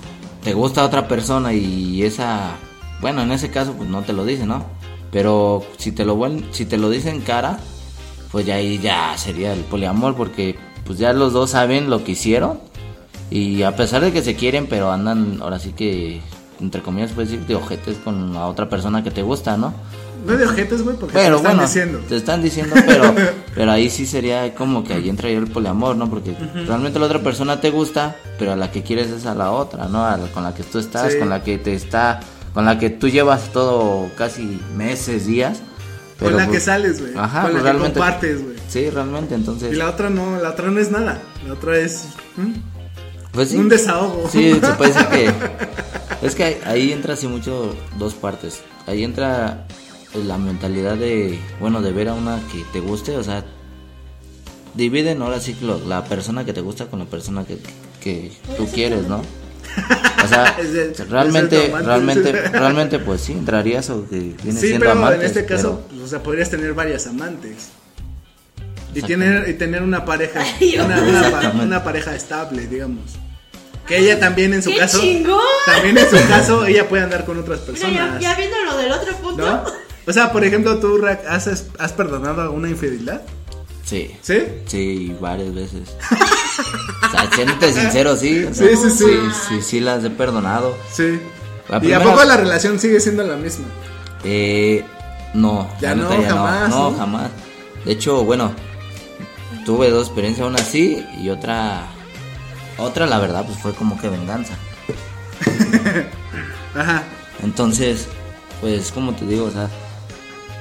te 0.44 0.54
gusta 0.54 0.84
otra 0.84 1.08
persona 1.08 1.54
y 1.54 2.04
esa, 2.04 2.56
bueno, 3.02 3.22
en 3.22 3.32
ese 3.32 3.50
caso 3.50 3.74
pues 3.74 3.90
no 3.90 4.02
te 4.02 4.14
lo 4.14 4.26
dice, 4.26 4.46
¿no? 4.46 4.66
Pero 5.12 5.64
si 5.78 5.92
te 5.92 6.06
lo 6.06 6.18
si 6.52 6.66
te 6.66 6.78
lo 6.78 6.90
dice 6.90 7.10
en 7.10 7.22
cara, 7.22 7.60
pues 8.32 8.46
ya 8.46 8.56
ahí 8.56 8.78
ya 8.80 9.18
sería 9.18 9.54
el 9.54 9.62
poliamor 9.62 10.16
porque 10.16 10.56
pues 10.86 11.00
ya 11.00 11.14
los 11.14 11.34
dos 11.34 11.52
saben 11.52 11.90
lo 11.90 12.04
que 12.04 12.12
hicieron 12.14 12.60
y 13.32 13.64
a 13.64 13.76
pesar 13.76 14.02
de 14.02 14.12
que 14.12 14.22
se 14.22 14.36
quieren, 14.36 14.68
pero 14.68 14.92
andan 14.92 15.40
ahora 15.42 15.60
sí 15.60 15.72
que 15.74 16.22
entre 16.60 16.82
comillas 16.82 17.12
puedes 17.12 17.32
decir 17.32 17.46
de 17.48 17.56
ojetes 17.56 17.98
con 18.04 18.34
la 18.34 18.46
otra 18.48 18.70
persona 18.70 19.04
que 19.04 19.12
te 19.12 19.22
gusta, 19.24 19.56
¿no? 19.58 19.74
No 20.26 20.34
de 20.36 20.44
ojetes, 20.46 20.84
güey, 20.84 20.98
porque 20.98 21.14
te 21.14 21.20
Pero 21.20 21.30
lo 21.32 21.38
están 21.38 21.54
bueno, 21.54 21.68
diciendo. 21.68 22.00
te 22.10 22.16
están 22.18 22.42
diciendo, 22.44 22.76
pero, 22.86 23.16
pero 23.56 23.72
ahí 23.72 23.90
sí 23.90 24.06
sería 24.06 24.54
como 24.54 24.84
que 24.84 24.94
ahí 24.94 25.08
entraría 25.08 25.38
el 25.38 25.48
poliamor, 25.48 25.96
¿no? 25.96 26.10
Porque 26.10 26.36
realmente 26.68 27.00
la 27.00 27.06
otra 27.06 27.20
persona 27.24 27.62
te 27.62 27.72
gusta, 27.72 28.18
pero 28.38 28.52
a 28.52 28.56
la 28.58 28.70
que 28.70 28.84
quieres 28.84 29.08
es 29.10 29.26
a 29.26 29.34
la 29.34 29.52
otra, 29.52 29.88
¿no? 29.88 30.04
A 30.06 30.18
la- 30.18 30.28
con 30.28 30.44
la 30.44 30.54
que 30.54 30.64
tú 30.64 30.78
estás, 30.80 31.14
Sí. 31.14 31.20
con 31.20 31.30
la 31.30 31.42
que 31.42 31.58
te 31.58 31.74
está, 31.74 32.20
con 32.60 32.66
la 32.66 32.78
que 32.78 32.90
tú 32.90 33.08
llevas 33.08 33.54
todo 33.54 34.10
casi 34.18 34.60
meses, 34.76 35.26
días. 35.26 35.62
Con 36.20 36.36
la 36.36 36.44
que 36.44 36.50
pues, 36.50 36.64
sales, 36.64 37.00
güey. 37.00 37.14
Ajá, 37.16 37.44
Con 37.44 37.54
la 37.54 37.54
pues 37.54 37.56
que 37.56 37.64
realmente. 37.64 38.00
compartes, 38.02 38.44
güey. 38.44 38.56
Sí, 38.68 38.90
realmente, 38.90 39.34
entonces. 39.34 39.72
Y 39.72 39.78
la 39.78 39.90
otra 39.90 40.10
no, 40.10 40.38
la 40.42 40.50
otra 40.50 40.70
no 40.70 40.78
es 40.78 40.92
nada. 40.92 41.22
La 41.48 41.54
otra 41.54 41.78
es. 41.78 42.10
Pues 43.32 43.48
sí. 43.48 43.56
un 43.56 43.70
desahogo. 43.70 44.28
Sí, 44.30 44.60
se 44.62 44.74
puede 44.74 44.92
decir 44.92 45.08
que. 45.08 45.32
Es 46.22 46.36
que 46.36 46.60
ahí, 46.66 46.92
entra 46.92 47.14
así 47.14 47.28
mucho 47.28 47.74
dos 47.98 48.14
partes. 48.14 48.60
Ahí 48.88 49.06
entra 49.06 49.66
la 50.14 50.38
mentalidad 50.38 50.98
de, 50.98 51.40
bueno, 51.62 51.82
de 51.82 51.94
ver 51.94 52.10
a 52.10 52.14
una 52.14 52.42
que 52.52 52.66
te 52.74 52.82
guste, 52.82 53.16
o 53.16 53.24
sea, 53.24 53.46
dividen 54.74 55.22
ahora 55.22 55.40
sí 55.40 55.56
lo- 55.62 55.80
la 55.80 56.04
persona 56.04 56.44
que 56.44 56.52
te 56.52 56.60
gusta 56.60 56.88
con 56.88 57.00
la 57.00 57.06
persona 57.06 57.46
que, 57.46 57.58
que 58.04 58.34
tú 58.58 58.68
quieres, 58.68 59.08
¿no? 59.08 59.22
O 60.24 60.28
sea, 60.28 60.56
el- 60.60 60.96
realmente, 61.10 61.74
realmente, 61.84 62.32
realmente, 62.32 63.00
pues 63.00 63.22
sí, 63.22 63.34
entraría 63.34 63.80
eso 63.80 64.06
que 64.10 64.36
viene 64.44 64.60
Sí, 64.60 64.76
pero 64.80 64.92
amantes, 64.92 65.20
en 65.22 65.26
este 65.28 65.46
caso, 65.46 65.82
pero- 65.88 65.88
pues, 65.90 66.02
o 66.02 66.08
sea, 66.08 66.24
podrías 66.24 66.50
tener 66.50 66.74
varias 66.74 67.08
amantes. 67.08 67.70
Y 68.94 69.02
tener, 69.04 69.48
y 69.48 69.54
tener 69.54 69.84
una 69.84 70.04
pareja, 70.04 70.42
Ay, 70.60 70.78
una, 71.62 71.84
pareja 71.84 72.16
estable, 72.16 72.66
digamos. 72.68 73.04
Que 73.88 73.98
ella 74.00 74.20
también 74.20 74.54
en 74.54 74.62
su 74.64 74.70
¡Qué 74.72 74.78
caso, 74.78 75.00
chingón! 75.00 75.40
también 75.66 75.98
en 75.98 76.10
su 76.10 76.16
caso, 76.28 76.66
ella 76.66 76.88
puede 76.90 77.04
andar 77.04 77.26
con 77.26 77.38
otras 77.40 77.60
personas. 77.60 77.94
ya, 77.94 78.20
ya 78.20 78.36
viendo 78.36 78.58
lo 78.66 78.78
del 78.78 78.92
otro 78.92 79.16
punto. 79.18 79.46
¿No? 79.46 79.64
O 80.08 80.14
sea, 80.14 80.32
por 80.32 80.44
ejemplo, 80.44 80.80
tú, 80.80 80.98
Rack, 80.98 81.24
¿has, 81.28 81.48
has 81.78 81.94
perdonado 81.94 82.42
alguna 82.42 82.68
infidelidad? 82.70 83.22
Sí, 83.90 84.16
¿Sí? 84.22 84.38
sí, 84.68 85.16
varias 85.20 85.54
veces. 85.54 85.82
O 87.02 87.12
sea, 87.12 87.32
siéndote 87.34 87.72
sincero, 87.74 88.16
sí. 88.16 88.44
o 88.44 88.54
Sí, 88.54 88.60
sea, 88.60 88.78
sí, 88.78 88.90
sí. 88.90 89.06
Sí, 89.06 89.32
sí, 89.48 89.62
sí 89.62 89.80
las 89.80 90.04
he 90.04 90.10
perdonado. 90.12 90.76
Sí. 90.92 91.20
La 91.70 91.84
¿Y 91.84 91.94
a 91.94 92.04
poco 92.04 92.24
la 92.24 92.38
relación 92.38 92.80
sigue 92.80 93.00
siendo 93.00 93.24
la 93.24 93.36
misma? 93.36 93.66
Eh, 94.24 94.84
no, 95.34 95.68
Ya 95.82 95.96
no, 95.96 96.08
jamás, 96.10 96.70
No, 96.70 96.92
¿no? 96.92 96.98
jamás. 96.98 97.32
De 97.86 97.94
hecho, 97.94 98.24
bueno, 98.26 98.52
tuve 99.66 99.90
dos 99.90 100.08
experiencias, 100.08 100.46
una 100.48 100.60
así 100.60 101.04
y 101.20 101.30
otra, 101.30 101.88
otra 102.78 103.08
la 103.08 103.18
verdad, 103.18 103.46
pues 103.46 103.58
fue 103.60 103.74
como 103.74 104.00
que 104.00 104.10
venganza. 104.10 104.54
Ajá. 106.76 107.04
Entonces, 107.42 108.08
pues 108.62 108.92
como 108.92 109.14
te 109.16 109.26
digo, 109.26 109.46
o 109.46 109.52
sea, 109.52 109.70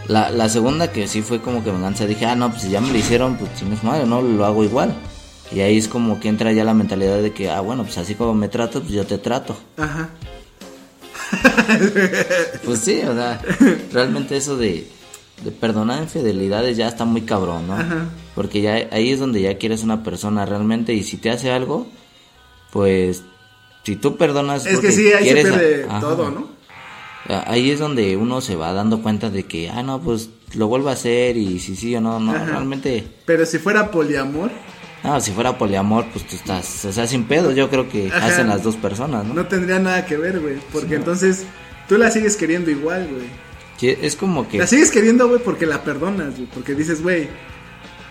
la, 0.09 0.31
la 0.31 0.49
segunda 0.49 0.91
que 0.93 1.07
sí 1.07 1.23
fue 1.23 1.41
como 1.41 1.63
que 1.63 1.71
venganza, 1.71 2.07
dije, 2.07 2.27
ah, 2.27 2.35
no, 2.35 2.51
pues 2.51 2.63
si 2.63 2.71
ya 2.71 2.81
me 2.81 2.91
lo 2.91 2.99
hicieron, 2.99 3.37
pues 3.37 3.51
si 3.57 3.65
no 3.65 3.75
es 3.75 3.85
madre, 3.85 4.07
no, 4.07 4.21
lo 4.23 4.45
hago 4.45 4.65
igual. 4.65 4.95
Y 5.53 5.61
ahí 5.61 5.79
es 5.79 5.89
como 5.89 6.21
que 6.21 6.29
entra 6.29 6.53
ya 6.53 6.65
la 6.65 6.75
mentalidad 6.75 7.19
de 7.23 7.33
que, 7.33 7.51
ah, 7.51 7.61
bueno, 7.61 7.83
pues 7.85 7.97
así 7.99 8.15
como 8.15 8.35
me 8.35 8.49
tratas, 8.49 8.83
pues 8.83 8.93
yo 8.95 9.07
te 9.07 9.19
trato. 9.19 9.57
Ajá. 9.77 10.11
Pues 12.65 12.81
sí, 12.81 13.01
o 13.07 13.15
sea, 13.15 13.41
realmente 13.93 14.37
eso 14.37 14.57
de, 14.57 14.87
de 15.45 15.51
perdonar 15.51 16.03
infidelidades 16.03 16.77
ya 16.77 16.89
está 16.89 17.05
muy 17.05 17.23
cabrón, 17.23 17.67
¿no? 17.67 17.75
Ajá. 17.75 18.09
Porque 18.35 18.61
ya 18.63 18.89
ahí 18.91 19.11
es 19.11 19.21
donde 19.21 19.41
ya 19.43 19.59
quieres 19.59 19.83
una 19.83 20.03
persona 20.03 20.47
realmente 20.47 20.93
y 20.95 21.03
si 21.03 21.17
te 21.17 21.31
hace 21.31 21.51
algo, 21.51 21.87
pues 22.73 23.23
si 23.85 23.97
tú 23.97 24.17
perdonas 24.17 24.65
Es 24.67 24.81
que 24.81 24.93
sí, 24.93 25.13
ahí 25.13 25.25
se 25.25 25.31
a- 25.31 25.43
pierde 25.43 25.87
Ajá. 25.89 26.01
todo, 26.01 26.31
¿no? 26.31 26.49
Ahí 27.27 27.71
es 27.71 27.79
donde 27.79 28.17
uno 28.17 28.41
se 28.41 28.57
va 28.57 28.73
dando 28.73 29.03
cuenta 29.03 29.29
de 29.29 29.45
que, 29.45 29.69
ah, 29.69 29.83
no, 29.83 30.01
pues 30.01 30.31
lo 30.55 30.67
vuelvo 30.69 30.89
a 30.89 30.93
hacer 30.93 31.37
y 31.37 31.59
si 31.59 31.77
sí 31.77 31.95
o 31.95 32.01
no, 32.01 32.19
no, 32.21 32.33
Ajá. 32.33 32.45
realmente, 32.47 33.07
Pero 33.27 33.45
si 33.45 33.59
fuera 33.59 33.91
poliamor, 33.91 34.51
no, 35.05 35.21
si 35.21 35.31
fuera 35.33 35.57
poliamor, 35.59 36.07
pues 36.13 36.27
tú 36.27 36.37
estás, 36.37 36.85
o 36.85 36.93
sea, 36.93 37.07
sin 37.07 37.25
pedo, 37.25 37.53
yo 37.53 37.69
creo 37.69 37.89
que 37.89 38.09
Ajá. 38.09 38.27
hacen 38.27 38.49
las 38.49 38.63
dos 38.63 38.77
personas, 38.77 39.25
¿no? 39.25 39.35
no 39.35 39.47
tendría 39.47 39.79
nada 39.79 40.07
que 40.07 40.17
ver, 40.17 40.41
güey. 40.41 40.57
Porque 40.73 40.97
entonces 40.97 41.45
tú 41.89 41.99
la 41.99 42.11
sigues 42.11 42.37
queriendo 42.37 42.71
igual, 42.71 43.09
güey. 43.09 43.27
Sí, 43.77 43.95
es 44.01 44.17
como 44.17 44.49
que... 44.49 44.59
La 44.59 44.67
sigues 44.67 44.91
queriendo, 44.91 45.29
güey, 45.29 45.41
porque 45.41 45.67
la 45.67 45.85
perdonas, 45.85 46.35
güey. 46.35 46.49
Porque 46.53 46.75
dices, 46.75 47.01
güey, 47.03 47.29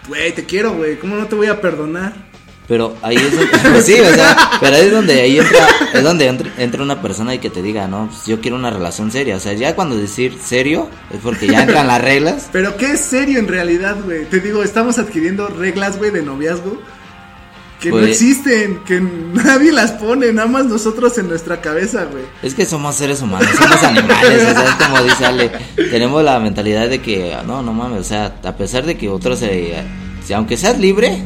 güey, 0.08 0.32
te 0.32 0.45
quiero, 0.45 0.74
güey. 0.76 0.97
¿Cómo 0.97 1.18
no 1.18 1.26
te 1.28 1.36
voy 1.36 1.47
a 1.47 1.60
perdonar? 1.60 2.14
Pero 2.68 2.95
ahí 3.01 3.15
es 3.15 3.32
donde, 3.63 3.82
sí, 3.82 3.93
o 3.99 4.13
sea, 4.13 4.36
pero 4.59 4.76
ahí 4.76 4.88
es 4.88 4.91
donde 4.91 5.22
ahí 5.22 5.39
entra, 5.39 5.68
es 5.93 6.03
donde 6.03 6.28
entra, 6.28 6.49
entra 6.57 6.84
una 6.84 7.01
persona 7.01 7.34
y 7.34 7.39
que 7.39 7.49
te 7.49 7.61
diga, 7.61 7.88
no, 7.88 8.07
pues 8.11 8.26
yo 8.26 8.41
quiero 8.41 8.57
una 8.57 8.70
relación 8.70 9.09
seria, 9.11 9.38
o 9.38 9.39
sea, 9.39 9.53
ya 9.53 9.74
cuando 9.76 9.95
decir 9.95 10.38
serio 10.43 10.89
es 11.09 11.20
porque 11.24 11.47
ya 11.47 11.63
entran 11.63 11.88
las 11.88 12.01
reglas, 12.01 12.49
Pero 12.51 12.76
qué 12.76 12.91
es 12.91 12.99
serio 12.99 13.39
en 13.39 13.47
realidad, 13.47 13.95
güey. 14.03 14.26
Te 14.26 14.41
digo, 14.41 14.63
estamos 14.63 14.97
adquiriendo 14.99 15.47
reglas, 15.47 15.97
güey, 15.97 16.11
de 16.11 16.22
noviazgo 16.24 16.78
que 17.80 17.89
no 17.89 17.97
Pues- 17.99 18.09
existen, 18.09 18.80
que 18.86 18.99
nadie 18.99 19.72
las 19.72 19.91
pone, 19.91 20.34
nada 20.34 20.47
más 20.47 20.65
nosotros 20.65 21.15
en 21.20 21.30
nuestra 21.30 21.61
cabeza, 21.61 22.05
güey. 22.05 22.24
es 22.41 22.53
que 22.55 22.65
somos 22.65 22.95
seres 22.95 23.22
humanos, 23.22 23.47
somos 23.55 23.82
animales, 23.84 24.41
o 24.43 24.51
sea, 24.51 24.65
es 24.65 24.86
como 24.88 25.03
dice 25.03 25.26
Ale, 25.26 25.51
tenemos 25.91 26.24
la 26.24 26.39
mentalidad 26.39 26.89
de 26.89 26.99
que, 27.01 27.38
no, 27.45 27.61
no 27.61 27.74
mames, 27.74 27.99
o 28.01 28.03
sea, 28.03 28.34
a 28.43 28.51
pesar 28.57 28.84
de 28.86 28.97
que 28.97 29.07
otros, 29.09 29.41
eh, 29.43 29.76
si- 30.26 30.34
aunque 30.34 30.57
seas 30.57 30.80
libre, 30.80 31.22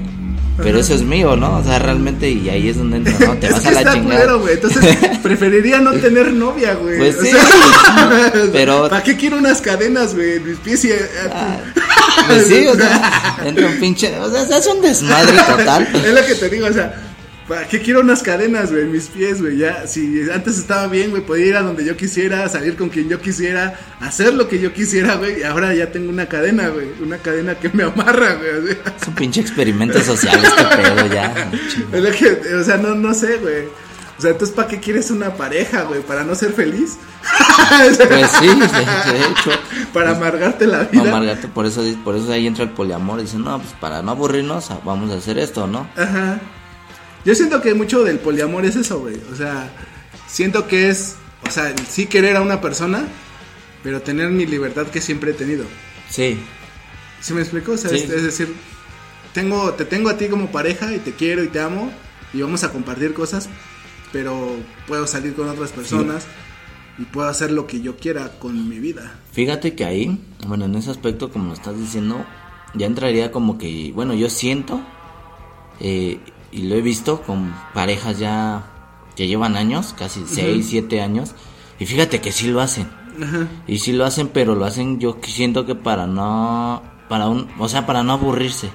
pero 0.58 0.80
eso 0.80 0.94
es 0.94 1.02
mío, 1.02 1.36
¿no? 1.36 1.58
O 1.58 1.64
sea, 1.64 1.80
realmente, 1.80 2.30
y 2.30 2.50
ahí 2.50 2.70
es 2.70 2.78
donde 2.78 2.98
entra, 2.98 3.14
¿no? 3.28 3.34
Te 3.38 3.48
es 3.48 3.54
vas 3.54 3.62
que 3.62 3.68
a 3.70 3.72
la 3.72 3.80
está 3.82 3.94
chingada. 3.94 4.20
culero, 4.22 4.40
güey. 4.42 4.54
Entonces, 4.56 4.98
preferiría 5.24 5.80
no 5.80 5.92
tener 5.94 6.32
novia, 6.34 6.74
güey. 6.76 6.98
Pues 6.98 7.18
O 7.18 7.22
sí, 7.22 7.32
sea, 7.32 8.32
pero- 8.52 8.90
¿Para 8.90 9.04
qué 9.04 9.16
quiero 9.18 9.38
unas 9.38 9.62
cadenas, 9.62 10.14
güey? 10.16 10.40
Mis 10.40 10.58
pies 10.60 10.86
y. 10.86 10.92
Ah, 11.32 11.58
Pues 12.28 12.48
sí, 12.48 12.68
o 12.68 12.76
sea, 12.76 13.38
entra 13.46 13.68
un 13.68 13.80
pinche, 13.80 14.18
o 14.20 14.30
sea, 14.32 14.46
se 14.46 14.54
hace 14.56 14.70
un 14.72 14.82
desmadre 14.82 15.34
total. 15.48 15.88
es 15.94 16.14
lo 16.14 16.26
que 16.26 16.36
te 16.36 16.50
digo, 16.50 16.68
o 16.68 16.74
sea, 16.74 16.94
¿para 17.52 17.68
qué 17.68 17.82
quiero 17.82 18.00
unas 18.00 18.24
cadenas, 18.24 18.72
güey, 18.72 18.84
en 18.84 18.94
mis 18.94 19.08
pies, 19.08 19.42
güey? 19.42 19.58
Ya, 19.58 19.86
si 19.86 20.30
antes 20.34 20.58
estaba 20.58 20.88
bien, 20.88 21.10
güey, 21.10 21.22
podía 21.22 21.48
ir 21.48 21.56
a 21.58 21.62
donde 21.62 21.84
yo 21.84 21.98
quisiera, 21.98 22.48
salir 22.48 22.78
con 22.78 22.88
quien 22.88 23.10
yo 23.10 23.20
quisiera, 23.20 23.78
hacer 24.00 24.34
lo 24.34 24.48
que 24.48 24.58
yo 24.62 24.72
quisiera, 24.72 25.16
güey, 25.16 25.42
y 25.42 25.44
ahora 25.44 25.74
ya 25.74 25.92
tengo 25.92 26.10
una 26.10 26.28
cadena, 26.28 26.70
güey, 26.70 26.88
una 27.02 27.18
cadena 27.18 27.56
que 27.56 27.68
me 27.68 27.84
amarra, 27.84 28.36
güey. 28.36 28.78
Es 28.98 29.06
un 29.06 29.16
pinche 29.16 29.42
experimento 29.42 30.00
social 30.02 30.40
este 30.42 30.64
pedo 30.64 31.14
ya. 31.14 31.52
Es 31.92 32.02
lo 32.02 32.12
que, 32.12 32.56
o 32.56 32.64
sea, 32.64 32.78
no, 32.78 32.96
no 32.96 33.14
sé, 33.14 33.36
güey. 33.40 33.66
O 34.18 34.22
sea, 34.22 34.32
entonces, 34.32 34.56
¿para 34.56 34.70
qué 34.70 34.80
quieres 34.80 35.12
una 35.12 35.34
pareja, 35.34 35.82
güey? 35.82 36.00
¿Para 36.04 36.24
no 36.24 36.36
ser 36.36 36.54
feliz? 36.54 36.98
Pues 37.72 38.32
sí, 38.32 38.48
de, 38.48 39.14
de 39.14 39.20
hecho. 39.20 39.52
Para 39.94 40.12
amargarte 40.12 40.68
la 40.68 40.84
vida. 40.84 41.12
Margato, 41.12 41.48
por 41.50 41.66
eso, 41.66 41.84
por 42.04 42.16
eso 42.16 42.32
ahí 42.32 42.48
entra 42.48 42.64
el 42.64 42.72
poliamor. 42.72 43.22
Dicen, 43.22 43.44
no, 43.44 43.60
pues 43.60 43.74
para 43.80 44.02
no 44.02 44.12
aburrirnos, 44.12 44.70
vamos 44.84 45.12
a 45.12 45.16
hacer 45.16 45.38
esto, 45.38 45.68
¿no? 45.68 45.88
Ajá. 45.96 46.40
Yo 47.26 47.36
siento 47.36 47.62
que 47.62 47.74
mucho 47.74 48.04
del 48.04 48.20
poliamor 48.20 48.66
es 48.66 48.76
eso, 48.76 49.00
güey. 49.00 49.18
O 49.32 49.36
sea, 49.36 49.70
siento 50.28 50.68
que 50.68 50.90
es, 50.90 51.16
o 51.48 51.52
sea, 51.52 51.74
sí 51.90 52.08
querer 52.08 52.36
a 52.36 52.42
una 52.42 52.62
persona, 52.62 53.04
pero 53.84 54.02
tener 54.02 54.30
mi 54.30 54.46
libertad 54.46 54.88
que 54.88 55.02
siempre 55.02 55.32
he 55.32 55.34
tenido. 55.34 55.66
Sí, 56.10 56.38
¿Sí 57.22 57.34
me 57.34 57.42
explico? 57.42 57.74
O 57.74 57.78
sea, 57.78 57.92
Sí. 57.92 57.98
es, 57.98 58.10
es 58.10 58.24
decir, 58.24 58.54
tengo, 59.34 59.74
te 59.74 59.86
tengo 59.86 60.10
a 60.10 60.18
ti 60.18 60.28
como 60.28 60.52
pareja 60.52 60.94
y 60.94 60.98
te 61.00 61.14
quiero 61.14 61.44
y 61.44 61.48
te 61.50 61.60
amo 61.60 61.92
y 62.34 62.42
vamos 62.42 62.64
a 62.64 62.72
compartir 62.72 63.14
cosas, 63.14 63.48
pero 64.12 64.56
puedo 64.88 65.06
salir 65.06 65.36
con 65.36 65.48
otras 65.48 65.72
personas 65.72 66.26
y 66.98 67.04
puedo 67.04 67.28
hacer 67.30 67.52
lo 67.52 67.68
que 67.68 67.82
yo 67.82 67.96
quiera 67.98 68.40
con 68.40 68.68
mi 68.68 68.80
vida. 68.80 69.20
Fíjate 69.34 69.76
que 69.76 69.86
ahí, 69.86 70.20
bueno, 70.48 70.66
en 70.66 70.74
ese 70.76 70.90
aspecto, 70.90 71.32
como 71.32 71.50
lo 71.50 71.54
estás 71.54 71.78
diciendo, 71.78 72.26
ya 72.74 72.88
entraría 72.88 73.32
como 73.32 73.58
que, 73.60 73.92
bueno, 73.94 74.14
yo 74.16 74.30
siento, 74.30 74.82
eh, 75.80 76.20
y 76.52 76.64
lo 76.64 76.76
he 76.76 76.82
visto 76.82 77.22
con 77.22 77.54
parejas 77.74 78.20
ya 78.20 78.64
que 79.16 79.28
llevan 79.28 79.56
años, 79.56 79.94
casi 79.98 80.24
6, 80.26 80.66
7 80.70 81.02
años, 81.02 81.36
y 81.80 81.86
fíjate 81.86 82.22
que 82.22 82.32
sí 82.32 82.48
lo 82.48 82.62
hacen. 82.62 82.90
Ajá. 83.22 83.48
Y 83.68 83.80
sí 83.80 83.94
lo 83.94 84.06
hacen, 84.06 84.30
pero 84.30 84.56
lo 84.56 84.66
hacen 84.66 85.00
yo 85.00 85.18
siento 85.24 85.66
que 85.66 85.76
para 85.76 86.08
no, 86.08 86.82
para 87.10 87.28
un, 87.28 87.50
o 87.60 87.68
sea, 87.68 87.86
para 87.86 88.04
no 88.04 88.14
aburrirse, 88.14 88.70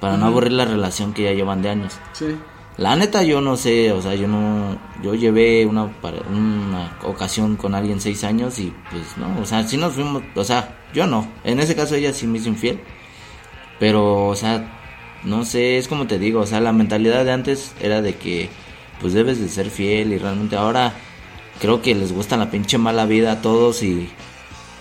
para 0.00 0.16
no 0.16 0.26
aburrir 0.26 0.52
la 0.52 0.64
relación 0.64 1.12
que 1.12 1.24
ya 1.24 1.32
llevan 1.32 1.62
de 1.62 1.70
años. 1.70 1.98
Sí. 2.12 2.36
La 2.78 2.94
neta 2.94 3.22
yo 3.22 3.40
no 3.40 3.56
sé, 3.56 3.92
o 3.92 4.02
sea, 4.02 4.14
yo 4.14 4.28
no, 4.28 4.76
yo 5.02 5.14
llevé 5.14 5.64
una, 5.64 5.84
una 6.30 6.98
ocasión 7.04 7.56
con 7.56 7.74
alguien 7.74 8.00
seis 8.02 8.22
años 8.22 8.58
y 8.58 8.74
pues 8.90 9.16
no, 9.16 9.40
o 9.40 9.46
sea, 9.46 9.66
sí 9.66 9.78
nos 9.78 9.94
fuimos, 9.94 10.22
o 10.34 10.44
sea, 10.44 10.76
yo 10.92 11.06
no, 11.06 11.26
en 11.44 11.58
ese 11.58 11.74
caso 11.74 11.94
ella 11.94 12.12
sí 12.12 12.26
me 12.26 12.36
hizo 12.36 12.50
infiel, 12.50 12.80
pero, 13.78 14.26
o 14.26 14.36
sea, 14.36 14.75
no 15.24 15.44
sé, 15.44 15.78
es 15.78 15.88
como 15.88 16.06
te 16.06 16.18
digo, 16.18 16.40
o 16.40 16.46
sea, 16.46 16.60
la 16.60 16.72
mentalidad 16.72 17.24
de 17.24 17.32
antes 17.32 17.72
era 17.80 18.02
de 18.02 18.14
que 18.16 18.48
pues 19.00 19.12
debes 19.12 19.40
de 19.40 19.48
ser 19.48 19.70
fiel 19.70 20.12
y 20.12 20.18
realmente 20.18 20.56
ahora 20.56 20.94
creo 21.60 21.82
que 21.82 21.94
les 21.94 22.12
gusta 22.12 22.36
la 22.36 22.50
pinche 22.50 22.78
mala 22.78 23.06
vida 23.06 23.32
a 23.32 23.42
todos 23.42 23.82
y, 23.82 24.08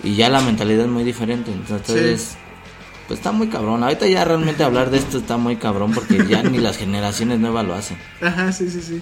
y 0.04 0.16
ya 0.16 0.30
la 0.30 0.42
mentalidad 0.42 0.86
es 0.86 0.92
muy 0.92 1.04
diferente, 1.04 1.52
entonces... 1.52 2.38
Pues 2.38 2.46
está 3.20 3.32
muy 3.32 3.50
cabrón. 3.50 3.84
Ahorita 3.84 4.08
ya 4.08 4.26
realmente 4.26 4.64
hablar 4.64 4.90
de 4.90 4.98
esto 4.98 5.20
está 5.20 5.38
muy 5.38 5.58
cabrón 5.58 5.92
porque 5.94 6.26
ya 6.26 6.42
ni 6.42 6.58
las 6.58 6.78
generaciones 6.78 7.40
nuevas 7.40 7.66
lo 7.66 7.76
hacen. 7.76 7.98
Ajá, 8.22 8.52
sí, 8.52 8.70
sí, 8.70 8.82
sí. 8.82 9.02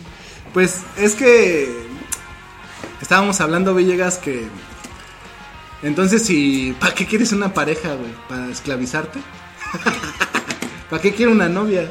Pues 0.54 0.82
es 0.98 1.16
que 1.16 1.70
estábamos 3.02 3.40
hablando, 3.42 3.74
Villegas, 3.74 4.18
que 4.18 4.46
entonces 5.82 6.24
si 6.26 6.76
¿para 6.80 6.94
qué 6.94 7.06
quieres 7.06 7.32
una 7.32 7.54
pareja, 7.54 7.96
güey? 7.96 8.12
¿Para 8.28 8.50
esclavizarte? 8.50 9.20
¿Para 10.90 11.02
qué 11.02 11.14
quiero 11.14 11.32
una 11.32 11.50
novia? 11.50 11.88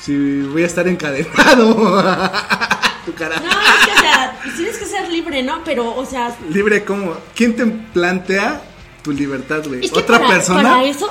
Si 0.00 0.42
voy 0.42 0.62
a 0.62 0.66
estar 0.66 0.86
encadenado. 0.88 1.74
tu 3.06 3.14
cara. 3.14 3.36
No, 3.40 3.50
es 3.50 3.86
que, 3.86 3.92
o 3.92 4.00
sea, 4.00 4.38
pues 4.42 4.56
tienes 4.56 4.76
que 4.78 4.84
ser 4.84 5.08
libre, 5.08 5.42
¿no? 5.42 5.62
Pero, 5.64 5.94
o 5.94 6.04
sea, 6.04 6.36
Libre 6.50 6.84
como, 6.84 7.16
¿quién 7.34 7.54
te 7.54 7.64
plantea 7.66 8.60
tu 9.04 9.12
libertad, 9.12 9.62
güey? 9.66 9.84
es 9.84 9.92
que 9.92 9.98
¿Otra 10.00 10.18
para, 10.18 10.28
persona? 10.30 10.62
para 10.62 10.84
eso, 10.84 11.08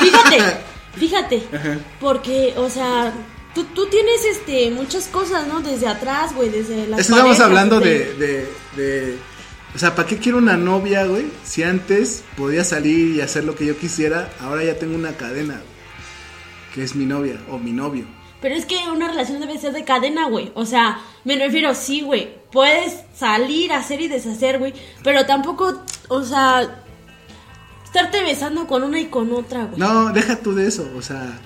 fíjate, 0.00 0.38
fíjate, 0.98 1.42
porque, 2.00 2.54
o 2.56 2.70
sea, 2.70 3.12
tú, 3.54 3.64
tú 3.74 3.86
tienes, 3.86 4.24
este, 4.24 4.70
muchas 4.70 5.08
cosas, 5.08 5.46
¿no? 5.46 5.60
Desde 5.60 5.86
atrás, 5.88 6.34
güey, 6.34 6.48
desde 6.48 6.86
que 6.86 7.00
estamos 7.00 7.24
parejas, 7.24 7.40
hablando 7.40 7.80
de, 7.80 8.14
de, 8.14 8.48
de- 8.76 9.18
O 9.74 9.78
sea, 9.78 9.94
¿para 9.94 10.08
qué 10.08 10.16
quiero 10.16 10.38
una 10.38 10.56
novia, 10.56 11.04
güey? 11.04 11.26
Si 11.44 11.62
antes 11.62 12.24
podía 12.36 12.64
salir 12.64 13.16
y 13.16 13.20
hacer 13.20 13.44
lo 13.44 13.54
que 13.56 13.66
yo 13.66 13.76
quisiera, 13.76 14.30
ahora 14.40 14.64
ya 14.64 14.78
tengo 14.78 14.94
una 14.94 15.12
cadena, 15.12 15.54
güey, 15.54 15.69
que 16.74 16.82
es 16.82 16.94
mi 16.94 17.04
novia 17.06 17.38
o 17.50 17.58
mi 17.58 17.72
novio. 17.72 18.04
Pero 18.40 18.54
es 18.54 18.64
que 18.64 18.76
una 18.90 19.08
relación 19.08 19.38
debe 19.40 19.58
ser 19.58 19.72
de 19.74 19.84
cadena, 19.84 20.26
güey. 20.28 20.50
O 20.54 20.64
sea, 20.64 20.98
me 21.24 21.36
refiero, 21.36 21.74
sí, 21.74 22.00
güey. 22.00 22.30
Puedes 22.50 23.00
salir, 23.14 23.72
hacer 23.72 24.00
y 24.00 24.08
deshacer, 24.08 24.58
güey. 24.58 24.72
Pero 25.04 25.26
tampoco, 25.26 25.82
o 26.08 26.22
sea, 26.22 26.82
estarte 27.84 28.22
besando 28.22 28.66
con 28.66 28.82
una 28.82 28.98
y 29.00 29.06
con 29.06 29.32
otra, 29.32 29.64
güey. 29.64 29.78
No, 29.78 30.10
deja 30.12 30.36
tú 30.36 30.54
de 30.54 30.66
eso, 30.68 30.88
o 30.96 31.02
sea, 31.02 31.38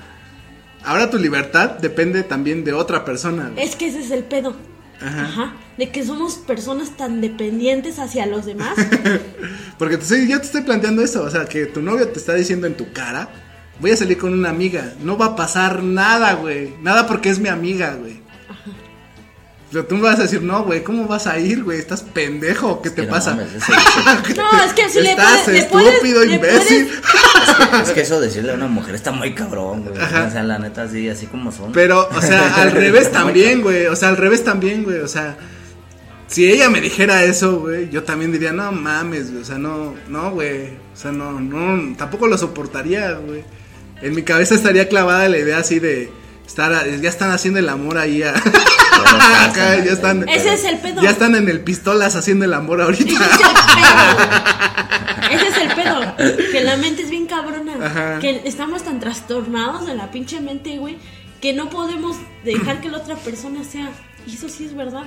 ahora 0.85 1.11
tu 1.11 1.19
libertad 1.19 1.71
depende 1.81 2.23
también 2.23 2.65
de 2.65 2.73
otra 2.75 3.05
persona, 3.05 3.51
güey. 3.53 3.65
Es 3.67 3.75
que 3.77 3.87
ese 3.89 4.01
es 4.01 4.11
el 4.11 4.25
pedo. 4.25 4.55
Ajá. 5.01 5.23
Ajá. 5.25 5.53
De 5.77 5.91
que 5.91 6.05
somos 6.05 6.35
personas 6.37 6.97
tan 6.97 7.21
dependientes 7.21 7.99
hacia 7.99 8.27
los 8.27 8.47
demás. 8.47 8.77
Porque 9.79 9.97
te 9.97 10.05
estoy- 10.05 10.29
yo 10.29 10.39
te 10.39 10.47
estoy 10.47 10.63
planteando 10.63 11.03
eso, 11.03 11.25
o 11.25 11.31
sea, 11.31 11.47
que 11.47 11.67
tu 11.67 11.83
novio 11.83 12.09
te 12.09 12.19
está 12.21 12.35
diciendo 12.35 12.67
en 12.69 12.77
tu 12.77 12.93
cara, 12.93 13.29
voy 13.81 13.91
a 13.91 13.97
salir 13.97 14.19
con 14.19 14.33
una 14.33 14.51
amiga, 14.51 14.93
no 15.03 15.17
va 15.19 15.27
a 15.27 15.37
pasar 15.37 15.83
nada, 15.83 16.35
güey, 16.35 16.75
nada 16.83 17.07
porque 17.07 17.31
es 17.31 17.39
mi 17.39 17.49
amiga, 17.49 17.95
güey. 17.95 18.23
Pero 19.73 19.87
tú 19.87 19.97
me 19.97 20.03
vas 20.03 20.21
a 20.21 20.23
decir, 20.23 20.41
no, 20.41 20.63
güey, 20.63 20.85
¿cómo 20.85 21.09
vas 21.09 21.27
a 21.27 21.37
ir, 21.41 21.65
güey? 21.65 21.81
Estás 21.81 22.03
pendejo, 22.03 22.81
¿qué 22.81 22.91
te 22.91 22.97
que 23.03 23.07
no 23.07 23.11
pasa? 23.15 23.31
mames, 23.35 23.55
eso 23.55 23.73
dice- 24.27 24.41
No, 24.41 24.63
es 24.65 24.73
que 24.73 24.89
si 24.89 25.01
le 25.01 25.11
Estás 25.13 25.41
puedes, 25.43 25.63
le 25.65 25.69
puedes- 25.69 25.89
estúpido, 25.95 26.25
le 26.25 26.35
imbécil. 26.37 26.87
puedes- 26.87 27.89
Es 27.89 27.91
que 27.93 28.01
eso 28.03 28.21
decirle 28.21 28.53
a 28.53 28.55
una 28.55 28.69
mujer 28.69 28.95
está 28.95 29.11
muy 29.11 29.35
cabrón, 29.35 29.83
güey. 29.85 30.01
Ajá. 30.01 30.27
O 30.29 30.31
sea, 30.31 30.45
la 30.45 30.61
neta, 30.61 30.89
sí, 30.89 31.09
así 31.09 31.27
como 31.27 31.51
son. 31.51 31.73
Pero, 31.73 32.09
o 32.09 32.21
sea, 32.21 32.55
al 32.63 32.71
revés 32.71 33.11
también, 33.11 33.63
güey. 33.63 33.87
O 33.87 33.97
sea, 33.97 34.11
al 34.11 34.17
revés 34.17 34.45
también, 34.45 34.85
güey. 34.85 34.99
O 35.01 35.09
sea, 35.09 35.37
si 36.29 36.49
ella 36.49 36.71
me 36.71 36.81
dijera 36.81 37.25
eso, 37.25 37.59
güey, 37.59 37.91
yo 37.91 38.05
también 38.05 38.31
diría, 38.31 38.53
no 38.53 38.71
mames, 38.71 39.31
güey. 39.33 39.43
O 39.43 39.45
sea, 39.45 39.59
no, 39.59 39.95
no, 40.09 40.31
güey. 40.31 40.69
O 40.69 40.97
sea, 40.97 41.11
no, 41.11 41.41
no, 41.41 41.97
tampoco 41.97 42.29
lo 42.29 42.39
soportaría, 42.39 43.11
güey. 43.15 43.43
En 44.03 44.15
mi 44.15 44.23
cabeza 44.23 44.55
estaría 44.55 44.89
clavada 44.89 45.29
la 45.29 45.39
idea 45.39 45.59
así 45.59 45.79
de 45.79 46.11
estar, 46.47 46.73
ya 47.01 47.09
están 47.09 47.31
haciendo 47.31 47.59
el 47.59 47.69
amor 47.69 47.99
ahí. 47.99 48.23
a- 48.23 48.35
Acá, 49.45 49.83
ya 49.85 49.93
están. 49.93 50.29
Ese 50.29 50.55
es 50.55 50.65
el 50.65 50.79
pedo. 50.79 51.03
Ya 51.03 51.11
están 51.11 51.35
en 51.35 51.49
el 51.49 51.61
pistolas 51.61 52.17
haciendo 52.17 52.45
el 52.45 52.55
amor 52.55 52.81
ahorita. 52.81 53.13
Ese 53.13 53.19
es 53.25 53.27
el 53.41 53.59
pedo. 53.75 55.31
Ese 55.31 55.49
es 55.49 55.57
el 55.59 55.69
pedo. 55.75 56.51
Que 56.53 56.61
la 56.63 56.77
mente 56.77 57.03
es 57.03 57.11
bien 57.11 57.27
cabrona. 57.27 57.75
Ajá. 57.85 58.19
Que 58.21 58.43
estamos 58.45 58.83
tan 58.85 59.01
trastornados 59.01 59.87
de 59.87 59.95
la 59.95 60.11
pinche 60.11 60.41
mente, 60.41 60.79
güey. 60.79 60.99
Que 61.41 61.53
no 61.53 61.71
podemos 61.71 62.17
dejar 62.45 62.81
que 62.81 62.89
la 62.89 62.99
otra 62.99 63.17
persona 63.17 63.65
sea. 63.65 63.91
Y 64.27 64.35
eso 64.35 64.49
sí 64.49 64.65
es 64.67 64.77
verdad. 64.77 65.05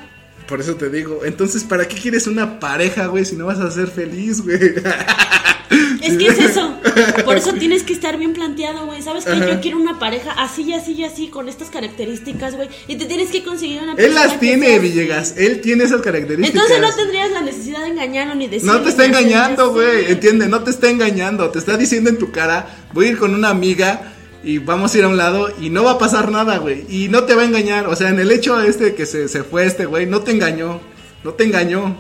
Por 0.48 0.60
eso 0.62 0.76
te 0.76 0.90
digo, 0.90 1.22
entonces, 1.26 1.64
¿para 1.64 1.88
qué 1.88 1.96
quieres 1.98 2.26
una 2.28 2.60
pareja, 2.60 3.08
güey, 3.08 3.26
si 3.26 3.36
no 3.36 3.46
vas 3.48 3.60
a 3.60 3.70
ser 3.72 3.88
feliz, 3.90 4.42
güey? 4.44 4.58
Es 6.02 6.18
que 6.18 6.28
es 6.28 6.40
eso. 6.40 6.74
Por 7.26 7.38
eso 7.38 7.54
tienes 7.54 7.84
que 7.84 7.94
estar 7.94 8.18
bien 8.18 8.34
planteado, 8.34 8.86
güey. 8.86 9.02
¿Sabes 9.02 9.26
que 9.26 9.32
Ajá. 9.32 9.50
Yo 9.50 9.60
quiero 9.62 9.78
una 9.78 10.00
pareja 10.00 10.32
así 10.32 10.64
y 10.64 10.74
así 10.74 10.94
y 10.94 11.04
así, 11.04 11.28
con 11.28 11.50
estas 11.50 11.70
características, 11.70 12.56
güey. 12.56 12.70
Y 12.88 12.96
te 12.96 13.06
tienes 13.06 13.30
que 13.30 13.44
conseguir 13.44 13.82
una 13.82 13.94
Él 13.94 14.14
las 14.14 14.40
tiene, 14.40 14.68
sea- 14.68 14.80
Villegas. 14.80 15.36
Él 15.38 15.62
tiene 15.62 15.84
esas 15.84 16.02
características. 16.02 16.54
Entonces 16.64 16.80
no 16.82 16.96
tendrías 16.96 17.32
la 17.32 17.42
necesidad 17.42 17.82
de 17.82 17.88
engañarlo 17.88 18.36
ni 18.36 18.48
decirle. 18.48 18.74
No 18.74 18.82
te 18.82 18.90
está 18.90 19.06
engañando, 19.06 19.72
güey. 19.74 20.12
Entiende, 20.12 20.48
no 20.48 20.64
te 20.64 20.72
está 20.72 20.90
engañando. 20.90 21.50
Te 21.50 21.60
está 21.60 21.78
diciendo 21.78 22.10
en 22.10 22.18
tu 22.18 22.32
cara, 22.32 22.68
voy 22.94 23.08
a 23.08 23.10
ir 23.10 23.18
con 23.18 23.34
una 23.36 23.50
amiga 23.50 24.14
y 24.44 24.60
vamos 24.60 24.94
a 24.94 24.98
ir 25.00 25.04
a 25.04 25.08
un 25.10 25.18
lado 25.18 25.50
y 25.60 25.70
no 25.70 25.84
va 25.84 25.92
a 25.92 25.98
pasar 25.98 26.32
nada, 26.32 26.58
güey. 26.60 26.86
Y 26.90 27.10
no 27.10 27.24
te 27.24 27.36
va 27.36 27.42
a 27.42 27.46
engañar. 27.46 27.88
O 27.88 27.96
sea, 27.96 28.10
en 28.10 28.20
el 28.20 28.32
hecho 28.32 28.62
este 28.62 28.96
que 28.96 29.06
se, 29.06 29.28
se 29.28 29.44
fue 29.44 29.66
este, 29.66 29.86
güey, 29.86 30.06
no 30.06 30.22
te 30.22 30.32
engañó. 30.32 30.80
No 31.24 31.34
te 31.34 31.44
engañó. 31.44 31.98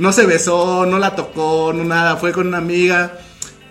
No 0.00 0.12
se 0.12 0.24
besó, 0.24 0.86
no 0.86 0.98
la 0.98 1.14
tocó, 1.14 1.72
no 1.74 1.84
nada. 1.84 2.16
Fue 2.16 2.32
con 2.32 2.46
una 2.48 2.56
amiga. 2.58 3.18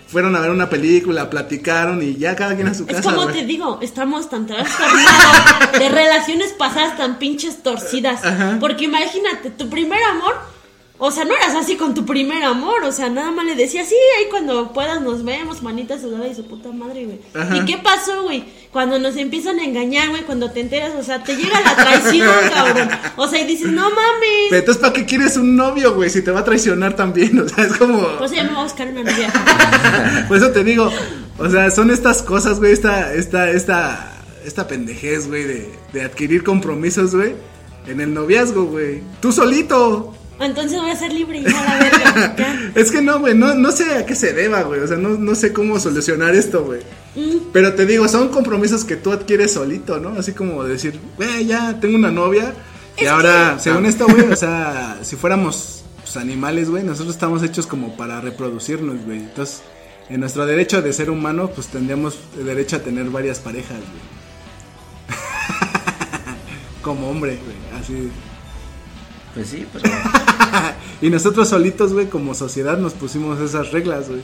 Fueron 0.08 0.36
a 0.36 0.40
ver 0.40 0.52
una 0.52 0.70
película, 0.70 1.30
platicaron 1.30 2.02
y 2.04 2.16
ya 2.18 2.36
cada 2.36 2.56
quien 2.56 2.68
a 2.68 2.74
su 2.74 2.84
Es 2.84 2.98
casa, 2.98 3.02
como 3.04 3.24
güey. 3.24 3.36
te 3.36 3.46
digo, 3.46 3.80
estamos 3.82 4.30
tan 4.30 4.46
trastornados 4.48 5.72
de 5.78 5.90
relaciones 5.90 6.52
pasadas 6.54 6.98
tan 6.98 7.18
pinches 7.20 7.62
torcidas. 7.64 8.24
Ajá. 8.24 8.58
Porque 8.60 8.86
imagínate, 8.86 9.50
tu 9.50 9.70
primer 9.70 10.02
amor, 10.04 10.36
o 11.02 11.12
sea, 11.12 11.24
no 11.24 11.34
eras 11.34 11.56
así 11.56 11.78
con 11.78 11.94
tu 11.94 12.06
primer 12.06 12.44
amor, 12.44 12.84
o 12.84 12.92
sea, 12.92 13.10
nada 13.10 13.32
más 13.32 13.46
le 13.46 13.56
decías, 13.56 13.88
sí, 13.88 13.96
ahí 14.18 14.26
cuando 14.30 14.74
puedas 14.74 15.02
nos 15.02 15.24
vemos, 15.24 15.64
manita 15.64 15.98
sudada 15.98 16.28
y 16.28 16.36
su 16.36 16.46
puta 16.46 16.74
madre, 16.74 17.06
güey. 17.06 17.22
Ajá. 17.34 17.56
¿Y 17.56 17.64
qué 17.64 17.78
pasó, 17.78 18.24
güey? 18.24 18.44
Cuando 18.74 19.00
nos 19.00 19.16
empiezan 19.16 19.60
a 19.60 19.64
engañar, 19.64 20.10
güey, 20.10 20.24
cuando 20.24 20.52
te 20.52 20.60
enteras, 20.60 20.92
o 21.00 21.02
sea, 21.02 21.24
te 21.24 21.38
llega 21.38 21.62
la 21.62 21.74
traición, 21.74 22.36
cabrón. 22.54 22.90
O 23.16 23.30
sea, 23.30 23.40
y 23.40 23.48
dices, 23.48 23.72
no 23.72 23.90
mames. 23.90 24.48
Pero 24.50 24.60
entonces, 24.60 24.82
¿para 24.82 24.94
qué 24.94 25.06
quieres 25.06 25.38
un 25.38 25.56
novio, 25.56 25.96
güey? 25.96 26.10
Si 26.10 26.22
te 26.22 26.32
va 26.32 26.42
a 26.42 26.44
traicionar 26.44 26.96
también. 26.96 27.40
O 27.40 27.48
sea, 27.48 27.64
es 27.64 27.78
como. 27.78 28.06
Pues 28.18 28.32
ya 28.32 28.44
me 28.44 28.50
voy 28.50 28.60
a 28.60 28.64
buscar 28.64 28.88
una 28.90 29.04
novia. 29.04 29.32
Por 30.28 30.38
eso 30.38 30.52
te 30.52 30.64
digo, 30.64 30.92
o 31.38 31.50
sea, 31.50 31.72
son 31.72 31.90
estas 31.90 32.22
cosas, 32.22 32.60
güey, 32.60 32.74
esta, 32.74 33.14
esta, 33.14 33.50
esta, 33.50 34.22
esta 34.46 34.68
pendejez, 34.68 35.28
güey, 35.28 35.46
de, 35.46 35.72
de 35.94 36.02
adquirir 36.02 36.44
compromisos, 36.44 37.16
güey, 37.16 37.36
en 37.88 38.02
el 38.02 38.14
noviazgo, 38.14 38.66
güey. 38.66 39.02
Tú 39.22 39.32
solito. 39.32 40.19
Entonces 40.40 40.80
voy 40.80 40.90
a 40.90 40.96
ser 40.96 41.12
libre 41.12 41.40
y 41.40 41.44
ya 41.44 41.64
la 41.64 41.78
verga. 41.78 42.72
Es 42.76 42.92
que 42.92 43.02
no, 43.02 43.20
güey, 43.20 43.36
no, 43.36 43.54
no 43.56 43.72
sé 43.72 43.94
a 43.96 44.06
qué 44.06 44.16
se 44.16 44.34
deba, 44.34 44.62
güey. 44.64 44.80
O 44.80 44.88
sea, 44.88 44.98
no, 44.98 45.10
no 45.10 45.36
sé 45.36 45.52
cómo 45.52 45.80
solucionar 45.80 46.34
esto, 46.34 46.64
güey. 46.64 46.82
Mm. 47.16 47.50
Pero 47.52 47.74
te 47.74 47.86
digo, 47.86 48.08
son 48.08 48.30
compromisos 48.30 48.86
que 48.86 48.96
tú 48.96 49.12
adquieres 49.12 49.52
solito, 49.54 50.00
¿no? 50.00 50.18
Así 50.18 50.32
como 50.34 50.64
decir, 50.64 51.00
güey, 51.18 51.46
ya 51.46 51.80
tengo 51.80 51.98
una 51.98 52.12
novia. 52.12 52.54
Y 52.98 53.06
ahora, 53.06 53.56
que- 53.58 53.64
según 53.64 53.86
esto, 53.86 54.06
güey, 54.08 54.22
o 54.32 54.36
sea, 54.36 55.00
si 55.02 55.16
fuéramos 55.18 55.84
pues, 56.02 56.16
animales, 56.18 56.70
güey, 56.70 56.84
nosotros 56.84 57.16
estamos 57.16 57.44
hechos 57.44 57.68
como 57.68 57.98
para 57.98 58.22
reproducirnos, 58.22 59.04
güey. 59.06 59.20
Entonces, 59.20 59.62
en 60.10 60.22
nuestro 60.22 60.46
derecho 60.46 60.82
de 60.82 60.94
ser 60.94 61.10
humano, 61.10 61.52
pues 61.54 61.68
tendríamos 61.68 62.18
derecho 62.38 62.78
a 62.78 62.80
tener 62.80 63.10
varias 63.10 63.40
parejas, 63.40 63.78
güey. 63.78 64.20
como 66.82 67.10
hombre, 67.10 67.38
güey, 67.44 67.82
así. 67.82 68.10
Pues 69.34 69.48
sí, 69.50 69.66
pero. 69.72 69.90
y 71.02 71.10
nosotros 71.10 71.48
solitos, 71.50 71.94
güey, 71.94 72.08
como 72.10 72.34
sociedad 72.34 72.78
nos 72.78 72.94
pusimos 72.94 73.40
esas 73.40 73.72
reglas, 73.72 74.08
güey. 74.10 74.22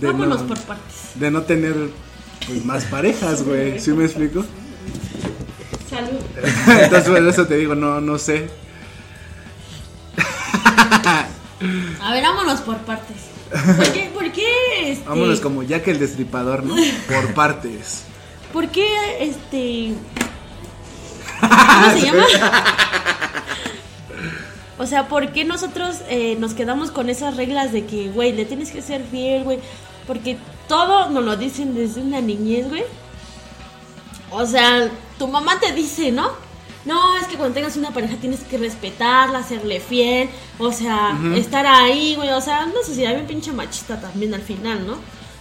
De 0.00 0.06
Vámonos 0.08 0.42
no- 0.42 0.48
por 0.48 0.60
partes. 0.60 0.94
de 1.14 1.30
no 1.30 1.42
tener 1.42 1.74
pues 2.46 2.64
más 2.64 2.84
parejas, 2.84 3.42
güey. 3.44 3.78
¿Sí 3.78 3.90
me 3.92 4.04
explico? 4.04 4.44
Salud. 5.88 6.20
Entonces, 6.82 7.08
por 7.08 7.28
eso 7.28 7.46
te 7.46 7.56
digo, 7.56 7.74
no, 7.74 8.00
no 8.00 8.18
sé. 8.18 8.48
A 12.02 12.12
ver, 12.12 12.22
vámonos 12.22 12.60
por 12.60 12.76
partes. 12.78 13.16
¿Por 13.76 13.92
qué? 13.92 14.10
¿Por 14.12 14.32
qué? 14.32 14.92
Este, 14.92 15.08
Vámonos 15.08 15.40
como 15.40 15.62
Jack 15.62 15.86
el 15.88 15.98
Destripador, 15.98 16.64
¿no? 16.64 16.74
Por 17.08 17.32
partes. 17.34 18.02
¿Por 18.52 18.68
qué 18.68 18.86
este. 19.20 19.94
¿Cómo 21.40 21.90
se 21.92 22.00
llama? 22.06 22.26
O 24.78 24.86
sea, 24.86 25.08
¿por 25.08 25.32
qué 25.32 25.44
nosotros 25.44 25.98
eh, 26.08 26.36
nos 26.38 26.54
quedamos 26.54 26.90
con 26.90 27.08
esas 27.08 27.36
reglas 27.36 27.72
de 27.72 27.86
que, 27.86 28.08
güey, 28.08 28.32
le 28.32 28.44
tienes 28.44 28.70
que 28.70 28.82
ser 28.82 29.04
fiel, 29.04 29.44
güey? 29.44 29.60
Porque 30.06 30.36
todo 30.68 31.10
nos 31.10 31.24
lo 31.24 31.36
dicen 31.36 31.74
desde 31.74 32.00
una 32.00 32.20
niñez, 32.20 32.68
güey. 32.68 32.82
O 34.30 34.44
sea, 34.46 34.90
tu 35.18 35.28
mamá 35.28 35.60
te 35.60 35.72
dice, 35.72 36.10
¿no? 36.10 36.28
No, 36.84 37.16
es 37.16 37.26
que 37.28 37.36
cuando 37.36 37.54
tengas 37.54 37.76
una 37.76 37.92
pareja 37.92 38.16
tienes 38.16 38.40
que 38.40 38.58
respetarla, 38.58 39.42
serle 39.42 39.80
fiel, 39.80 40.28
o 40.58 40.70
sea, 40.70 41.16
estar 41.34 41.66
ahí, 41.66 42.14
güey. 42.14 42.30
O 42.30 42.40
sea, 42.40 42.64
una 42.64 42.82
sociedad 42.84 43.14
bien 43.14 43.26
pinche 43.26 43.52
machista 43.52 44.00
también 44.00 44.34
al 44.34 44.42
final, 44.42 44.86
¿no? 44.86 44.96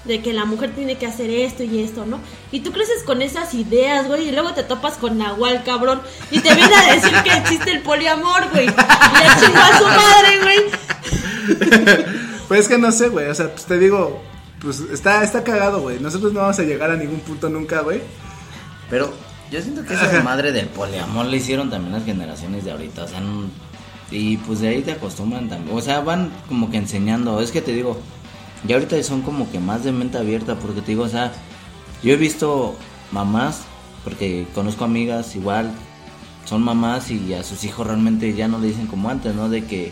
De 0.06 0.22
que 0.22 0.32
la 0.32 0.46
mujer 0.46 0.74
tiene 0.74 0.98
que 0.98 1.06
hacer 1.06 1.30
esto 1.30 1.64
y 1.64 1.80
esto, 1.82 2.06
¿no? 2.06 2.20
Y 2.54 2.60
tú 2.62 2.72
creces 2.72 3.04
con 3.04 3.22
esas 3.24 3.54
ideas, 3.56 4.08
güey, 4.08 4.30
y 4.30 4.32
luego 4.32 4.54
te 4.54 4.64
topas 4.64 4.94
con 4.94 5.18
Nahual, 5.18 5.64
cabrón, 5.64 6.02
y 6.32 6.40
te 6.40 6.54
viene 6.54 6.74
a 6.76 6.94
decir 6.94 7.12
que 7.24 7.34
existe 7.34 7.72
el 7.72 7.82
poliamor, 7.82 8.48
güey. 8.52 8.66
Y 8.66 8.70
le 8.70 9.46
chingó 9.46 9.58
a 9.60 9.78
su 9.80 9.86
madre, 9.86 10.40
güey. 10.42 12.06
Pues 12.48 12.62
es 12.62 12.68
que 12.68 12.78
no 12.78 12.92
sé, 12.92 13.08
güey. 13.10 13.28
O 13.30 13.34
sea, 13.36 13.52
pues 13.52 13.66
te 13.66 13.80
digo, 13.80 14.22
pues 14.62 14.80
está, 14.92 15.24
está 15.24 15.44
cagado, 15.44 15.82
güey. 15.82 16.00
Nosotros 16.00 16.34
no 16.34 16.42
vamos 16.42 16.60
a 16.60 16.64
llegar 16.64 16.92
a 16.92 16.96
ningún 16.96 17.20
punto 17.22 17.50
nunca, 17.50 17.82
güey. 17.82 18.02
Pero 18.90 19.12
yo 19.50 19.62
siento 19.62 19.84
que 19.84 19.94
esa 19.96 20.22
madre 20.22 20.52
del 20.52 20.68
poliamor 20.68 21.26
le 21.26 21.38
hicieron 21.38 21.70
también 21.72 21.94
las 21.94 22.06
generaciones 22.06 22.64
de 22.66 22.72
ahorita, 22.72 23.04
o 23.04 23.08
sea, 23.08 23.20
no- 23.22 23.50
y 24.12 24.38
pues 24.38 24.60
de 24.60 24.68
ahí 24.68 24.82
te 24.84 24.92
acostumbran 24.92 25.50
también, 25.50 25.76
o 25.76 25.82
sea, 25.82 26.02
van 26.02 26.32
como 26.48 26.70
que 26.70 26.78
enseñando, 26.78 27.42
es 27.42 27.52
que 27.52 27.62
te 27.62 27.72
digo, 27.72 28.00
ya 28.68 28.76
ahorita 28.76 29.02
son 29.04 29.22
como 29.24 29.50
que 29.52 29.60
más 29.60 29.84
de 29.84 29.92
mente 29.92 30.18
abierta, 30.20 30.56
porque 30.56 30.82
te 30.82 30.92
digo, 30.92 31.04
o 31.04 31.10
sea, 31.10 31.32
yo 32.04 32.14
he 32.14 32.18
visto 32.18 32.76
mamás, 33.12 33.62
porque 34.04 34.46
conozco 34.54 34.84
amigas 34.86 35.36
igual, 35.36 35.72
son 36.46 36.62
mamás 36.62 37.10
y 37.12 37.34
a 37.34 37.44
sus 37.44 37.64
hijos 37.64 37.88
realmente 37.88 38.34
ya 38.34 38.48
no 38.48 38.60
le 38.60 38.68
dicen 38.68 38.88
como 38.88 39.10
antes, 39.10 39.34
¿no? 39.34 39.48
De 39.50 39.64
que, 39.66 39.92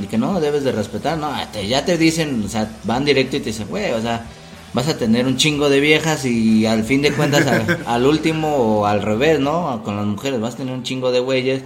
de 0.00 0.06
que 0.06 0.18
no, 0.18 0.40
debes 0.40 0.64
de 0.64 0.72
respetar, 0.72 1.18
no, 1.18 1.32
te- 1.52 1.66
ya 1.66 1.84
te 1.84 1.98
dicen, 1.98 2.42
o 2.44 2.48
sea, 2.48 2.70
van 2.84 3.04
directo 3.04 3.36
y 3.36 3.40
te 3.40 3.46
dicen, 3.46 3.66
güey, 3.68 3.90
o 3.92 4.00
sea, 4.00 4.24
vas 4.74 4.88
a 4.88 4.96
tener 4.96 5.26
un 5.26 5.36
chingo 5.36 5.68
de 5.68 5.80
viejas 5.80 6.24
y 6.24 6.64
al 6.66 6.84
fin 6.84 7.02
de 7.02 7.12
cuentas 7.12 7.46
al, 7.46 7.78
al 7.86 8.06
último 8.06 8.54
o 8.56 8.86
al 8.86 9.02
revés, 9.02 9.40
¿no? 9.40 9.82
Con 9.84 9.96
las 9.96 10.06
mujeres 10.06 10.40
vas 10.40 10.54
a 10.54 10.58
tener 10.58 10.72
un 10.74 10.82
chingo 10.84 11.10
de 11.10 11.20
güeyes, 11.20 11.62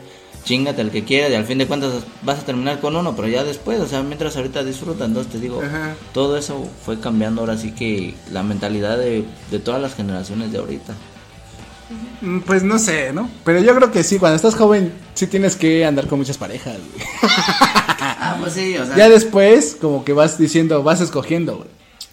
chingate 0.47 0.81
al 0.81 0.91
que 0.91 1.05
quieras 1.05 1.31
y 1.31 1.35
al 1.35 1.45
fin 1.45 1.59
de 1.59 1.67
cuentas 1.67 1.93
vas 2.23 2.39
a 2.39 2.43
terminar 2.47 2.81
con 2.81 2.97
uno, 2.97 3.15
pero 3.15 3.29
ya 3.29 3.45
después, 3.45 3.79
o 3.81 3.87
sea, 3.87 4.03
mientras 4.03 4.35
ahorita 4.39 4.65
disfrutan, 4.65 5.09
entonces 5.09 5.31
te 5.33 5.39
digo, 5.41 5.61
Ajá. 5.63 5.95
todo 6.15 6.39
eso 6.39 6.67
fue 6.87 6.99
cambiando 6.99 7.43
ahora 7.43 7.59
sí 7.59 7.73
que 7.73 8.15
la 8.33 8.43
mentalidad 8.43 8.97
de, 8.97 9.25
de 9.51 9.59
todas 9.59 9.83
las 9.83 9.95
generaciones 9.95 10.51
de 10.53 10.59
ahorita. 10.59 10.95
Mm, 12.23 12.41
Pues 12.41 12.63
no 12.63 12.79
sé, 12.79 13.13
¿no? 13.13 13.29
Pero 13.45 13.61
yo 13.61 13.75
creo 13.77 13.91
que 13.93 14.03
sí, 14.03 14.19
cuando 14.19 14.37
estás 14.37 14.55
joven, 14.55 14.93
sí 15.15 15.27
tienes 15.27 15.55
que 15.57 15.85
andar 15.85 16.07
con 16.07 16.19
muchas 16.19 16.39
parejas, 16.39 16.77
güey. 16.77 17.07
Ah, 17.99 18.37
pues 18.41 18.53
sí, 18.53 18.77
o 18.77 18.85
sea, 18.87 18.97
Ya 18.97 19.09
después, 19.09 19.77
como 19.81 20.05
que 20.05 20.13
vas 20.13 20.39
diciendo, 20.39 20.83
vas 20.83 21.01
escogiendo, 21.01 21.57
güey. 21.57 21.69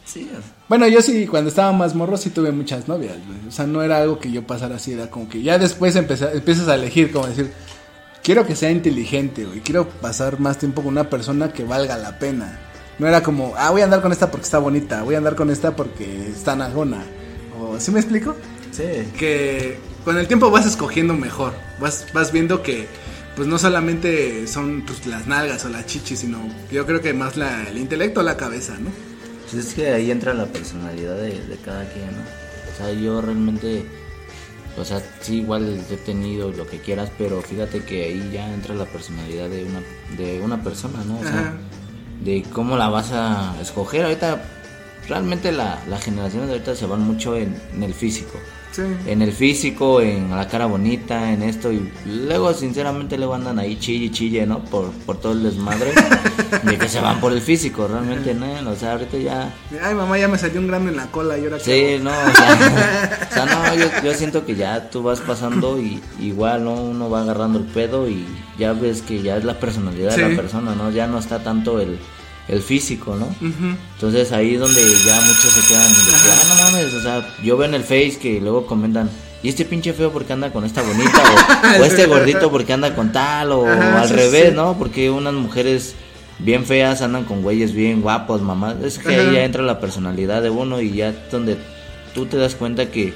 sí, 0.06 0.28
o 0.32 0.42
sea, 0.42 0.52
Bueno, 0.70 0.88
yo 0.88 1.02
sí, 1.02 1.28
cuando 1.28 1.50
estaba 1.50 1.72
más 1.72 1.94
morro, 1.94 2.18
sí 2.18 2.30
tuve 2.30 2.52
muchas 2.52 2.88
novias, 2.88 3.16
güey. 3.28 3.48
O 3.48 3.52
sea, 3.52 3.68
no 3.68 3.84
era 3.84 3.98
algo 3.98 4.18
que 4.20 4.32
yo 4.32 4.44
pasara 4.48 4.78
así, 4.78 4.94
era 4.94 5.10
como 5.10 5.28
que 5.30 5.42
ya 5.44 5.58
después 5.60 5.96
empeza- 5.96 6.32
empiezas 6.34 6.68
a 6.68 6.76
elegir, 6.76 7.12
como 7.12 7.28
decir, 7.28 7.52
quiero 8.24 8.48
que 8.48 8.56
sea 8.56 8.72
inteligente, 8.72 9.46
güey. 9.46 9.60
Quiero 9.60 9.88
pasar 9.88 10.40
más 10.40 10.58
tiempo 10.58 10.82
con 10.82 10.94
una 10.94 11.10
persona 11.10 11.54
que 11.54 11.64
valga 11.64 11.98
la 11.98 12.18
pena. 12.18 12.60
No 12.98 13.08
era 13.08 13.22
como, 13.22 13.54
ah, 13.58 13.72
voy 13.72 13.82
a 13.82 13.86
andar 13.86 14.02
con 14.02 14.12
esta 14.12 14.32
porque 14.32 14.46
está 14.46 14.60
bonita, 14.60 15.04
voy 15.04 15.16
a 15.16 15.18
andar 15.18 15.36
con 15.36 15.50
esta 15.50 15.76
porque 15.76 16.30
está 16.30 16.56
nagona. 16.56 17.04
O, 17.60 17.80
¿sí 17.80 17.92
me 17.92 18.00
explico? 18.00 18.36
sí. 18.72 18.84
que 19.18 19.78
con 20.04 20.18
el 20.18 20.28
tiempo 20.28 20.50
vas 20.50 20.66
escogiendo 20.66 21.14
mejor. 21.14 21.54
Vas, 21.80 22.08
vas 22.14 22.32
viendo 22.32 22.62
que 22.64 22.88
pues 23.36 23.48
no 23.48 23.58
solamente 23.58 24.48
son 24.48 24.84
pues, 24.86 25.06
las 25.08 25.28
nalgas 25.28 25.66
o 25.66 25.70
las 25.70 25.86
chichis, 25.86 26.20
sino 26.20 26.40
yo 26.72 26.86
creo 26.86 27.02
que 27.02 27.14
más 27.14 27.36
la, 27.36 27.64
el 27.68 27.78
intelecto 27.78 28.20
o 28.20 28.24
la 28.24 28.38
cabeza, 28.38 28.78
¿no? 28.80 28.92
Pues 29.50 29.66
es 29.66 29.74
que 29.74 29.90
ahí 29.90 30.12
entra 30.12 30.34
la 30.34 30.46
personalidad 30.46 31.18
de, 31.18 31.40
de 31.40 31.58
cada 31.58 31.86
quien, 31.92 32.06
¿no? 32.08 32.22
O 32.72 32.78
sea, 32.78 32.92
yo 32.94 33.22
realmente, 33.22 33.86
o 34.78 34.86
sea, 34.86 35.02
sí, 35.22 35.38
igual 35.42 35.84
he 35.90 35.98
tenido 35.98 36.52
lo 36.52 36.66
que 36.68 36.80
quieras, 36.80 37.12
pero 37.18 37.42
fíjate 37.42 37.84
que 37.84 38.06
ahí 38.06 38.32
ya 38.34 38.52
entra 38.54 38.74
la 38.76 38.86
personalidad 38.86 39.50
de 39.50 39.66
una, 39.66 39.82
de 40.18 40.42
una 40.42 40.64
persona, 40.64 41.04
¿no? 41.06 41.20
O 41.20 41.24
sea, 41.24 41.40
Ajá. 41.40 41.54
de 42.24 42.44
cómo 42.52 42.76
la 42.78 42.90
vas 42.90 43.12
a 43.12 43.56
escoger. 43.62 44.04
Ahorita, 44.06 44.42
realmente 45.08 45.52
la, 45.52 45.80
las 45.88 46.04
generaciones 46.04 46.48
de 46.48 46.54
ahorita 46.54 46.76
se 46.76 46.86
van 46.86 47.02
mucho 47.02 47.36
en, 47.36 47.56
en 47.76 47.84
el 47.84 47.94
físico. 47.94 48.40
Sí. 48.74 48.82
En 49.06 49.22
el 49.22 49.32
físico, 49.32 50.02
en 50.02 50.32
la 50.32 50.48
cara 50.48 50.66
bonita, 50.66 51.32
en 51.32 51.44
esto 51.44 51.72
y 51.72 51.92
luego 52.06 52.54
sinceramente 52.54 53.18
luego 53.18 53.36
andan 53.36 53.60
ahí 53.60 53.78
chille 53.80 54.10
chille, 54.12 54.46
¿no? 54.48 54.60
Por, 54.66 54.90
por 55.06 55.18
todo 55.22 55.34
el 55.34 55.44
desmadre 55.44 55.92
de 56.64 56.78
que 56.78 56.90
se 56.90 57.00
van 57.00 57.20
por 57.22 57.32
el 57.34 57.42
físico, 57.42 57.88
realmente 57.88 58.34
no, 58.34 58.72
o 58.72 58.76
sea, 58.76 58.94
ahorita 58.94 59.18
ya 59.18 59.54
Ay, 59.84 59.94
mamá, 59.94 60.18
ya 60.18 60.28
me 60.28 60.38
salió 60.40 60.60
un 60.60 60.68
grano 60.68 60.90
en 60.90 60.96
la 60.98 61.06
cola 61.12 61.38
y 61.38 61.44
ahora 61.44 61.60
Sí, 61.60 61.94
hago? 61.96 62.04
no, 62.06 62.10
o 62.12 62.36
sea, 62.36 63.28
o 63.32 63.34
sea, 63.34 63.46
no, 63.46 63.76
yo, 63.76 63.86
yo 64.04 64.14
siento 64.16 64.44
que 64.46 64.56
ya 64.56 64.90
tú 64.90 65.04
vas 65.04 65.20
pasando 65.20 65.80
y 65.80 66.02
igual, 66.20 66.64
¿no? 66.64 66.74
Uno 66.74 67.10
va 67.12 67.22
agarrando 67.22 67.60
el 67.60 67.66
pedo 67.66 68.10
y 68.10 68.26
ya 68.58 68.74
ves 68.74 69.02
que 69.04 69.22
ya 69.22 69.38
es 69.38 69.44
la 69.44 69.60
personalidad 69.60 70.16
de 70.16 70.30
la 70.30 70.36
persona, 70.36 70.74
¿no? 70.76 70.90
Ya 70.90 71.06
no 71.06 71.20
está 71.20 71.44
tanto 71.44 71.80
el, 71.80 72.00
el 72.48 72.62
físico, 72.62 73.16
¿no? 73.16 73.34
Entonces 73.96 74.32
ahí 74.32 74.56
es 74.56 74.60
donde 74.60 74.82
ya 75.06 75.22
muchos 75.22 75.54
se 75.54 75.68
quedan 75.68 75.90
de 75.90 76.00
que, 76.00 76.32
ah, 76.32 76.44
no 76.50 76.56
mames, 76.56 76.94
o 76.94 77.02
sea, 77.02 77.36
yo 77.44 77.58
veo 77.58 77.68
en 77.68 77.76
el 77.76 77.84
Face 77.84 78.18
que 78.22 78.42
luego 78.42 78.66
comentan, 78.66 79.10
¿y 79.42 79.50
este 79.50 79.66
pinche 79.66 79.94
feo 79.94 80.12
porque 80.12 80.34
anda 80.34 80.52
con 80.52 80.66
esta 80.66 80.82
bonita? 80.82 81.24
O, 81.78 81.82
o 81.82 81.86
este 81.86 82.06
gordito 82.06 82.52
porque 82.52 82.74
anda 82.74 82.96
con 82.96 83.12
tal, 83.12 83.52
o 83.54 83.66
Ajá, 83.66 84.02
al 84.02 84.08
sí, 84.10 84.14
revés, 84.14 84.50
sí. 84.50 84.56
¿no? 84.56 84.78
Porque 84.78 85.10
unas 85.10 85.34
mujeres 85.34 85.96
bien 86.40 86.66
feas 86.66 87.02
andan 87.02 87.24
con 87.24 87.42
güeyes 87.42 87.74
bien 87.74 88.02
guapos, 88.02 88.42
mamá. 88.42 88.76
Es 88.84 89.00
que 89.00 89.16
ahí 89.16 89.34
ya 89.34 89.44
entra 89.44 89.64
la 89.64 89.80
personalidad 89.80 90.42
de 90.42 90.50
uno 90.50 90.82
y 90.82 90.92
ya 90.92 91.14
donde 91.32 91.58
tú 92.14 92.26
te 92.26 92.38
das 92.38 92.56
cuenta 92.56 92.92
que, 92.92 93.14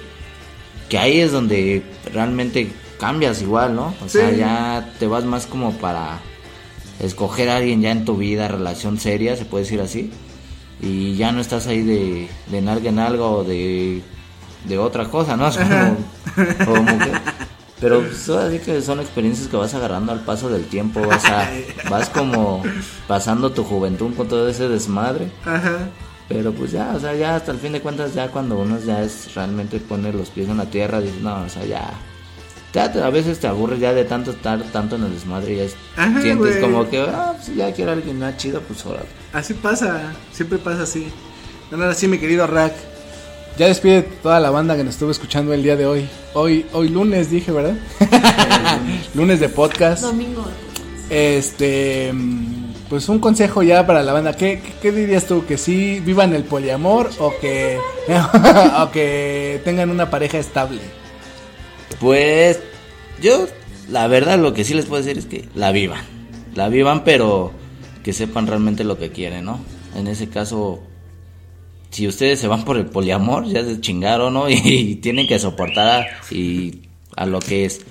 que 0.88 0.98
ahí 0.98 1.20
es 1.20 1.32
donde 1.32 1.84
realmente 2.14 2.72
cambias 3.00 3.42
igual, 3.42 3.76
¿no? 3.76 3.94
O 4.04 4.10
sea, 4.10 4.32
ya 4.32 4.94
te 5.00 5.08
vas 5.08 5.26
más 5.26 5.46
como 5.46 5.74
para 5.74 6.20
escoger 7.00 7.50
a 7.50 7.58
alguien 7.58 7.82
ya 7.82 7.92
en 7.92 8.06
tu 8.06 8.18
vida, 8.18 8.48
relación 8.48 9.00
seria, 9.00 9.36
se 9.36 9.46
puede 9.46 9.64
decir 9.64 9.82
así. 9.82 10.12
Y 10.82 11.16
ya 11.16 11.32
no 11.32 11.42
estás 11.42 11.68
ahí 11.68 11.82
de, 11.82 12.28
de 12.52 12.62
nalga 12.62 12.90
en 12.90 13.00
algo 13.00 13.38
o 13.40 13.44
de, 13.44 14.02
de 14.66 14.78
otra 14.78 15.06
cosa, 15.10 15.36
¿no? 15.38 15.48
Es 15.50 15.58
como, 15.58 16.86
como 16.86 17.00
que- 17.00 17.12
pero 17.80 18.02
pues, 18.02 18.28
ahora 18.30 18.50
sí 18.50 18.58
que 18.60 18.82
son 18.82 19.00
experiencias 19.00 19.48
que 19.48 19.56
vas 19.58 19.74
agarrando 19.76 20.12
al 20.12 20.22
paso 20.22 20.50
del 20.50 20.66
tiempo, 20.66 21.00
vas, 21.06 21.26
a, 21.30 21.48
vas 21.90 22.10
como 22.10 22.64
pasando 23.08 23.52
tu 23.52 23.64
juventud 23.64 24.14
con 24.16 24.28
todo 24.28 24.50
ese 24.50 24.68
desmadre. 24.68 25.30
Ajá. 25.46 25.90
Pero 26.28 26.52
pues 26.52 26.72
ya, 26.72 26.92
o 26.96 27.00
sea, 27.00 27.14
ya 27.16 27.36
hasta 27.36 27.52
el 27.52 27.60
fin 27.60 27.72
de 27.74 27.80
cuentas, 27.82 28.14
ya 28.14 28.30
cuando 28.30 28.58
uno 28.60 28.78
ya 28.80 29.02
es 29.04 29.34
realmente 29.36 29.80
pone 29.80 30.12
los 30.12 30.30
pies 30.30 30.50
en 30.50 30.58
la 30.58 30.66
tierra, 30.66 31.00
dices, 31.00 31.22
no, 31.22 31.42
o 31.44 31.50
sea, 31.50 31.66
ya. 31.66 31.92
Ya 32.74 32.92
te- 32.92 33.02
a 33.02 33.10
veces 33.10 33.40
te 33.40 33.48
aburres 33.48 33.80
ya 33.80 33.94
de 33.94 34.04
tanto 34.06 34.32
estar 34.32 34.62
tanto 34.72 34.96
en 34.98 35.04
el 35.04 35.14
desmadre 35.14 35.54
y 35.54 35.58
ya 35.58 35.64
es- 35.64 35.76
Ajá, 35.96 36.22
sientes 36.22 36.58
como 36.58 36.90
que, 36.90 37.00
ah, 37.00 37.34
pues 37.36 37.56
ya 37.56 37.72
quiero 37.74 37.92
a 37.92 37.94
alguien 37.96 38.20
más 38.20 38.38
chido, 38.38 38.62
pues 38.62 38.86
ahora. 38.86 39.02
Así 39.34 39.54
pasa, 39.54 40.14
siempre 40.32 40.58
pasa 40.58 40.84
así. 40.84 41.08
Bueno, 41.70 41.84
ahora 41.86 41.96
sí, 41.96 42.08
mi 42.08 42.18
querido 42.18 42.48
Rack. 42.48 42.74
Ya 43.58 43.66
despide 43.68 44.04
toda 44.04 44.40
la 44.40 44.52
banda 44.52 44.76
que 44.78 44.84
nos 44.84 44.94
estuvo 44.94 45.10
escuchando 45.10 45.52
el 45.54 45.64
día 45.64 45.76
de 45.76 45.88
hoy. 45.88 46.08
Hoy, 46.36 46.66
hoy 46.74 46.90
lunes 46.90 47.32
dije, 47.32 47.52
¿verdad? 47.52 47.74
lunes 49.16 49.40
de 49.40 49.50
podcast. 49.50 50.04
Domingo. 50.04 50.46
Este, 51.10 52.14
pues 52.90 53.10
un 53.10 53.18
consejo 53.20 53.64
ya 53.64 53.88
para 53.88 54.04
la 54.04 54.14
banda. 54.14 54.34
¿Qué, 54.36 54.62
qué, 54.64 54.74
qué 54.82 54.92
dirías 54.92 55.26
tú? 55.26 55.46
¿Que 55.46 55.58
sí 55.58 56.00
vivan 56.06 56.36
el 56.36 56.44
poliamor 56.44 57.10
o 57.20 57.34
que, 57.42 57.80
o 58.80 58.92
que 58.92 59.62
tengan 59.66 59.90
una 59.90 60.10
pareja 60.10 60.38
estable? 60.38 60.80
Pues 62.00 62.62
yo, 63.22 63.48
la 63.90 64.08
verdad, 64.08 64.40
lo 64.40 64.54
que 64.54 64.64
sí 64.64 64.74
les 64.74 64.86
puedo 64.86 65.02
decir 65.02 65.18
es 65.18 65.26
que 65.26 65.48
la 65.56 65.72
vivan. 65.72 66.04
La 66.56 66.70
vivan, 66.70 67.04
pero 67.04 67.52
que 68.04 68.14
sepan 68.14 68.48
realmente 68.48 68.84
lo 68.84 68.98
que 68.98 69.12
quieren, 69.12 69.46
¿no? 69.46 69.60
En 69.96 70.08
ese 70.08 70.30
caso, 70.30 70.82
si 71.90 72.08
ustedes 72.08 72.40
se 72.40 72.48
van 72.48 72.64
por 72.64 72.78
el 72.78 72.86
poliamor, 72.86 73.46
ya 73.48 73.64
se 73.64 73.82
chingaron, 73.82 74.34
¿no? 74.34 74.50
Y, 74.50 74.96
tienen 74.96 75.28
que 75.28 75.40
soportar 75.40 75.88
a, 76.02 76.34
y 76.34 76.82
a 77.16 77.26
lo 77.26 77.40
que 77.40 77.66
es. 77.66 77.82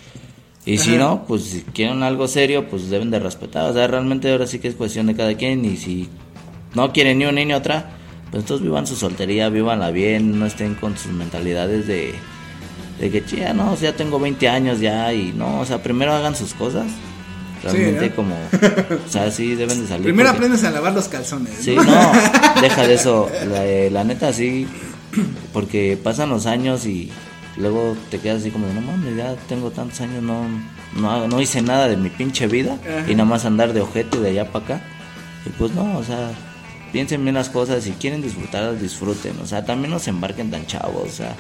Y 0.64 0.78
si 0.78 0.96
no, 0.96 1.24
pues 1.28 1.44
si 1.44 1.60
quieren 1.62 2.02
algo 2.02 2.26
serio, 2.26 2.68
pues 2.68 2.90
deben 2.90 3.10
de 3.10 3.20
respetar. 3.20 3.70
O 3.70 3.72
sea, 3.72 3.86
realmente 3.86 4.32
ahora 4.32 4.48
sí 4.48 4.58
que 4.58 4.66
es 4.66 4.74
cuestión 4.74 5.06
de 5.06 5.14
cada 5.14 5.34
quien. 5.36 5.64
Y 5.64 5.76
si 5.76 6.08
no 6.74 6.92
quieren 6.92 7.18
ni 7.18 7.24
una 7.24 7.44
ni 7.44 7.52
otra, 7.52 7.90
pues 8.30 8.42
entonces 8.42 8.64
vivan 8.64 8.86
su 8.86 8.96
soltería, 8.96 9.48
vivanla 9.48 9.92
bien, 9.92 10.38
no 10.38 10.44
estén 10.44 10.74
con 10.74 10.98
sus 10.98 11.12
mentalidades 11.12 11.86
de, 11.86 12.14
de 12.98 13.10
que, 13.10 13.22
ya 13.36 13.52
no, 13.52 13.72
o 13.72 13.76
sea, 13.76 13.90
ya 13.90 13.96
tengo 13.96 14.18
20 14.18 14.48
años 14.48 14.80
ya 14.80 15.12
y 15.12 15.32
no, 15.32 15.60
o 15.60 15.64
sea, 15.66 15.82
primero 15.82 16.12
hagan 16.12 16.34
sus 16.36 16.54
cosas. 16.54 16.86
Realmente 17.62 18.10
¿no? 18.10 18.14
como, 18.16 18.34
o 19.06 19.08
sea, 19.10 19.30
sí 19.30 19.54
deben 19.54 19.80
de 19.80 19.88
salir. 19.88 20.04
Primero 20.04 20.28
porque- 20.28 20.36
aprendes 20.46 20.64
a 20.64 20.70
lavar 20.70 20.92
los 20.92 21.08
calzones. 21.08 21.54
Sí, 21.60 21.74
¿no? 21.74 21.82
no, 21.84 22.12
deja 22.62 22.86
de 22.86 22.94
eso. 22.94 23.28
La, 23.50 23.64
eh, 23.66 23.90
la 23.90 24.04
neta, 24.04 24.32
sí, 24.32 24.66
porque 25.52 25.98
pasan 26.02 26.28
los 26.30 26.46
años 26.46 26.86
y 26.86 27.10
luego 27.56 27.96
te 28.10 28.18
quedas 28.20 28.42
así 28.42 28.50
como, 28.50 28.66
de, 28.68 28.74
no 28.74 28.82
mames, 28.82 29.16
ya 29.16 29.34
tengo 29.48 29.70
tantos 29.70 30.00
años, 30.02 30.22
no, 30.22 30.46
no, 30.94 31.26
no 31.26 31.40
hice 31.40 31.62
nada 31.62 31.88
de 31.88 31.96
mi 31.96 32.10
pinche 32.10 32.46
vida 32.46 32.78
Ajá. 32.82 33.10
y 33.10 33.14
nada 33.14 33.24
más 33.28 33.44
andar 33.44 33.72
de 33.72 33.80
ojete 33.80 34.20
de 34.20 34.30
allá 34.30 34.52
para 34.52 34.64
acá. 34.64 34.80
Y 35.46 35.48
pues 35.50 35.72
no, 35.72 35.96
o 35.98 36.04
sea, 36.04 36.30
piensen 36.92 37.22
bien 37.24 37.34
las 37.34 37.48
cosas, 37.48 37.82
si 37.84 37.92
quieren 37.92 38.20
disfrutar, 38.22 38.78
disfruten. 38.78 39.38
O 39.42 39.46
sea, 39.46 39.64
también 39.64 39.90
no 39.90 39.98
se 39.98 40.10
embarquen 40.10 40.50
tan 40.50 40.66
chavos, 40.66 41.08
o 41.08 41.12
sea, 41.12 41.34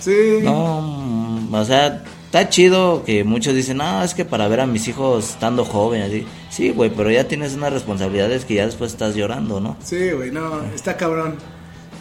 Sí. 0.00 0.40
no, 0.42 1.48
o 1.50 1.64
sea, 1.64 2.04
está 2.26 2.48
chido 2.48 3.02
que 3.04 3.24
muchos 3.24 3.54
dicen, 3.54 3.78
no, 3.78 4.02
es 4.02 4.14
que 4.14 4.24
para 4.24 4.48
ver 4.48 4.60
a 4.60 4.66
mis 4.66 4.86
hijos 4.88 5.30
estando 5.30 5.64
joven, 5.64 6.02
así. 6.02 6.26
Sí, 6.50 6.70
güey, 6.70 6.90
pero 6.90 7.10
ya 7.10 7.24
tienes 7.24 7.54
unas 7.54 7.72
responsabilidades 7.72 8.44
que 8.44 8.54
ya 8.54 8.66
después 8.66 8.92
estás 8.92 9.14
llorando, 9.14 9.60
¿no? 9.60 9.76
Sí, 9.82 10.10
güey, 10.10 10.30
no, 10.30 10.62
está 10.74 10.96
cabrón. 10.96 11.36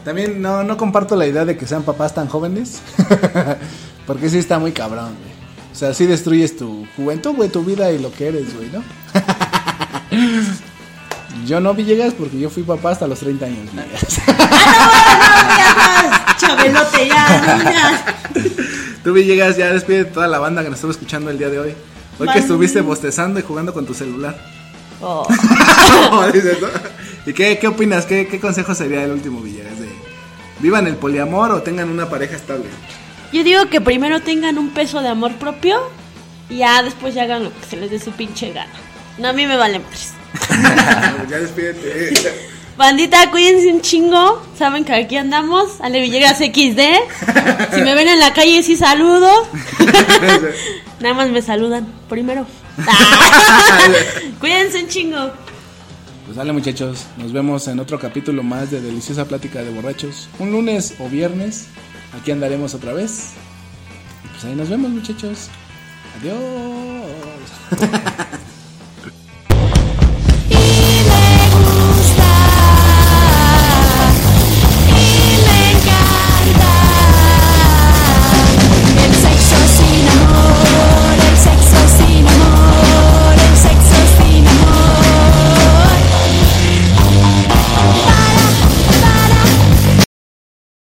También 0.04 0.42
no, 0.42 0.64
no 0.64 0.78
comparto 0.78 1.16
la 1.16 1.28
idea 1.28 1.46
de 1.46 1.58
que 1.58 1.66
sean 1.66 1.84
papás 1.84 2.14
tan 2.14 2.28
jóvenes. 2.28 2.82
Porque 4.08 4.30
sí 4.30 4.38
está 4.38 4.58
muy 4.58 4.72
cabrón, 4.72 5.16
güey. 5.20 5.34
O 5.72 5.76
sea, 5.76 5.94
sí 5.94 6.06
destruyes 6.06 6.58
tu 6.58 6.88
juventud, 6.96 7.36
güey, 7.36 7.50
tu 7.50 7.64
vida 7.64 7.92
y 7.92 8.00
lo 8.00 8.12
que 8.12 8.30
eres, 8.30 8.56
güey, 8.56 8.70
¿no? 8.70 8.84
yo 11.46 11.60
no 11.60 11.76
Villegas 11.76 12.16
porque 12.16 12.40
yo 12.40 12.50
fui 12.50 12.64
papá 12.64 12.92
hasta 12.92 13.06
los 13.06 13.20
30 13.20 13.46
años, 13.46 13.72
Villegas. 13.72 14.20
Chabelote, 16.48 17.08
ya, 17.08 17.58
no, 17.58 17.72
ya. 17.72 18.16
Tú 19.04 19.14
Villegas 19.14 19.58
ya 19.58 19.72
despide 19.72 20.06
de 20.06 20.06
toda 20.06 20.28
la 20.28 20.40
banda 20.40 20.64
que 20.64 20.70
nos 20.70 20.78
estuvo 20.78 20.92
escuchando 20.92 21.30
el 21.30 21.38
día 21.38 21.50
de 21.50 21.60
hoy. 21.60 21.74
Hoy 22.20 22.28
que 22.30 22.40
estuviste 22.40 22.82
bostezando 22.82 23.40
y 23.40 23.44
jugando 23.44 23.74
con 23.74 23.86
tu 23.86 23.94
celular. 23.94 24.36
Oh. 25.02 25.28
¿Y 27.26 27.34
qué, 27.34 27.60
qué 27.60 27.68
opinas? 27.68 28.06
¿Qué, 28.06 28.28
¿Qué 28.28 28.40
consejo 28.40 28.74
sería 28.74 29.04
el 29.04 29.12
último 29.12 29.42
Villegas? 29.42 29.80
De, 29.80 29.88
¿Vivan 30.60 30.88
el 30.88 30.96
poliamor 30.96 31.52
o 31.52 31.62
tengan 31.62 31.90
una 31.90 32.10
pareja 32.10 32.36
estable? 32.36 32.66
Yo 33.32 33.44
digo 33.44 33.68
que 33.70 33.82
primero 33.82 34.22
tengan 34.22 34.58
un 34.58 34.70
peso 34.70 35.02
de 35.02 35.10
amor 35.10 35.34
propio 35.34 35.80
y 36.50 36.58
ya 36.58 36.82
después 36.82 37.14
ya 37.14 37.24
hagan 37.24 37.44
lo 37.44 37.50
que 37.52 37.66
se 37.70 37.78
les 37.78 37.92
dé 37.92 38.00
su 38.00 38.12
pinche 38.12 38.54
gana. 38.54 38.72
No, 39.18 39.28
a 39.28 39.34
mí 39.34 39.46
me 39.46 39.58
vale 39.58 39.80
más. 39.80 40.14
ya 41.30 41.38
despídete. 41.40 42.50
Bandita, 42.78 43.32
cuídense 43.32 43.74
un 43.74 43.82
chingo. 43.82 44.42
Saben 44.58 44.86
que 44.86 44.94
aquí 44.94 45.18
andamos. 45.18 45.82
Ale 45.82 46.00
Villegas 46.00 46.38
XD. 46.38 46.82
Si 47.74 47.82
me 47.82 47.96
ven 47.96 48.08
en 48.08 48.20
la 48.20 48.34
calle, 48.34 48.62
sí 48.62 48.76
saludo. 48.76 49.30
Nada 51.00 51.16
más 51.16 51.30
me 51.30 51.42
saludan 51.42 51.88
primero. 52.08 52.46
cuídense 54.40 54.84
un 54.84 54.88
chingo. 54.90 55.32
Pues 56.26 56.36
dale 56.36 56.52
muchachos, 56.52 57.06
nos 57.16 57.32
vemos 57.32 57.68
en 57.70 57.80
otro 57.80 57.98
capítulo 58.00 58.44
más 58.44 58.70
de 58.70 58.82
Deliciosa 58.82 59.26
Plática 59.26 59.64
de 59.64 59.72
Borrachos. 59.72 60.28
Un 60.40 60.52
lunes 60.52 60.96
o 61.00 61.08
viernes, 61.08 61.68
aquí 62.20 62.32
andaremos 62.32 62.74
otra 62.74 62.94
vez. 62.94 63.32
Y 64.26 64.28
pues 64.28 64.46
ahí 64.46 64.54
nos 64.54 64.70
vemos 64.70 64.92
muchachos. 64.92 65.48
Adiós. 66.20 66.38